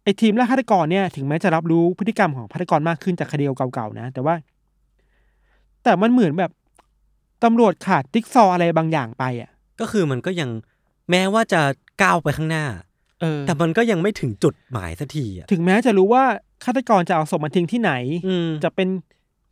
[0.04, 4.36] ไอ้ทีมล่าฆาตกรเนี่ย ถึงแม้จะรับรู้พฤติกรรมของฆาตกรมากขึ้นจากคดีเก่าๆนะ แต่ว่า
[5.84, 6.52] แต่มันเหมือนแบบ
[7.44, 10.50] ตำรวจขาดจิ๊กซอว์อะไรบางอย่างไปอะ ก็คือมันก็ยัง
[11.10, 11.62] แม้ว่าจะ
[12.02, 12.66] ก้าวไปข้างหน้า
[13.22, 16.24] เออแต่มันก็ยังไม่ถึงจุดหมายสักทีอะถึงแม้จะรู้ว่า
[16.64, 17.92] ฆาตกรจะเอาศพมาทิ้งที่ไหน
[18.28, 18.88] อืมจะเป็น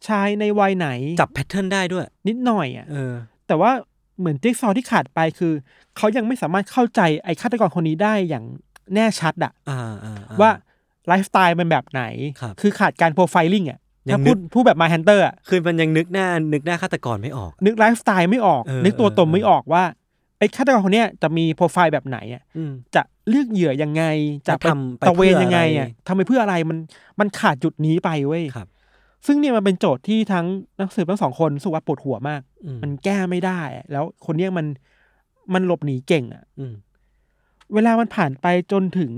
[0.08, 3.14] ชายในวัยไหนจับ pattern ได้ด้วย นิดหน่อยอะ เออ
[3.48, 3.72] แต่ว่า
[4.20, 5.54] เหมือนจิ๊กซอว์ที่ขาดไปคือ
[5.98, 8.46] เขายังไม่สามารถเข้าใจไอ้ฆาตกรคนนี้ได้อย่าง
[8.96, 10.52] แน่ชัดอะอ่าอ่าอ่ ว่า
[11.08, 12.04] ไลฟ์สไตล์มันแบบไหน
[12.42, 19.84] ครับ อขาดการ profiling อะยั ถ้างพูดนึกพูดแบบ Mindhunter อะคือมันยังนึกหน้านึกหน้าฆาตกรไม่ออก นึกไลฟ์สไตล์ไม่ออกเออนึกตัวตนเออไม่ออกว่า
[20.40, 24.04] ไอ้ฆาตกรคนเนี้ยจะมีโปรไฟล์แบบไหนอะอืมจะเลือกเหยื่อยังไง
[24.48, 26.78] จะจะไปทำไปตระเวนเพื่อยังไงอะไรอะทำไปเพื่ออะไรมัน
[27.20, 28.68] มันขาดจุดนี้ไปเว้ยครับ
[29.26, 30.46] ซึ่งเนี่ยมันเป็นโจทย์ที่ทั้ง
[30.80, 34.66] นักสืบทั้งสองคนรู้สึกว่าปวดหัวมากอืมมันแก้ไม่ได้อะแล้วคนเนี้ยมัน
[35.54, 36.74] มันหลบหนีเก่งอะอืม
[37.74, 39.12] เวลามันผ่านไปจนถึง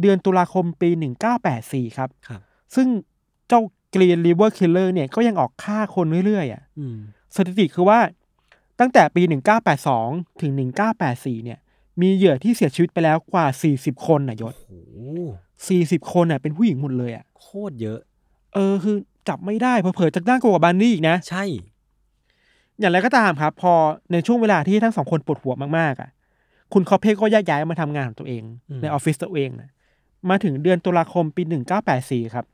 [0.00, 2.40] เดือนตุลาคมปีหนึ่งเก้าแปดสี่ครับครับ
[2.74, 2.86] ซึ่ง
[3.48, 3.60] เจ้า
[3.94, 6.96] Green River Killer เนี่ยก็ยังออกฆ่าคนเรื่อยๆอะอืม
[7.34, 7.98] สถิติคือว่า
[8.80, 9.22] ตั้งแต่ปี
[9.82, 10.52] 1982 ถึง
[10.98, 11.58] 1984 เนี่ย
[12.00, 14.80] มีเหยื่อที่เสียชีวิตไปแล้วกว่า 40 คนน่ะยศโอ้
[15.68, 17.98] 40 คนน่ะเป็นผู้หญิงหมดเลยอะโคตรเยอะ
[18.54, 18.96] เออคือ
[19.28, 21.44] จับไม่ได้เผลอๆจัดจ้านกว่าบันดี้อีกนะ ใช่
[22.80, 23.72] อย่างไรก็ตามครับ พอ
[24.12, 26.10] ในช่วงเวลาที่ทั้งสองคนปวดหัวมากๆอะ
[26.72, 29.70] คุณคอปเพลก็แยกย้ายมาทำงานของตัวเองอืมในออฟฟิศตัวเองนะ
[30.30, 31.42] มาถึงเดือนตุลาคมปี
[31.88, 32.44] 1984 ครับ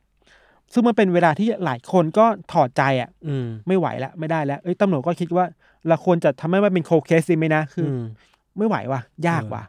[0.73, 5.45] ซึ่งมันเป็นเวลาที่หลายคนก็ถอดใจอะอืมไม่ไหวแล้วไม่ได้แล้วเอ้ยตำรวจก็คิดว่า
[5.87, 8.03] เราควรจะทำให้มันเป็น cold case ดีไหมนะคืออม
[8.57, 9.63] ไม่ไหวว่ะ ยากเออว่ะ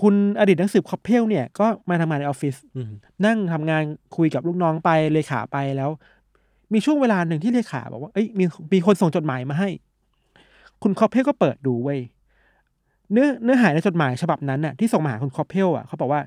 [0.00, 2.90] คุณอดีตนักสืบคอปเพลเนี่ย ก็มาทำงานในออฟฟิศอืม
[3.26, 3.82] นั่งทำงาน
[4.16, 5.90] คุยกับลูกน้องไปเลขาไปแล้ว
[6.72, 9.68] มีช่วงเวลาหนึ่งที่เลขาบอกว่าเอ้ยมีมีคนส่งจดหมายมาให้
[10.82, 12.00] คุณคอปเพลก็เปิดดูเว้ย
[13.12, 16.20] เนื้อเนื้อหาในจดหมายฉบับนั้นน่ะที่ส่งมาหาคุณคอปเพลอะเขาบอกว่า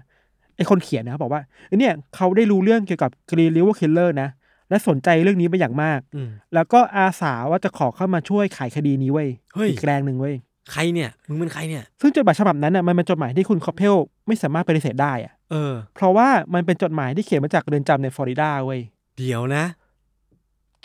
[0.58, 4.30] ไอ้คนเขียนนะเขาบอกว่าเอ้ยเนี่ยเขาได้รู้เรื่องเกี่ยวกับ Green River Killer นะ
[4.70, 10.36] และสนใจเรื่องนี้เป็นอย่างมากอืมแล้วก็อาสาว่าจะขอเข้ามาช่วยไขคดีนี้เว้ยเฮ้ยอีกแรงหนึ่งเว้ย
[10.72, 13.96] ใครเนี่ย มึงเป็นใครเนี่ย ซึ่งจดหมายฉบับนั้นน่ะมันเป็นจดหมายที่คุณคอปเพล
[14.28, 18.82] ไม่สามารถปฏิเสธได้อะเออ เพราะว่ามันเป็นจดหมายที่เขียนมาจากเรือนจำในฟลอริดาเว้ย
[19.18, 19.64] เดี๋ยวนะ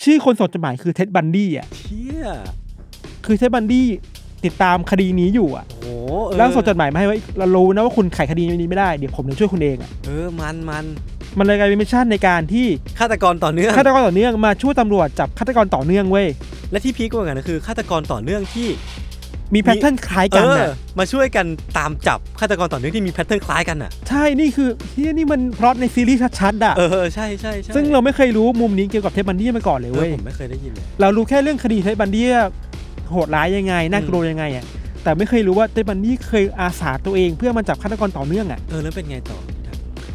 [0.02, 2.26] ชื่อคนส่งจดหมายคือเท็ดบันดี้อะเชี่ย
[3.26, 3.86] คือเท็ดบันดี้
[4.45, 5.86] ติดตามคดีนี้อยู่อะโอ้โห
[6.26, 10.84] เออแล้วส่งจดหมายมาให้ว่าเรารู้นะว่าคุณไขคดีนี้ไม่ได้เดี๋ยวผมจะช่วยคุณเองอะเออมันมัน
[11.38, 12.66] มันเลยกลายเป็น mission ในการที่
[12.99, 16.26] ฆาตกรต่อเนื่องฆาตกรต่อเนื่องมาช่วยตำรวจจับฆาตกรต่อเนื่องเว้ย
[16.70, 18.68] และที่ peak กว่ากันก็คือฆาตกรต่อเนื่องที่
[19.55, 21.47] มี pattern คล้ายเอกันอน่ะมาช่วยกัน
[21.78, 32.26] ตามจับฆาตกรต่อเนื่องที่มี pattern คล้ายกันอะ ใช่นี่คือเฮียนี่มันพล็อตในซีรีส์ชัดๆอะเออใช่ใช่ใช่ซึ่งเราไม่เคยรู้มุมนี้เกี่ยวกับเท็ดบันดี้มาก่อนเลยเออเว้ยผมไม่เคยได้ยินเลยเรารู้แค่เรื่องคดีเท็ดบันดี้
[33.12, 34.64] โหดร้ายยังไงน่ากลัวยังไงอะ
[35.02, 39.38] แต่ไม่เคยรู้ว่าเท็ดบันดี้เคยอาสาตัวเองเพื่อมาจับฆาตกรต่อเนื่องอะเออแล้วเป็นไงต่อ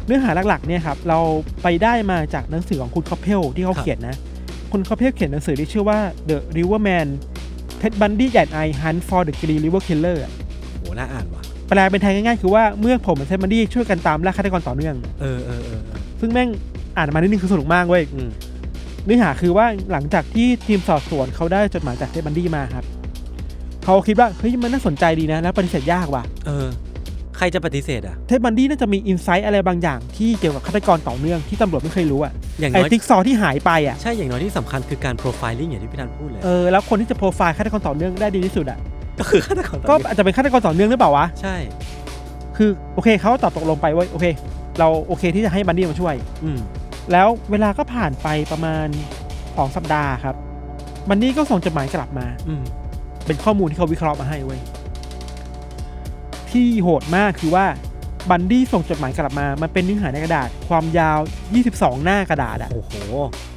[0.06, 1.18] เนื้อหาหลักๆเนี่ยครับเรา
[1.62, 4.16] ไปได้มาจากหนังสือของคุณคอปเพลที่เขาครับเขียนนะ
[4.72, 7.08] คุณคอปเพลเขียนหนังสือที่ชื่อว่า The Riverman
[7.80, 10.32] Ted Bundy and I Hunt for the Green River Killer อะ
[10.80, 16.48] โหน่าอ่านว่ะแปลเป็นไทยง่ายๆ คือว่าเมื่อผมกับเท็ดบันดี้ช่วยกันตามล่าฆาตกรต่อเนื่องเออเออเออเออซึ่งแม่ง
[16.96, 18.30] อ่านมานิดนึงคือสนุกมากเว้ยอืม
[19.08, 22.84] เนื้อหาคือว่าหลังจากที่ทีมสอบสวนเขาได้จดหมายจากเท็ดบันดี้มาครับ
[23.84, 26.66] เขาคิดว่าเฮ้ยมันน่าสนใจดีนะ แล้วปฏิเสธยากว่ะเออ
[27.36, 38.78] ใครจะปฏิเสธอะ เท็ดบันดี้น่าจะมี insight อะไรบางอย่างที่เกี่ยวกับฆาตกรต่อเนื่องที่ตำรวจไม่เคยรู้อะอย่างไอ้น้อย จิ๊กซอว์ที่หายไปอะใช่อย่างน้อยที่สำคัญคือการ profiling อย่างที่พี่ธันพูดเลย เออแล้วคนที่จะโปรไฟล์ฆาตกรต่อเนื่องได้ดีที่สุดอะ
[39.18, 41.56] ก็คือฆาตกรต่อก็เนื่องอาจจะเป็นฆาตกรต่อเนื่องหรือเปล่าวะ ใช่
[42.56, 44.26] คือโอเคเขาตอบตกลงไปว่าโอเค
[44.78, 46.58] เราโอเคที่จะให้บันดี้มาช่วย อืม
[47.12, 48.86] แล้วเวลาก็ผ่านไปประมาณ
[49.56, 50.36] สองสัปดาห์ครับ
[51.08, 52.62] บันดี้ก็ส่งจดหมายกลับมา อืม
[53.26, 54.60] เป็นข้อมูลที่เขาวิเคราะห์มาให้เว้ย
[56.50, 57.66] ที่โหดมากคือว่า
[58.30, 61.18] บันดี้ส่งจดหมายกลับมา มันเป็นเนื้อหาในกระดาษ ความยาว
[61.60, 62.92] 22 หน้ากระดาษอะโอ้โห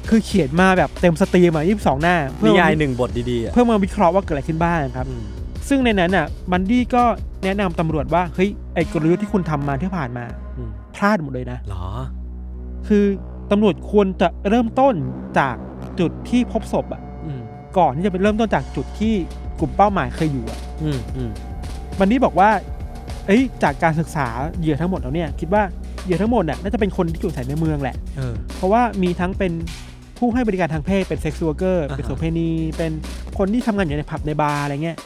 [0.08, 5.24] คือเขียนมาแบบเต็ม steam อะ22 หน้านิยายหนึ่งบทดีๆอะเพื่อมาวิเคราะห์ว่าเกิดอะไรขึ้นบ้างครับอืม
[5.68, 7.02] ซึ่งในนั้นอะบันดี้ก็
[7.44, 10.24] แนะนำตำรวจว่า เฮ้ย ไอ้กลยุทธ์ที่คุณทำมาที่ผ่านมา
[10.56, 11.86] อืมพลาดหมดเลยนะเหรอ
[12.88, 13.04] คือ
[13.52, 14.94] ตำรวจควรจะเริ่มต้น
[15.38, 15.56] จาก
[16.00, 17.40] จุดที่พบศพอะ อืม
[17.78, 19.14] ก่อนที่จะไปเริ่มต้นจากจุดที่
[19.60, 21.30] กลุ่มเป้าหมายเคยอยู่อะอืมอืม
[21.98, 22.50] บันดี้บอกว่า
[23.26, 24.26] เอ้ยจากการศึกษา
[24.58, 25.62] เหยื่อทั้งหมดแล้วเนี่ย คิดว่า
[26.04, 29.52] เหยื่อทั้งหมดน่ะน่าจะเป็นคนที่อยู่อาศัยในเมืองแหละ เออ เพราะว่ามีทั้งเป็น
[30.18, 32.92] ผู้ให้บริการทางเพศเป็นเซ็กซ์วอร์เกอร์อ่าฮะ เป็นโสเภณี เป็น
[33.38, 34.96] คนที่ทำงานอยู่ในผับในบาร์อะไรเงี้ย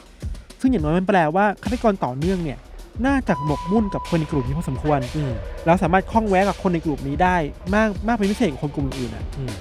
[0.60, 2.58] ซึ่งอย่างน้อยมันแปลว่าฆาตกรต่อเนื่องเนี่ย
[3.06, 5.32] น่าจะหมกมุ่นกับคนในกลุ่มนี้พอสมควรอืม
[5.64, 7.36] แล้วสามารถคล้องแวะกับคนในกลุ่มนี้ได้
[7.74, 9.52] มากมากเป็นพิเศษกว่าคนกลุ่มอื่นๆอะอืม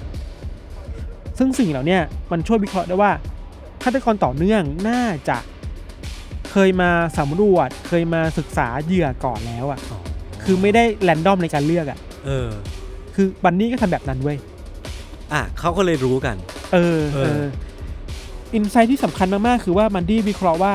[1.38, 3.12] ซึ่งสิ่งเหล่าเนี้ยมันช่วยวิเคราะห์ได้ว่า
[3.84, 5.38] ฆาตกรต่อเนื่องน่าจะ
[6.52, 10.00] เคยมาสำรวจ เคยมาศึกษาเหยื่อก่อนแล้วอะอ๋อ
[10.44, 12.50] คือไม่ได้ random ในการเลือกอะ เออ
[13.16, 14.38] คือบันดี้ก็ทำแบบนั้นเว้ย
[15.34, 16.36] อะเขาก็เลยรู้กัน
[16.74, 17.46] เออ เอเอออ
[18.54, 20.74] insight ที่สำคัญมาก ๆ คือว่าบันดี้วิเคราะห์ว่า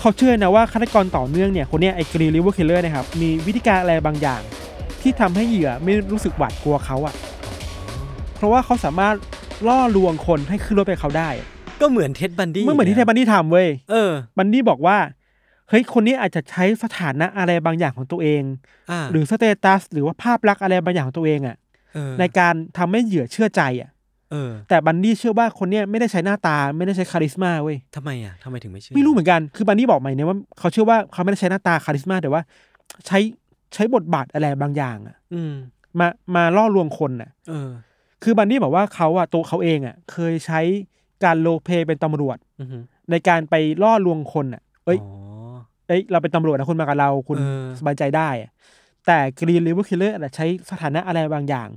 [0.00, 4.42] เขาเชื่อนะว่าฆาตกรต่อเนื่องเนี่ยคนเนี้ยไอ้ Green River Killer นะครับมีวิธีการอะไรบางอย่าง
[5.02, 7.14] ที่ทำให้เหยื่อไม่รู้สึกหวาดกลัวเขาอะ
[8.36, 9.14] เพราะว่าเขาสามารถ
[9.68, 11.46] ล่อลวงคนให้ขึ้นรถไปกับเขาได้อะ
[11.80, 14.98] ก็เหมือนเท็ดบันดี้เมื่อเหมือนที่เท็ดบันดี้ทำเว้ยเออบันดี้บอกว่า
[15.68, 18.42] เฮ้ยคนนี้อาจจะใช้สถานะอะไรบางอย่างของตัวเอง
[18.90, 21.56] อ่าหรือ status หรือว่าภาพลักษณ์อะไรบางอย่างของตัวเองอะ
[21.94, 23.90] เออในการทำให้เหยื่อเชื่อใจอะ
[24.30, 32.42] เออ แต่บันดี้เชื่อว่าคนเนี้ยไม่ได้ใช้หน้าตาไม่ได้ใช้ charisma เว้ยทำไมอะทำไมถึงไม่เชื่อไม่รู้เหมือนกันคือบันดี้บอกใหม่เนี่ยว่าเขาเชื่อว่าเขาไม่ได้ใช้หน้าตา charisma แต่ว่า
[33.06, 33.18] ใช้
[33.74, 35.52] ใช้บทบาทอะไรบางอย่างอะอืม
[35.98, 37.70] มามาล่อลวงคนอะเออ
[38.22, 40.60] คือบันดี้บอกว่าเขาอะตัวเขาเองอะเคยใช้
[41.24, 45.10] การ roleplay เป็นตำรวจอือหือในการไปล่อลวงคนอะเอ้ยอ๋อ
[45.88, 48.50] เอ้ยเราเป็นตำรวจนะคุณมากับเราคุณเออสบายใจได้อะ
[49.06, 51.68] แต่ Green River Killer ใช้สถานะอะไรบางอย่าง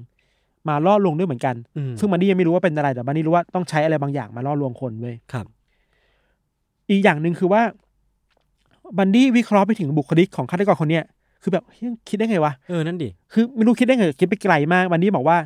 [0.70, 5.46] มาล่อลวงด้วยเหมือนกันอืมซึ่งบันดี้ยังไม่รู้ว่าเป็นอะไรแต่บันดี้รู้ว่าต้องใช้อะไรบางอย่างมาล่อลวงคนเว้ยครับ
[6.90, 7.62] อีกอย่างหนึ่งคือว่า
[8.98, 11.04] บันดี้วิเคราะห์ไปถึงบุคลิกของฆาตกรคนเนี้ย
[11.42, 15.38] คือแบบเฮ้ยคิดได้ไงวะเออนั่นดิคือไม่รู้คิดได้ไงคิดไปไกลมากบันดี้บอกว่า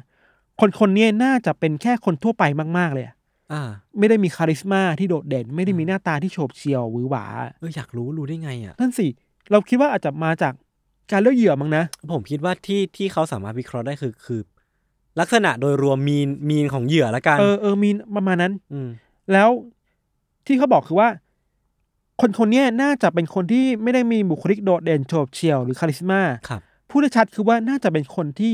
[0.60, 2.44] คนคนเนี้ยน่าจะเป็นแค่คนทั่วไป
[2.78, 3.16] มาก ๆ เลยอะ
[3.54, 3.62] อ่า
[4.00, 7.26] ไม่ได้มี charisma ที่โดดเด่น ไม่ได้มีหน้าตาที่โฉบเฉี่ยวหวือหวา
[7.60, 9.08] เอออยากรู้รู้ได้ไงอะนั่นสิ
[9.52, 10.54] เราคิดว่าอาจจะมาจาก
[11.12, 14.42] การเลือกเหยื่อมั้งนะ ผมคิดว่าที่ที่เขาสามารถวิเคราะห์ได้คือคือ
[15.20, 18.90] ลักษณะโดยรวม mean mean ของเหยื่อละกัน เออเออมีประมาณนั้น อืม
[19.32, 19.50] แล้ว
[20.46, 21.10] ที่เขาบอกคือว่า
[22.22, 28.54] คนคนเนี้ยน่าจะเป็นคนที่ไม่ได้มีบุคลิกโดดเด่นโฉบเฉี่ยวหรือ charismaครับพูดได้ชัดคือว่าน่าจะเป็นคนที่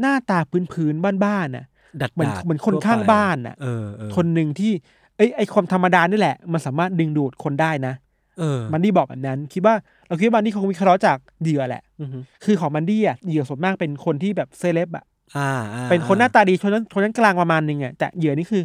[0.00, 0.38] หน้าตา
[0.72, 1.64] พื้นๆบ้านๆน่ะ
[2.02, 4.72] ดัดเหมือนดาดเหมือนคนทั่วไปข้างบ้านน่ะเออเออคนหนึ่งที่
[5.16, 7.94] ไอ้ไอ้ความธรรมดานี่แหละ มันสามารถดึงดูดคนได้นะ
[8.38, 9.74] เออบันดี้บอกแบบนั้น คิดว่า
[10.08, 15.04] เราคิดว่าบันดี้คงวิเคราะห์จากเหยื่อแหละอือหือคือของบันดี้อะเหยื่อส่วนมากเป็นคนที่แบบเซเลบอะ
[15.36, 18.62] อ่าอ่าเป็นคนหน้าตาดีชนชั้นชนชั้นกลางประมาณหนึงอะแต่เหยื่อนี่คือ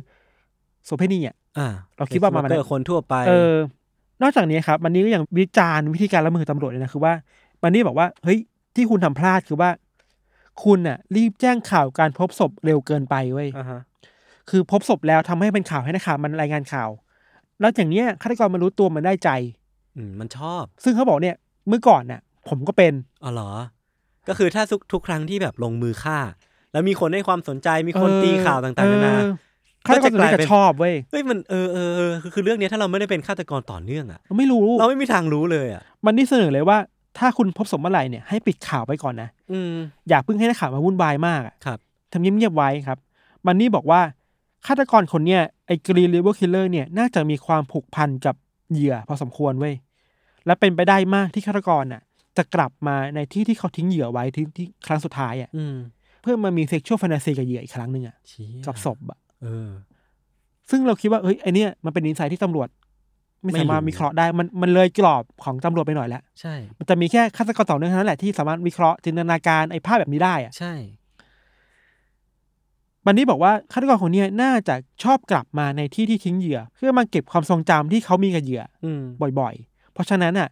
[0.86, 3.55] โสเภณีอะอ่า เราคิดว่าประมาณนั้นเอคนทั่วไปเออ
[4.22, 7.14] นอกจากนี้ครับมันนี้ก็ยังวิจารณ์วิธีการละเมิดตำรวจเลยนะคือว่า
[7.62, 8.39] มันนี่บอกว่าเฮ้ย
[8.76, 9.70] ที่คุณทำพลาดคือว่า
[10.64, 13.82] คุณน่ะ รีบแจ้งข่าวการพบศพเร็วเกินไปเว้ยอ่าฮะ
[14.49, 16.89] คือพบศพแล้วทำให้เป็นข่าวให้นักข่าวมันรายงานข่าว
[17.60, 19.30] แล้วอย่างเนี้ยฆาตกรมันรู้ตัวมันได้ใจ
[19.95, 21.38] อืมมันชอบซึ่งเขาบอกเนี่ย
[21.68, 22.93] เมื่อก่อนน่ะ ผมก็เป็น
[23.24, 23.51] อ๋อเหรอ
[24.28, 26.18] ก็คือถ้าทุกทุกครั้งที่แบบลงมือฆ่า
[26.72, 29.34] แล้วมีคนให้ความสนใจมีคนเออตีข่าวต่างๆนานาเออ
[29.88, 36.78] ฆาตกรส่วนใหญ่จะชอบเว้ยเฮ้ยมันเออเออเออคือคือเรื่องเนี้ยถ้าเราไม่ได้เป็นฆาตกรต่อเนื่องอะเราไม่รู้เราไม่มีทางรู้เลยอะบันดี้เสนอเลยว่า
[37.18, 39.74] ถ้าคุณพบศพเมื่อไหร่เนี่ยให้ปิดข่าวไว้ก่อนนะอืม
[40.10, 41.80] อย่าเพิ่งให้นักข่าวมาวุ่นวายมากอะครับ
[42.12, 42.98] ทำเงียบๆไว้ครับ
[43.46, 44.02] บันดี้บอกว่า
[44.68, 48.36] ฆาตกรคนเนี้ยไอ้ Green River Killer เนี่ยน่าจะมีความผูกพันกับ
[48.72, 49.76] เหยื่อพอสมควรเว้ย
[50.46, 52.02] และเป็นไปได้มากที่ฆาตกรน่ะ
[52.38, 55.76] จะกลับมาในที่ที่เขาทิ้งเหยื่อไว้ที่ที่ครั้งสุดท้ายอะอืม
[56.22, 59.70] เพื่อมามีเซ็กชวลแฟนตาซีกับเหยื่ออีกครั้งหนึ่งอะเชี่ยกับศพอะเออ
[60.70, 62.70] ซึ่งเราคิดว่าเฮ้ยไอเนี้ยมันเป็นอินไซต์ที่ตำรวจ
[63.44, 70.74] ไม่ไม่สามารถรู้วิเคราะห์ได้มันมันเลยกรอบของตำรวจไปหน่อยแล้วใช่ มันจะมีแค่ฆาตกรต่อเนื่องเท่านั้นแหละที่สามารถวิเคราะห์จินตนาการไอ้ภาพแบบนี้ได้อะใช่
[73.06, 79.02] บันนี้บอกว่าฆาตกรคนเนี้ยน่าจะชอบกลับมาในที่ที่ทิ้งเหยื่อ เพื่อมาเก็บความทรงจำที่เขามีกับเหยื่อ อืม
[79.40, 80.50] บ่อยๆ เพราะฉะนั้นอะ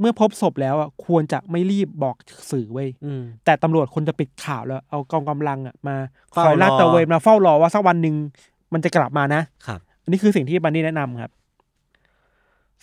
[0.00, 2.16] เมื่อพบศพแล้วอะควรจะไม่รีบบอก
[2.50, 5.96] สื่อเว้ยอืมแต่ตำรวจควรจะปิดข่าวแล้วเอากองกำลังอะมา
[6.34, 8.14] คเฝ้าอยลาดรอตระเวนมาเฝ้ารอว่าสักวันหนึ่ง
[8.72, 11.32] มันจะกลับมานะครับ อันนี้คือสิ่งที่บันนี่แนะนำครับ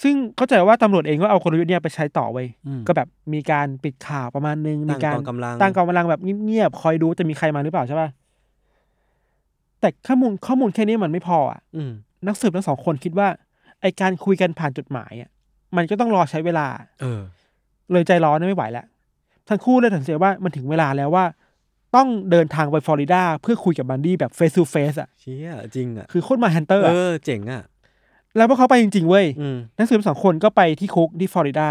[0.03, 8.09] ซึ่งเข้าใจว่าตำรวจเองก็เอากลยุทธ์เนี่ยไปใช้ต่อเว้ยอืมก็แบบมีการปิดข่าวประมาณนึงตั้มีงการกองกำลังตั้งกองกำลังแบบเงียบๆคอยดูจะมีใครมาหรือเปล่าใช่ป่ะ
[9.79, 11.91] แต่ข้อมูลข้อมูลแค่นี้มันไม่พออะอืม
[12.27, 13.27] นักสืบทั้งสองคนคิดว่า
[13.81, 15.29] ไอการคุยกันผ่านจดหมายอะ
[15.77, 16.67] มันก็ต้องรอใช้เวลา
[17.01, 17.21] เออ
[17.91, 18.85] เลยใจร้อนไม่ไหวแล้ว
[19.49, 21.25] ทั้งคู่เลยตัดสินใจว่ามันถึงเวลาแล้วว่า
[21.95, 27.63] ต้องเดินทางไปฟลอริดาเพื่อคุยกับบันดี้แบบเฟส to เฟสอะเชี่ยจริงอะคือโคตร Mindhunter เออเจ๋งอะ
[28.37, 31.69] แล้วพวกเขาไปจริงๆเว้ยอืมนักสืบสองคนก็ไปที่คุกที่ฟลอริดา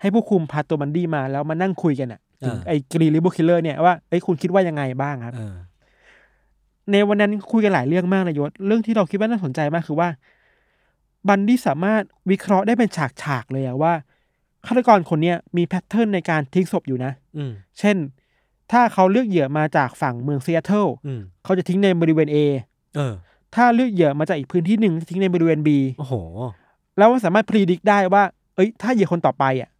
[0.00, 5.56] ให้ผู้คุมพาตัวบันดี้มาแล้วมานั่งคุยกันอะถึงอ่าไอ้ Green River Killer เนี่ยว่าเอ้ยคุณคิดว่ายังไงบ้างครับเออ
[6.90, 10.08] ในวันนั้นคุยกันหลายเรื่องมากนายศเรื่องที่เราคิดว่าน่าสนใจมากคือว่า
[11.28, 12.88] บันดี้สามารถวิเคราะห์ได้เป็น
[13.22, 13.92] ฉากๆเลยอะว่า
[14.66, 17.96] ฆาตกรคนเนี้ยมี pattern ในการทิ้งศพอยู่นะ อืม เช่น
[18.72, 22.36] ถ้าเขาเลือกเหยื่อมาจากฝั่งเมืองซีแอตเทิลอืม เขาจะทิ้งในบริเวณ A
[22.96, 23.14] เออ
[23.54, 25.68] ถ้าเลือกเหยื่อมาจากอีกพื้นที่หนึ่งจะทิ้งในบริเวณ B
[25.98, 26.14] โอ้โห
[26.98, 28.22] แล้วสามารถ predict ได้ว่า
[28.54, 29.70] เอ้ย ถ้าเหยื่อคนต่อไปอะ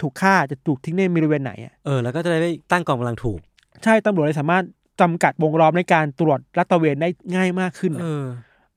[0.00, 3.38] ถูกฆ่าจะถูกทิ้งในบริเวณไหนอะ เออ แล้วก็จะได้ตั้งกองกำลังถูก
[3.84, 4.64] ใช่ตำรวจเลยสามารถ
[5.00, 8.26] จำกัดวงล้อมในการตรวจลาดตระเวนได้ง่ายมากขึ้นเออะอ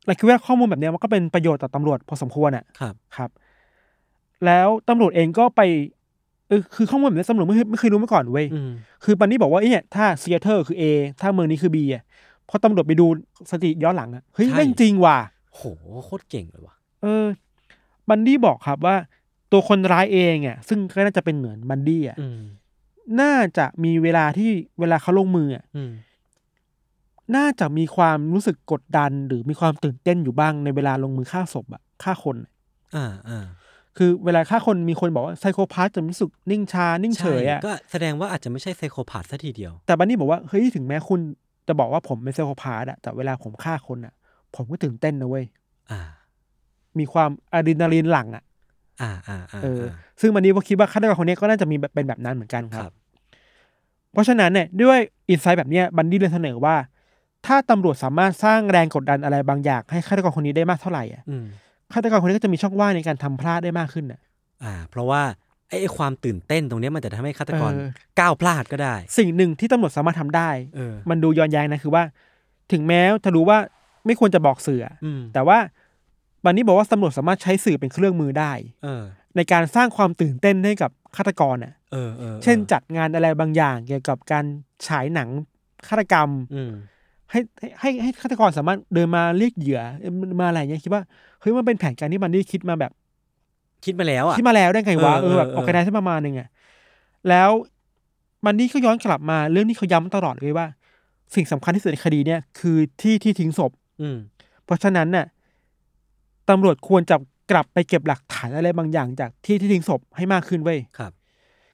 [0.06, 3.30] เราคิดว่าข้อมูลแบบเนี้ยมันก็เป็นประโยชน์ต่อตำรวจพอสมควรอะครับครับ
[4.46, 5.62] แล้วตำรวจเองก็ไป
[6.48, 8.72] เออคือข้อมูลแบบนี้ตำรวจไม่เคยไม่เคยรู้มาก่อนเว้ยอืม
[9.04, 10.84] คือบันดี้บอกว่าเนี่ยถ้าซีแอตเทิลคือ A
[11.22, 12.04] ถ้าเมืองนี้คือ B อะ
[12.50, 13.06] พอตำรวจไปดู
[13.52, 15.18] สถิติย้อนหลังอะเฮ้ยใช่แม่งจริงว่ะ
[15.56, 15.62] โห
[16.06, 17.26] โคตรเก่งเลยว่ะเออ
[18.10, 18.96] บันดี้บอกครับว่า
[19.52, 22.40] ตัวคนร้ายเองอะซึ่งก็น่าจะเป็นเหมือนบันดี้อะอืม
[23.22, 25.92] น่าจะมีเวลาที่เวลาเขาลงมืออะอืม
[27.36, 32.52] น่าจะมีความรู้สึกกดดัน หรือมีความตื่นเต้นอยู่บ้างในเวลาลงมือฆ่าศพอะฆ่าคนอะ
[32.96, 33.46] อ่าอ่า
[33.98, 41.20] คือเวลาฆ่าคนมีคนบอกว่าไซโคพาสจะรู้สึกนิ่งชา นิ่งเฉยอะใช่ก็แสดงว่าอาจจะไม่ใช่ไซโคพาธซะทีเดียว แต่บันนี่บอกว่าเฮ้ยถึงแม้คุณ
[41.68, 44.14] จะบอกว่าผมเป็นไซโคพาสอะแต่เวลาผมฆ่าคนอะ
[44.56, 45.46] ผมก็ตื่นเต้นนะเว้ย
[45.92, 46.02] อ่า
[47.00, 48.44] มีความอะดรีนาลีนหลั่งอะ
[49.02, 49.82] อ่าอ่าอ่าเออ
[50.22, 52.96] ซึ่งบันนี่ก็คิดว่าฆาตกรคนนี้ก็น่าจะมีแบบเป็นแบบนั้นเหมือนกันคครัรับบ
[54.12, 55.00] เพราะฉะนั้นเนี่ยด้วย
[55.30, 56.76] อินไซต์แบบเนี้ยบันดี้เลยเสนอว่า
[57.46, 61.46] ถ้าตำรวจสามารถสร้างแรงกดดันอะไรบางอย่าง ให้ฆาตกรคนนี้ได้มากเท่าไหร่อะอืม
[61.94, 64.20] ฆาตกรคนนี้ก็จะมีช่องว่างในการทำพลาดได้มากขึ้นอะ
[64.64, 65.22] อ่า เพราะว่า
[65.70, 67.90] ไอ้ไอ้ความตื่นเต้นตรงเนี้ยมันจะทำให้ฆาตกรเออ
[68.20, 72.04] ก้าวพลาดก็ได้ สิ่งหนึ่งที่ตำรวจสามารถทำได้ เออ มันดูย้อนแย้งนะคือว่า
[72.72, 73.58] ถึงแม้จะรู้ว่า
[74.06, 75.58] ไม่ควรจะบอกสื่ออะอืมแต่ว่า
[76.44, 78.52] บันนี้บอกว่าตำรวจสามารถใช้สื่อเป็นเครื่องมือได้
[78.84, 79.04] เออ
[79.36, 84.46] ในการสร้างความตื่นเต้นให้กับฆาตกรอะ เออเออเช่นจัดงานอะไรบางอย่าง เกี่ยวกับการ
[84.88, 85.30] ฉายหนัง
[85.88, 86.74] ฆาตกรรม อืม
[87.32, 90.12] ให้ให้ให้ให้ฆาตกรสามารถเดินมาเรียกเหยื่อเอ้ย
[90.42, 91.02] มาอะไรเงี้ยคิดว่า
[91.42, 92.92] เฮ้ยมันเป็นแผนการที่บันนี่คิดมาแบบ
[93.86, 96.50] คิดมาแล้วอะคิดมาแล้วได้ไงวะเออเออแบบเออออกกันได้ประมาณหนึ่งอะ
[97.30, 97.50] แล้ว
[98.46, 100.68] บันนี่ก็ย้อนกลับมาเรื่องที่เขาย้ำตลอดเลยว่า
[101.36, 103.72] สิ่งสำคัญที่สุดในคดีเนี่ย คือที่ที่ทิ้งศพ
[104.02, 104.18] อืม
[104.66, 105.26] เพราะฉะนั้นน่ะ
[106.50, 107.16] ตำรวจควรจะ
[107.52, 111.12] กลับไปเก็บหลักฐานอะไรบางอย่างจากที่ที่ทิ้งศพให้มากขึ้นเว้ยครับ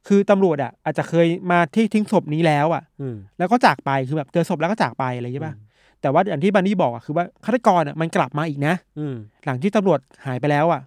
[0.07, 5.55] คือตำรวจอะอาจจะเคยมาที่ทิ้งศพนี้แล้วอะอืมแล้วก็จากไปคือแบบเจอศพแล้วก็จากไปอะไรอย่างเงี้ยป่ะ
[6.01, 10.81] แต่ว่าอย่างที่บันนี่บอกอะคือว่าฆาตกรอะมันกลับมาอีกนะอืมหลังที่ตำรวจหายไปแล้วอะ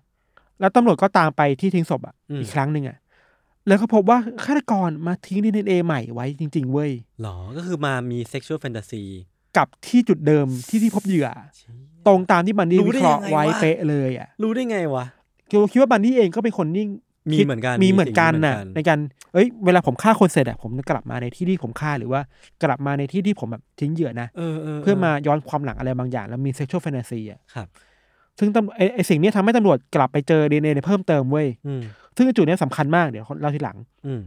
[0.60, 2.96] แล้วตำรวจก็ตามไปที่ทิ้งศพอะอืมอีกครั้งหนึ่งอะ
[3.68, 6.90] แล้วก็พบว่าฆาตกรมาทิ้งดีเอ็นเอใหม่ไว้จริง ๆ เว้ย
[7.22, 9.02] หรอ ก็คือมามี sexual fantasy
[9.56, 11.28] กับที่จุดเดิมที่ที่พบเหยื่อ
[12.06, 15.04] ตรงตามที่บันดี้รู้ได้วิเคราะห์ยังไงไว้วะเป๊ะเลยอะ รู้ได้ไงวะ
[15.48, 16.88] คิดว่าคิดว่าบันดี้เองก็เป็นคนนิ่ง
[17.30, 18.98] มีคิดเหมือนกันมีมีเหมือนกันสิ่งนี้น่ะเหมือนกันในการ
[19.32, 22.20] เอ้ยเวลาผมฆ่าคนเสร็จอะผมจะกลับมาในที่ที่ผมฆ่าหรือว่า
[22.62, 27.68] กลับมาในที่ที่ผมแบบทิ้งเหยื่อนะเออเออเพื่อมาย้อนความหลังอะไรบางอย่าง แล้วมี sexual fantasy อะครับ
[28.38, 31.82] ซึ่งตำไอไอสิ่งเนี้ยทำให้ตำรวจกลับไปเจอดีเอ็นเอเพิ่มเติมเว้ยอืม
[32.16, 34.20] ซึ่งไอ้จุดเนี้ยสำคัญมากเดี๋ยวเล่าทีหลัง อืม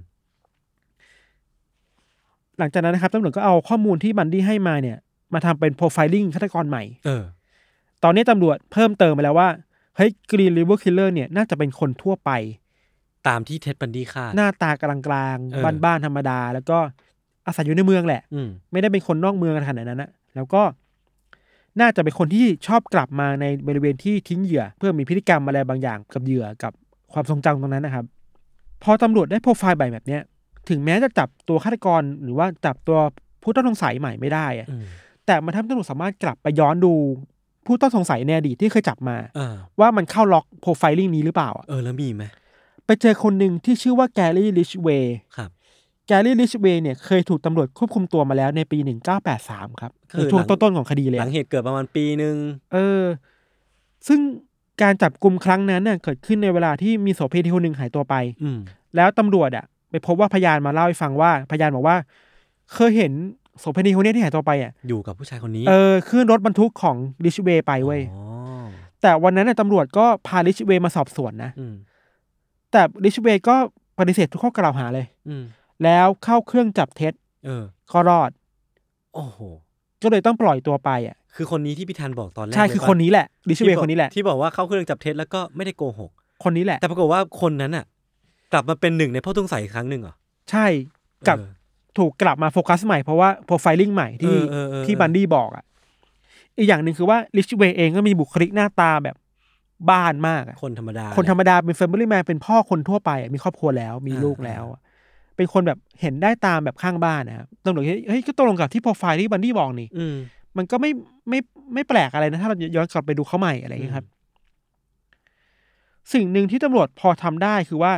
[2.59, 4.97] หลังจากนั้นนะครับตำรวจก็เอาข้อมูลที่บันดี้ให้มาเนี่ย
[5.33, 7.23] มาทำเป็น profiling ฆาตกรใหม่ เออ
[8.03, 9.49] ตอนนี้ตำรวจเพิ่มเติมไปแล้วว่า
[9.95, 12.31] เฮ้ย Green River Killer เนี่ยน่าจะเป็นคนทั่วไป
[13.27, 14.95] ตามที่เท็ดบันดี้คาด หน้าตากลา
[15.35, 16.77] งเออๆบ้านๆธรรมดา แล้วก็
[17.47, 20.61] อาศัยอยู่ในเมืองแหละอืมไม่ได้เป็นคนนอกเมืองขนาดนั้นนะแล้วก็
[21.79, 26.71] น่าจะเป็นคนที่ชอบกลับมาในบริเวณที่ทิ้งเหยื่อ เพื่อมีพฤติกรรมอะไรบางอย่างกับเหยื่อกับ
[27.13, 28.05] ความทรงจำตรงนั้นนะครับ
[28.83, 30.21] พอตำรวจได้ profiling แบบเนี้ย
[30.69, 32.97] ถึงแม้จะจับตัวฆาตกรหรือว่าจับตัว
[33.43, 34.83] ผู้ต้องสงสัยใหม่ไม่ได้อะอืม
[35.25, 36.93] แต่มันทำให้ตำรวจสามารถกลับไปย้อนดู
[37.65, 42.23] ผู้ต้องสงสัยในอดีตที่เคยจับมาเออว่ามันเข้าล็อก profiling นี้หรือเปล่าอะเออแล้วมีไหม
[42.87, 45.49] ไปเจอคนหนึ่งที่ชื่อว่าแกรี่ริดจ์เวย์ครับ
[46.07, 48.77] แกรี่ริดจ์เวย์เนี่ยเคยถูกตำรวจควบคุมตัวมาแล้วในปี
[49.29, 52.35] 1983 ครับคือในช่วงหลังต้นๆของคดีเลยหอะลังเหตุเกิดประมาณปีหนึ่ง
[52.73, 53.03] เออ
[54.07, 54.19] ซึ่ง
[54.81, 58.59] การจับกลุ่มครั้งนั้นเนี่ยเกิดขึ้นในเวลาที่มีโสเภณีคนหนึ่งหายตัวไป อืม
[58.95, 61.95] แล้วตำรวจอะ ไปพบว่าพยานมาเล่าให้ฟังว่า พยานบอกว่า
[62.73, 63.11] เคยเห็น
[63.59, 68.21] โสเภณีคนเนี้ยที่หายตัวไปอะอยู่กับผู้ชายคนนี้ เออขึ้นรถบรรทุกของลิชเวย์ไปเว้ยอ๋อ
[69.01, 71.73] แต่วันนั้นน่ะตำรวจก็พาลิชเวย์มาสอบสวนนะอืม
[72.71, 73.55] แต่ลิชเวย์ก็
[73.99, 75.43] ปฏิเสธทุกข้อกล่าวหาเลย อืม
[75.83, 77.13] แล้วเข้าเครื่องจับเท็จ
[77.45, 78.31] เออ ก็รอด
[79.13, 79.39] โอ้โห
[80.03, 86.11] ก็เลยต้องปล่อยตัวไปอะ คือคนนี้ที่พี่ธันบอกตอนแรกใช่เลยคือปะคนนี้แหละริดจ์เวย์ที่บอกคนนี้แหละ ที่บอกว่าเข้าเครื่องจับเท็จแล้วก็ไม่ได้โกหก
[86.43, 87.85] คนนี้แหละ แต่ปรากฏว่าคนนั้นอะ
[88.53, 90.15] กลับมาเป็นหนึ่งในผู้ต้องสงสัยอีกครั้งหนึ่งเหรอ
[90.51, 90.65] ใช่
[91.27, 91.49] กับเออ
[91.97, 95.63] ถูกกลับมาโฟกัสใหม่เพราะว่า profiling ใหม่ที่เออเออเออ ที่บันดี้บอกอะ
[96.57, 99.15] อีกอย่างหนึ่งคือว่าริดจ์เวย์เองก็มีบุคลิกหน้าตาแบบ
[99.91, 104.79] บ้านๆมากอะคนธรรมดาคนธรรมดาเป็น family man เป็นพ่อคนทั่วไปอะมีครอบครัวแล้ว มีอ่าลูกแล้วอะ
[105.35, 110.15] เป็นคนแบบเห็นได้ตามแบบข้างบ้านนะครับตำรวจเฮ้ยเฮ้ยก็ตรงกับที่โปรไฟล์ที่บันดี้บอกนี่อืม
[110.57, 110.91] มันก็ไม่
[111.29, 111.39] ไม่
[111.73, 114.05] ไม่แปลกอะไรนะ ถ้าเราย้อนกลับไปดูเขาใหม่อะไรอย่างเงี้ยครับ
[116.13, 117.93] สิ่งหนึ่งที่ตำรวจพอทำได้คือว่า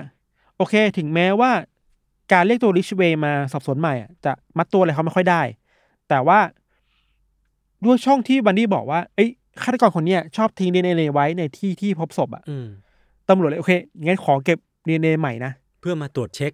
[0.57, 1.51] โอเค ถึงแม้ว่า
[2.33, 5.41] การเรียกตัวริดจ์เวย์มาสอบสวนใหม่อะจะมัดตัวอะไรเขาไม่ค่อยได้
[6.09, 6.39] แต่ว่า
[7.85, 9.29] ด้วยช่องที่บันดี้บอกว่า เอ้ย
[9.63, 12.67] ฆาตกรคนเนี้ยชอบทิ้งดีเอ็นเอไว้ในที่ที่พบศพอะอืม
[13.29, 13.71] ตำรวจเลยโอเค
[14.05, 14.57] งั้นขอเก็บ
[14.87, 15.51] ดีเอ็นเอใหม่นะ
[15.81, 16.51] เพื่อมาตรวจเช็ค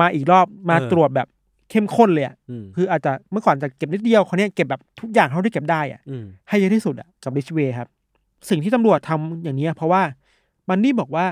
[0.00, 1.28] มาอีกรอบมาเออ ตรวจแบบ
[1.70, 7.88] เข้มข้นเลยอะอืมคืออาจจะเมื่อก่อนจะเก็บนิดเดียวคนนี้ยเก็บแบบทุกอย่างเท่าที่เก็บได้อะอืมให้เยอะที่สุดอะกับริชเวย์ครับ
[8.50, 10.02] สิ่งที่ตำรวจทำอย่างเนี้ยเพราะว่า
[10.68, 11.26] มันนี่บอกว่า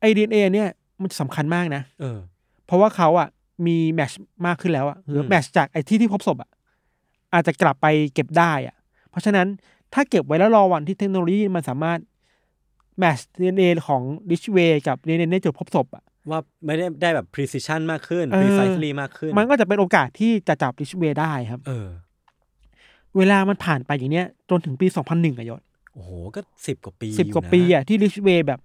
[0.00, 0.68] ไอดีเอเนี่ย
[1.00, 2.18] มันสำคัญมากนะ เออ
[2.66, 3.28] เพราะว่าเขาอะ
[3.66, 4.12] มีแมช
[4.46, 6.50] มากขึ้นแล้วอะหรืออม แมชจากไอที่ที่พบศพอะ
[7.34, 8.76] อาจจะกลับไปเก็บได้อะ
[9.10, 9.46] เพราะฉะนั้น
[9.94, 11.98] ถ้าเก็บไว้แล้วรอวันที่เทคโนโลยีมันสามารถ
[12.98, 21.88] แมชดีเอของริชเวย์กับดีเอในจุดพบศพอะว่าไม่ได้ได้แบบ precision มากขึ้นเออ precisely มากขึ้น มันก็จะเป็นโอกาสที่จะจับริชเวย์ได้ครับ เออ
[23.16, 25.60] เวลามันผ่านไปอย่างเนี้ย จนถึงปี2001อะยศ
[25.94, 28.60] โอ้โห ก็สิบกว่าปีสิบอยู่กว่านะปีอะที่ริชเวย์แบบ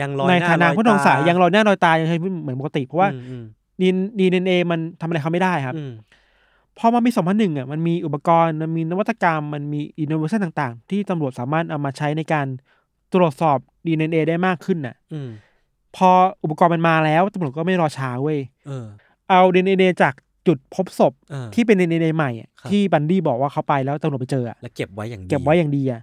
[0.00, 3.44] ยังลอยในหฐานะลอผู้ต้องสงสัยตยังลอยหน้าลอยตายังใช้ชีวิตเหมือนปกติ เพราะว่าอืมอืม
[3.80, 3.88] ดี
[4.18, 5.92] ดีเอ็นเอมันทำอะไรเขาไม่ได้ครับอืม
[6.78, 12.46] พอมาปี2001อะมันมีอุปกรณ์มันมีนวัตกรรม มันมีอินโนเวชันต่างๆ ที่ตำรวจสามารถเอามาใช้ในการ
[13.14, 15.28] ตรวจสอบดีเอ็นเอได้มากขึ้นน่ะอืม
[15.96, 16.10] พอ
[16.42, 18.86] อุปกรณ์มันมาแล้วตำรวจก็ไม่รอช้าเว้ยเออ
[19.30, 20.14] เอาดีเอ็นเอจาก
[20.46, 26.00] จุดพบศพเออที่เป็นดีเอ็นเอใหม่อะครับที่บันดี้บอกว่าเขาไปแล้วตำรวจไปเจออะแล้วเก็บไว้อย่างดีเก็บไว้อย่างดีอะ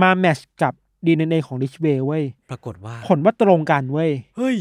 [0.00, 4.58] มา match กับดีเอ็นเอของริดจ์เวย์เว้ยปรากฏว่า ผลว่าตรงกันเว้ยเฮ้ย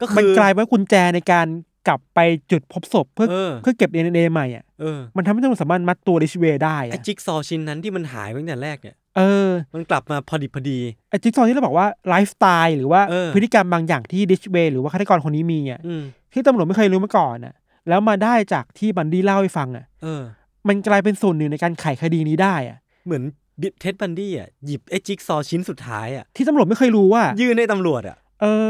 [0.00, 1.46] ก็คือมันกลายเป็นกุญแจในการ
[1.88, 2.18] กลับไป
[2.50, 10.78] จุดพบศพเพื่อเออ เพื่อเก็บ DNA ใหม่อะเออมันทำให้ตำรวจสามารถมัดตัวริดจ์เวย์ได้ไอ้อะจิ๊กซอว์ชิ้นนั้นที่มันหายไปตั้งแต่แรกเนี่ย เออมันกลับมาพอดีพอดี
[11.10, 16.02] ไอ้จิ๊กซอว์ที่เราบอกว่าไลฟ์สไตล์หรือว่าเออ พฤติกรรมบางอย่างที่ริดจ์เวย์หรือว่าฆาตกรคนนี้มีอะอืม
[16.32, 17.54] ที่ตำรวจไม่เคยรู้มาก่อนอะ
[17.88, 20.22] แล้วมาได้จากที่บันดี้เล่าให้ฟังอะ เออ
[20.68, 23.22] มันกลายเป็นส่วนหนึ่งในการไขคดีนี้ได้อะ เหมือน
[23.60, 28.68] บิดเท็ดบันดี้อะหยิบไอ้จิ๊กซอว์ชิ้นสุดท้ายอะที่ตำรวจไม่เคยรู้ว่า ยื่นให้ตำรวจอะ เออ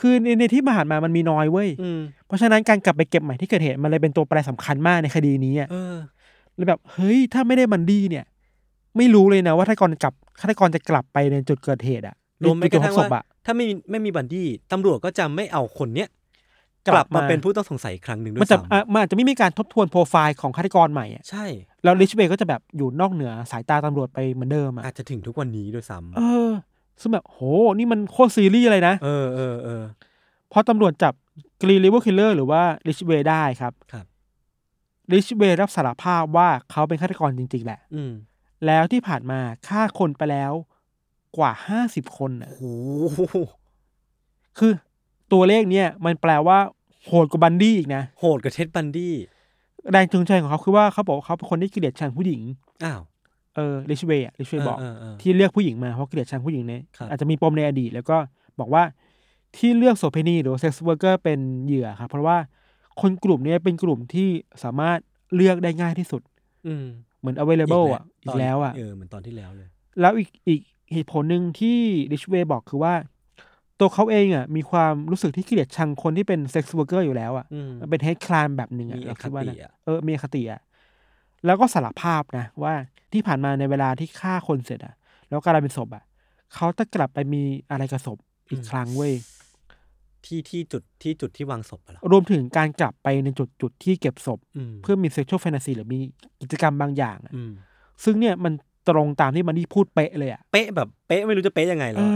[0.00, 5.96] คือในในที่ผ่านมามันมีน้อยเว้ยอืมเพราะฉะนั้นการกลับไปเก็บใหม่ที่เกิดเหตุมันเลยเป็นตัวแปรสำคัญมากในคดีนี้อะเออ
[6.56, 8.24] เลยแบบเฮ้ยถ้าไม่ได้บันดี้เนี่ย
[8.96, 12.14] ไม่รู้เลยนะว่าฆาตกรกลับฆาตกรจะกลับไปในจุดเกิดเหตุอะ
[12.44, 16.08] รวมไปกระทั่งศว่าพอะถ้าไม่มีไม่มีบันดี้ตำรวจก็จะไม่เอาคนเนี้ย
[16.86, 21.46] กกลัลับบมามาเป็นผู้ต้องสงสัยอีกครั้งหนึ่งด้มัวนยจะซ้อะมันอาจจะไม่มีการทบทวนโปรไฟล์ของฆาตกรใหม่อะใช่
[21.84, 26.43] แล้วริดจ์เวย์ก็จะแบบอยู่นอกเหนือสายตาตำรวจไปเหมือนเดิมอะอาจจะถึงทุกวันนี้ด้วยซ้ำเออ
[27.00, 27.38] ซึ่งแบบโห
[27.78, 29.82] นี่มันโคตรซีรีส์เลยนะเออเออเออ
[30.52, 31.14] พอตำรวจจับ
[31.62, 34.06] Green River Killer หรือว่าริดจ์เวย์ได้ครับครับ
[35.12, 38.12] ริดจ์เวย์รับสารภาพว่าเขาเป็นฆาตกรจริง ๆ แหละ อืม
[38.66, 40.52] แล้วที่ผ่านมาฆ่าคนไปแล้ว
[41.36, 42.74] กว่าห้าสิบคนน่ะโอ้
[43.14, 43.36] โห
[44.58, 44.72] คือ
[45.32, 46.58] ตัวเลขเนี่ยมันแปลว่า
[47.06, 49.14] โหดกว่าบันดี้อีกนะ โหดกว่าเท็ดบันดี้
[49.90, 52.42] แรงจูงใจของเขาคือว่าเขาบอกว่าเขาเป็นคนที่เกลียดชังผู้หญิง
[52.84, 53.00] อ้าว
[53.56, 58.16] เออริดจ์เวย์อะริดจ์เวย์บอกเออเออที่เลือกผู้หญิงมาเพราะเกลียดชังผู้หญิงเนี่ยครับอาจจะมีปมในอดีต แล้วก็
[58.60, 58.82] บอกว่า
[59.56, 62.36] ที่เลือกโสเภณีหรือ sex worker เป็นเหยื่อครับเพราะว่า
[63.00, 64.28] คนกลุ่มเนี้เป็นกลุ่มที่
[64.64, 64.98] สามารถ
[65.34, 66.22] เลือกได้ง่ายที่สุด
[66.66, 66.86] อืม
[67.20, 69.68] เหมือน available อะอีกแล้วอะเออเหมือนตอนที่แล้วเลย
[70.00, 70.60] แล้วอีกอีก
[70.92, 71.78] เหตุผลหนึ่งที่
[72.12, 72.94] ริดจ์เวย์บอกคือว่า
[73.80, 80.60] ตัวเขาเองอะมีความรู้สึกที่เกลียดชังคนที่เป็น sex worker อยู่แล้วอะอืมมันเป็น hate crime แบบหนึ่งอะมีเราคิดว่าอคตินะอะเออมีอคติอะ
[81.46, 82.74] แล้วก็สารภาพนะว่า
[83.12, 84.94] ที่ผ่านมาในเวลาที่ฆ่าคนเสร็จอะ
[85.28, 86.04] แล้วกลายเป็นศพอะ
[86.54, 88.18] เขาจะกลับไปมีอะไรกับศพ
[88.50, 89.14] อีกครั้งเว้ย
[90.24, 95.98] ที่ที่จุดที่จุดที่วางศพอะเหรอรวมถึงการกลับไปในจุดจุดที่เก็บศพอืมเพื่อมีเซ็กชวลแฟนตาซีหรือมี
[96.40, 97.52] กิจกรรมบางอย่างอะอืม
[98.04, 98.52] ซึ่งเนี่ยมัน
[98.88, 102.12] ตรงตามที่มันนี่พูดเป๊ะเลยอะเป๊ะแบบเป๊ะไม่รู้จะเป๊ะยังไงเอแล้วอะ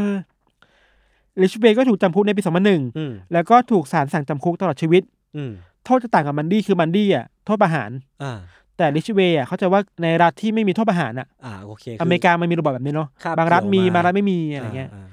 [1.37, 5.03] อลิชเบย์ก็ถูกจำคุกในปีสองพันหนึ่งอืมแล้วก็ถูกศาลสั่งจำคุกตลอดชีวิต
[5.37, 5.53] อืม
[5.85, 7.91] โทษจะต่างกับมันดี้คือมันดี้อะโทษประหาร
[8.23, 8.39] อ่า
[8.79, 15.09] แต่ลิชเบย์อะเขาใจะว่าในรัฐที่ไม่มีโทษประหารอะอ่าโอเคคือเมริกามันมีระบบแบบนี้เนาะคาบางรัฐมีเกี่ยวบางรัฐไม่มีอะไรเงี้ยา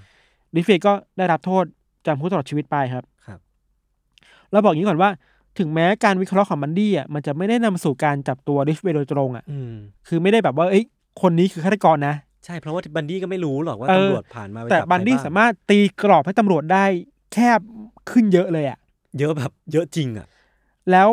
[0.55, 1.63] ลิชเบย์ก็ได้รับโทษ
[2.05, 3.39] จำคุกตลอดชีวิตไปครับครับ
[4.51, 5.09] เราบอกอย่างนี้ก่อนว่า
[5.59, 9.74] ถึงแม้การวิเคราะห์ของมันดี้อะมันจะไม่ได้นำสู่การจับตัวลิชเบย์โดยตรงอะอืม
[10.07, 10.84] คือไม่ได้แบบว่าเอ้ย
[11.22, 16.86] คนนี้คือฆาตกรนะใช่เพราะว่าบันดี้ก็ไม่รู้หรอกว่าเออตำรวจผ่านมาไปแต่จัใครบันดี้งสามารถตีกรอบให้ตำรวจได้
[17.34, 17.59] แคบ
[18.11, 18.78] ขึ้นเยอะเลยอะ
[19.20, 20.28] เยอะแบบเยอะจริงอะ
[20.91, 21.09] แล้ว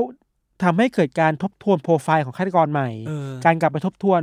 [0.64, 4.22] ทำให้เกิดการทบทวนโปรไฟล์ของฆาตกรใหม่เออการกลับไปทบทวน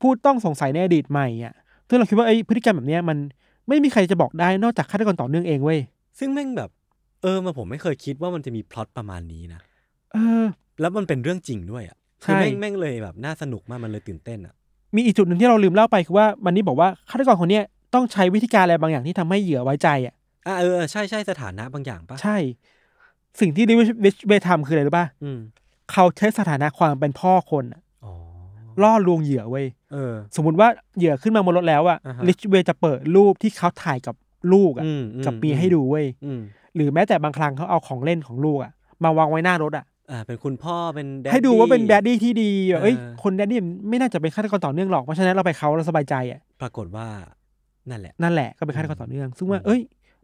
[0.00, 1.54] ผู้ต้องสงสัยในอดีตใหม่อะ
[1.88, 3.18] ซึ่งเราคิดว่าไอ้ยพฤติกรรมแบบเนี้ยมัน
[3.68, 5.80] ไม่มีใครจะบอกได้นอกจากฆาตกรต่อเนื่องเองเว้ย
[6.18, 6.70] ซึ่งแม่งแบบ
[7.22, 9.60] เออมาผมไม่เคยคิดว่ามันจะมีพล็อตประมาณนี้นะ
[10.12, 10.44] เออ
[10.80, 14.54] แล้วมันเป็นเรื่องจริงด้วยอะใช่คือแม่งแม่งเลยแบบน่าสนุกมากมันเลยตื่นเต้นอะ
[14.96, 20.14] มีอีกจุดหนึ่งที่เราลืมเล่าไปคือว่ามันนี่บอกว่าฆาตกรคนเนี้ยต้องใช้วิธีการอะไรบางอย่างที่ทำให้เหยื่อไว้ใจอะ
[20.46, 22.36] อะเออใช่ใช่สถานะบางอย่างปะใช่
[23.40, 25.38] สิ่งที่ดิวิชเบทำคืออะไรรู้ป่ะอืม
[25.92, 28.12] เขาใช้สถานะความเป็นพ่อคนอะอ๋อ
[28.82, 34.14] ล่อลวงเหยื่อเว้ยเออสมมติว่าเหยื่อขึ้นมาบนรถแล้วอะอ่าฮะลิชเวย์จะเปิดรูปที่เขาถ่ายกับ
[34.52, 36.40] ลูกอะอืมอืมกับเมียให้ดูเว้ยอืม
[36.74, 38.72] หรือแม้แต่บางครั้งเขาเอาของเล่นของลูกอะ
[39.04, 43.58] มาวางไว้หน้ารถอะอ่าเป็นคุณพ่อเป็นแดให้ดูว่าเป็น daddy ที่ดีแบบเอ้ยเออคน daddy
[43.88, 47.06] ไม่น่าจะเป็นฆาตกรต่อเนื่องหรอกเพราะฉะนั้นเราไปเขาเราสบายใจอะปรากฏว่า
[47.90, 49.80] นั่นแหละนั่นแหละก็เป็นฆาตกรต่อเนื่อง ซึ่งว่าอืมเอ้ย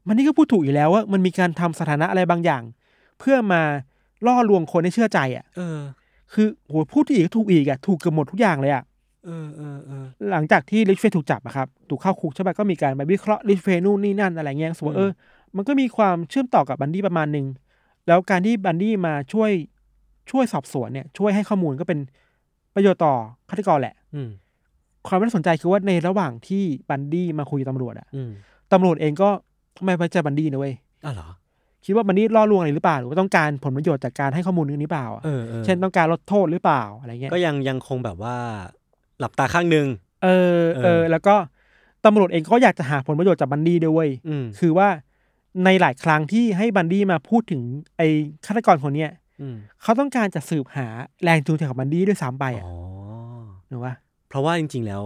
[0.07, 2.63] บันดี้ก็พูดถูกอยู่แล้วว่ามันมีการทำสถานะอะไรบางอย่าง
[3.21, 3.63] เพื่อมา
[4.27, 5.79] ล่อลวงคนให้เชื่อใจอะ เออ
[6.33, 8.85] คือโหพูดทีอีกก็ถูกอีกอะถูกเกือบหมดทุกอย่างเลยอะ
[9.27, 15.11] เออเออเออหลังจากที่ริดจ์เวย์ถูกจับอะครับถูกเข้าคุกใช่ไหมก็มีการไปวิเคราะห์ริดจ์เวย์นู่นนี่นั่นอะไรเงี้ยสมมติเออ
[15.57, 17.47] มันก็มีความเชื่อมต่อกับบันดี้ประมาณหนึ่ง
[18.07, 19.51] แล้วการที่บันดี้มาช่วย
[20.31, 21.99] ช่วยสอบสวนเนี่ย ช่วยให้ข้อมูลก็เป็น
[22.75, 23.15] ประโยชน์ต่อ
[23.49, 24.31] ฆาตกรแหละ อืม
[25.07, 28.31] ความน่าสนใจคือว่าในระหว่างที่บันดี้มาคุยกับตำรวจอะอืม
[28.73, 29.29] ตำรวจเองก็
[29.85, 31.29] ไม่ไว้ใจบันดี้นะเว้ยอ้าวเหรอ
[31.85, 38.37] คิดว่าบันดี้ล่อลวงอะไรหรือเปล่าหรือว่าต้องการผลประโยชน์จากการให้ข้อมูลนี้หรือเปล่าอะเออเออเช่นต้องการลดโทษหรือเปล่าอะไรเงี้ยก็ยังยังคงแบบว่า
[39.19, 39.87] หลับตาข้างหนึ่ง
[40.25, 40.29] เอ
[40.61, 41.35] อเออเออแล้วก็
[42.05, 44.89] ตำรวจเองก็อยากจะหาผลประโยชน์จากบันดี้ด้วยเว้ยอืมคือว่า
[45.65, 47.63] ในหลายครั้งที่ให้บันดี้มาพูดถึง
[47.97, 48.09] ไอ้
[48.47, 49.11] ฆาตกรคนเนี้ย
[49.41, 50.87] อืมเขาต้องการจะสืบหา
[51.25, 52.75] แรงจูงใจของบันดี้ด้วยซ้ำไปอะอ๋อ
[53.69, 53.93] หรือว่า
[54.29, 55.05] เพราะว่าจริง ๆ แล้ว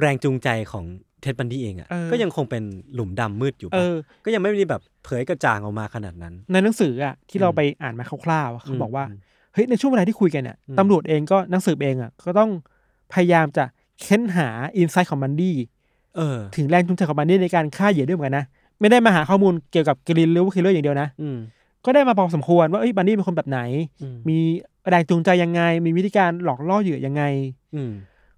[0.00, 0.84] แรงจูงใจของ
[1.22, 2.62] เท็ดบันดี้เองอะเออก็ยังคงเป็น
[2.94, 3.94] หลุมดำมืดอยู่เอปะอ
[4.24, 9.18] ก็ยังไม่ได้แบบเผยกระจ่างออกมาขนาดนั้น ในหนังสืออะที่เราอืมไปอ่านมาคร่าวๆอะเขาบอกว่าอืม
[9.54, 12.50] เฮ้ยในช่วงเวลาที่คุยกันเนี่ยอืมตำรวจเองก็นักสืบเองอะก็ต้อง
[13.12, 13.64] พยายามจะ
[14.00, 15.56] เค้นหา insight ของบันดี้
[16.16, 18.46] เออถึงแรงจูงใจของบันดี้ในการฆ่าเหยื่อด้วยเหมือนกันนะ
[18.80, 21.38] ไม่ได้มาหาข้อมูลเกี่ยวกับ Green River Killer อย่างเดียวนะอืม
[21.84, 23.60] ก็ได้มาพอสมควรว่าเอ้ยบันดี้เป็นคนแบบไหน
[24.02, 24.38] อืมมี
[24.88, 27.22] แรงจูงใจยังไง มีวิธีการหลอกล่อเหยื่อยังไง
[27.74, 27.92] อืม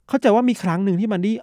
[0.08, 1.34] เข้าใจว่ามีครั้งหนึ่งที่บันดี้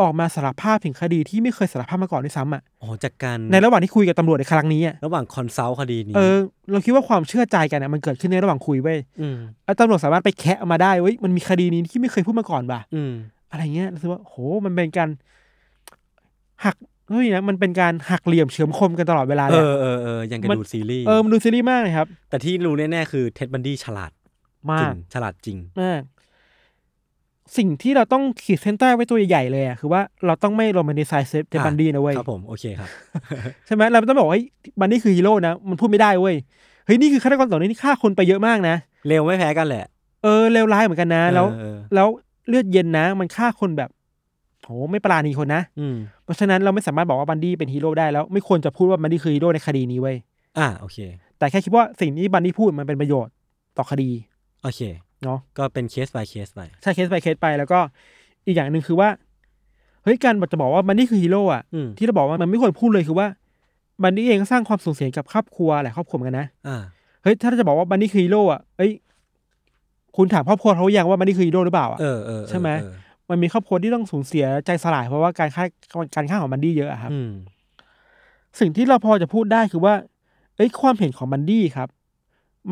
[0.00, 6.36] ออกมาสารภาพถึงคดีที่ไม่เคยสารภาพมาก่อนด้วยซ้ำอะอ๋อจากการในระหว่างที่คุยกับตำรวจในครั้งนี้อะระหว่าง consult คดีนี้เออ
[6.70, 13.12] เราคิดว่าความเชื่อใจกันอะมันเกิดขึ้นในระหว่างคุยเว้ยอืมแล้วตำรวจสามารถไปแคะเอามาได้เว้ยมันมีคดีนี้ที่ไม่เคยพูดมาก่อนว่ะอืม
[13.50, 14.34] อะไรเงี้ยรู้สึกว่าโห
[14.64, 15.08] มันเป็นการ
[16.64, 16.76] หัก
[17.10, 24.10] เฮ้ยนะมันเป็นการหักเหลี่ยมเฉือนคมกันตลอดเวลาเอเลยออะเออเออยังกับมันดูซีรีส์เออมันดูซีรีส์มากเลยครับ แต่ที่รู้แน่ๆคือเท็ดบันดี้ฉลาด
[24.70, 26.02] มากจริงฉลาดจริงมาก
[27.56, 32.88] สิ่งที่เราต้องขีดเส้นใต้ไว้ตัวใหญ่ๆเลยอะคือว่าเราต้องไม่ romanticize เท็ดบันดี้นะเว้ยครับผมโอเคครับ
[33.66, 34.44] ใช่ไหมเราไม่ต้องบอกว่าเฮ้ย
[34.80, 36.34] บันดี้คือฮีโร่นะ มันพูดไม่ได้เว้ย
[36.86, 38.76] เฮ้ยนี่คือฆาตกรต่อเนื่องที่ฆ่าคนไปเยอะมากนะ
[39.08, 39.84] เลวไม่แพ้กันแหละ
[40.24, 42.08] เออเลวร้ายเหมือนกันนะ แล้วเออแล้ว
[42.48, 43.90] เลือดเย็นนะ มันฆ่าคนแบบ
[44.64, 50.16] โหไม่ปราณีคนนะอืมเพราะฉะนั้นเราไม่สามารถบอกว่าบันดี้เป็นฮีโร่ได้แล้วไม่ควรจะพูดว่าบันดี้คือฮีโร่ในคดีนี้เว้ย
[50.58, 50.98] อ่าโอเค
[51.38, 53.32] แต่แค่คิดว่าสิ่งที่บันดี้พูดมันเป็นประโยชน์
[53.76, 54.10] ต่อคดี
[54.62, 54.80] โอเค
[55.24, 57.78] เนาะก็เป็นเคส by เคสไปใช่เคส by เคสไปแล้วก็
[58.46, 59.08] อีกอย่างหนึ่งคือว่า
[60.04, 63.26] เฮ้ยการจะบอกว่าบันดี้คือฮีโร่อะอืมที่เราบอกว่ามันไม่ควรพูดเลยคือว่า
[64.02, 66.82] บันดี้เองก็สร้างความสูญเสียกับครอบครัวหลายครอบครัวเหมือนกันนะอ่า
[67.22, 68.92] เฮ้ยถ้าจะบอกว่าบันดี้คือฮีโร่อะเอ้ย
[70.16, 72.92] คุณถามครอบครัวเขายังว่าบันดี้คือฮีโร่หรือเปล่าอะเออเออเออใช่ไหม เออ
[73.30, 75.64] มันมีครอบครัวที่ต้องสูญเสียใจสลายเพราะว่าการฆ่า
[76.14, 77.32] การฆ่าของบันดี้เยอะอะครับ อืม
[78.60, 79.94] สิ่งที่เราพอจะพูดได้คือว่า
[80.56, 81.88] เอ้ยความเห็นของบันดี้ครับ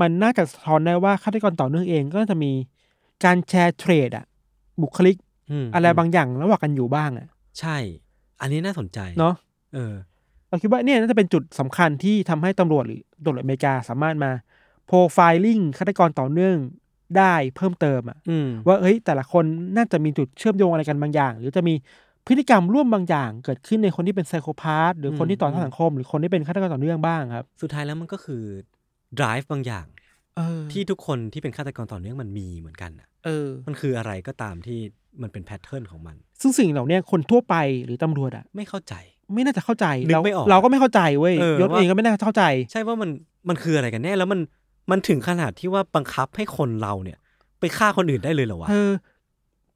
[0.00, 2.52] มันน่าจะสะท้อนได้ว่าฆาตกรต่อเนื่องเองก็จะมี
[3.24, 4.24] การแชร์เทรดอะ
[4.82, 5.16] บุคลิก
[5.64, 7.26] มอะไรบางอย่างระหว่างกันอยู่บ้างอะ
[7.60, 7.76] ใช่
[8.40, 9.34] อันนี้น่าสนใจเนาะ
[9.74, 9.94] เออ
[10.48, 14.30] เราคิดว่าเนี่ยน่าจะเป็นจุดสำคัญที่ทำให้ตำรวจหรือตำรวจอเมริกาสามารถมา
[14.86, 16.56] โปรไฟลิงฆาตกรต่อเนื่อง
[17.18, 19.44] ได้เพิ่มเติมอะอืมว่าเฮ้ยแต่ละคน
[19.76, 21.74] น่าจะมีจุดเชื่อมโยงอะไรกันบางอย่าง หรือจะมี
[22.26, 28.42] พฤติกรรมร่วมบางอย่าง เกิดขึ้นในคนที่เป็นไซโคพาธหรือคนที่ต่อต้านสังคม หรือคนที่เป็นฆาตกรต่อเนื่องบ้างครับ สุดท้ายแล้วมันก็คือ
[29.20, 29.86] drive บางอย่าง
[30.36, 34.78] เออที่ทุกคนที่เป็นฆาตกรต่อเนื่องมันมีเหมือนกันอะเออมันคืออะไรก็ตามที่
[35.22, 37.54] มันเป็นแพทเทิร์นของมัน ซึ่งสิ่งเหล่าเนี้ยคนทั่วไป
[37.84, 38.94] หรือตำรวจอะไม่เข้าใจ
[39.34, 42.42] ไม่น่าจะเข้าใจนึกเราไม่ออกเราก็ไม่เข้าใจเว้ยเออยศว่าเองก็ไม่น่าเข้าใจ
[42.72, 43.10] ใช่ว่ามัน
[43.48, 44.40] มันคืออะไรกันแน่แล้วมัน
[44.90, 47.18] มันถึงขนาดที่ว่าบังคับให้คนเราเนี่ย
[47.60, 48.90] ไปฆ่าคนอื่นได้เลยเหรอวะเออ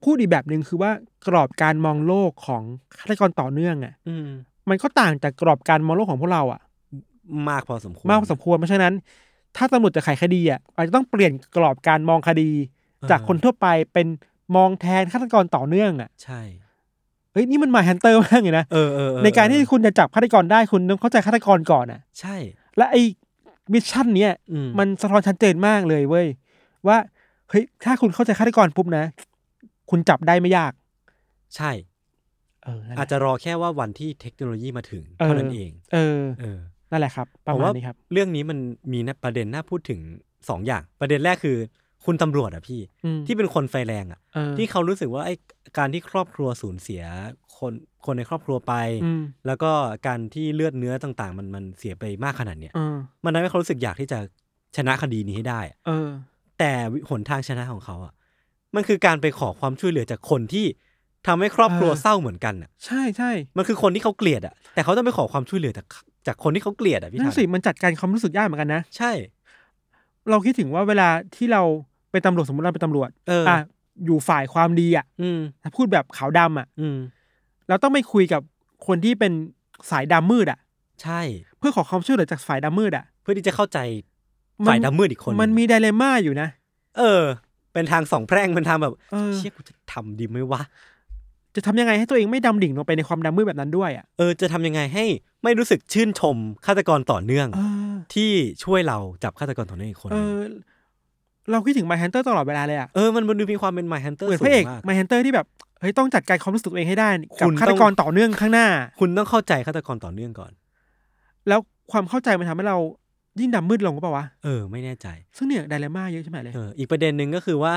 [0.05, 0.91] พูดอีกแบบหนึ่งคือว่า
[1.27, 2.63] กรอบการมองโลกของ
[2.99, 4.29] ฆาตกรต่อเนื่องอะอืม
[4.69, 6.61] มันก็ต่างจากกรอบการมองโลกของพวกเราอะ
[7.51, 8.93] มากพอสมควรมากพอสมควรเพราะฉะนั้น
[9.57, 12.51] ถ้าตำรวจจะไขคดีอะอาจจะต้องเปลี่ยนกรอบการมองคดี
[13.01, 14.07] เออจากคนทั่วไปเป็น
[14.57, 16.41] มองแทนฆาตกรต่อเนื่องอะใช่
[17.33, 22.37] เฮ้ยนี่มัน Mindhunter มากเลยนะเออเออเออในการที่คุณจะจับฆาตกรได้คุณต้องเข้าใจฆาตกรก่อนอะใช่
[22.77, 23.03] และไอ้
[23.73, 26.27] mission เนี้ยอืมมันสะท้อนชัดเจนมากเลยเว้ย
[26.89, 26.97] ว่า
[27.51, 29.05] เฮ้ยถ้าคุณเข้าใจฆาตกรปุ๊บนะ
[29.91, 30.73] คุณจับได้ไม่ยาก
[31.57, 31.71] ใช่
[32.65, 36.59] เออนั่นแหอาละจจะรอแค่ว่าวันที่เทคโนโลยีมาถึงเออเท่านั้นเอง เออ เออ
[36.91, 38.59] นั่นแหละครับประผมมาณว่านี้ครับเรื่องนี้มัน
[38.93, 40.01] มีนะประเด็นน่าพูดถึง
[40.49, 41.57] สองอย่าง ประเด็นแรกคือ
[42.05, 45.35] คุณตำรวจอะพี่อืมที่เป็นคนไฟแรงอะเออที่เขารู้สึกว่าไอ้
[45.79, 47.03] การที่ครอบครัวสูญเสีย
[47.59, 47.73] คน
[48.05, 48.75] คนในครอบครัวไป
[49.05, 49.71] อืมแล้วก็
[50.07, 54.19] การที่เลือดเนื้อต่าง ๆ มันมันเสียไปมากขนาดเนี้ยเออมันทำให้เขารู้สึกอยากที่จะ
[54.77, 56.09] ชนะคดีนี้ให้ได้อะเออ
[56.59, 56.73] แต่
[57.11, 58.13] หนทางชนะของเขาอะ
[58.75, 60.67] มันคือการไปขอความช่วยเหลือจากคนที่
[61.27, 65.87] ทำให้ครอบครัวเออเศร้าเหมือนกันอะ ใช่ใช่มันคือคนที่เขาเกลียดอะแต่เขาต้องไปขอความช่วยเหลือจาก
[66.29, 69.13] จากคนที่เขาเกลียดอะพี่นั่ทันนสิมันจัดการความรู้สึกยากเหมือนกันนะ ใช่
[70.31, 71.63] เราคิดถึงว่าเวลาที่เรา
[72.11, 73.59] เป็นตำรวจสมมติเราเป็นตำรวจเอออะ
[74.05, 76.97] อยู่ฝ่ายความดีอะอืม ถ้าพูดแบบขาวดำอะ อืม
[77.69, 78.43] เราต้องไปคุยกับ
[78.87, 79.33] คนที่เป็น
[79.91, 80.59] สายดำมืดอะ
[81.03, 81.21] ใช่
[81.59, 83.79] เพื่อขอความช่วยเหลือจากฝ่ายดำมืดอะเพื่อที่จะเข้าใจ
[84.67, 86.49] มันฝ่ายดำมืดอีกคนมันมี dilemmaอยู่นะ
[86.99, 87.23] เออ
[87.73, 90.63] เป็นทางสองแพร่งเป็นทางแบบเออ เชี่ยกูจะทำดีไหมวะ
[91.59, 95.05] จะทำยังไงให้ตัวเองไม่ดำดิ่งลงไปในความดำมืดแบบนั้นด้วยอะเออจะทำยังไงให้
[95.45, 96.37] ไม่รู้สึกชื่นชม
[96.67, 98.31] ฆาตกรต่อเนื่องเออที่
[98.65, 105.47] ช่วยเราจับฆาตกรต่อเนื่องอีกคนหเอนึ่งเออเราคิดถึง Mindhunter ตลอดเวลาเลยอะเออมันมันดูมีความเป็น My Hunter เหมือนสูพระเอกงมากไมฮันเตอร์ที่แบบ
[105.81, 107.09] เฮ้ยต้องจัดการความรู้สึกตัวเองให้ได้
[107.41, 108.67] กับคุณฆาตต้องกรต่อเนื่องข้างหน้า
[109.01, 110.53] คุณต้องเข้าใจฆาตกรต่อเนื่องก่อน
[111.49, 111.61] แล้ว
[111.93, 112.79] ความเข้าใจมันทำให้เรา
[113.41, 115.07] ยิ่งดำมืดลงก็เปล่าวะเออไม่แน่ใจ
[115.37, 117.75] ซึ่งเนี่ยไดเลม่าเยอะใช่ไหมเลยเอออีกประเด็นหนึ่งก็คือว่า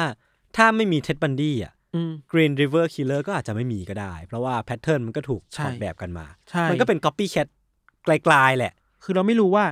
[0.58, 7.48] ถ้าไม่มีเท็ดบันดี้อะ อืม Green River Killer ก็อาจจะไม่มีก็ได้ เพราะว่าแพทเทิร์นมันก็ถูกใช่ถอดแบบกันมาใช่มันก็เป็น copycat
[8.06, 8.74] ไกลๆแหละ
[9.04, 9.66] คือเราไม่รู้ว่า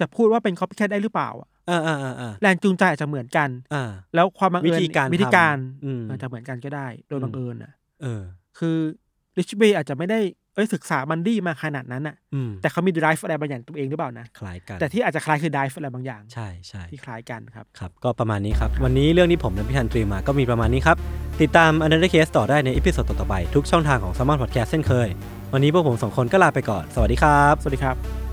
[0.00, 3.84] จะพูดว่าเป็น copycat ได้หรือเปล่าอะเออเออเออเออแรงจูงใจอาจจะเหมือนกันอ่า
[4.14, 7.72] แล้วความบังเอิญวิธีการวิธีการทำอืมอาจจะเหมือนกันก็ได้ โดยอืมบังเอิญอะ
[8.02, 8.22] เออ
[8.58, 8.76] คือ
[9.38, 10.20] ริดจ์เวย์อาจจะไม่ได้
[10.56, 20.96] เอ้ยศึกษาบันดี้มาขนาดนั้นอะอืมแต่เขามี drive อะไรบางอย่างตัวเองหรือเปล่านะ คล้ายกัน แต่ที่อาจจะคล้ายคือ drive อะไรบางอย่าง ใช่ใช่ที่คล้ายกันครับ ครับ ก็ประมาณนี้ครับ วันนี้เรื่องที่ผมและพี่ธันเตรียมมาก็มีประมาณนี้ครับ
[21.42, 25.08] ติดตาม u n d e r Case ต่อได้ใน episode ต่อๆไป ทุกช่องทางของ Salmon Podcast เช่นเคย
[25.52, 28.25] วันนี้พวกผมสองคนก็ลาไปก่อน สวัสดีครับ สวัสดีครับ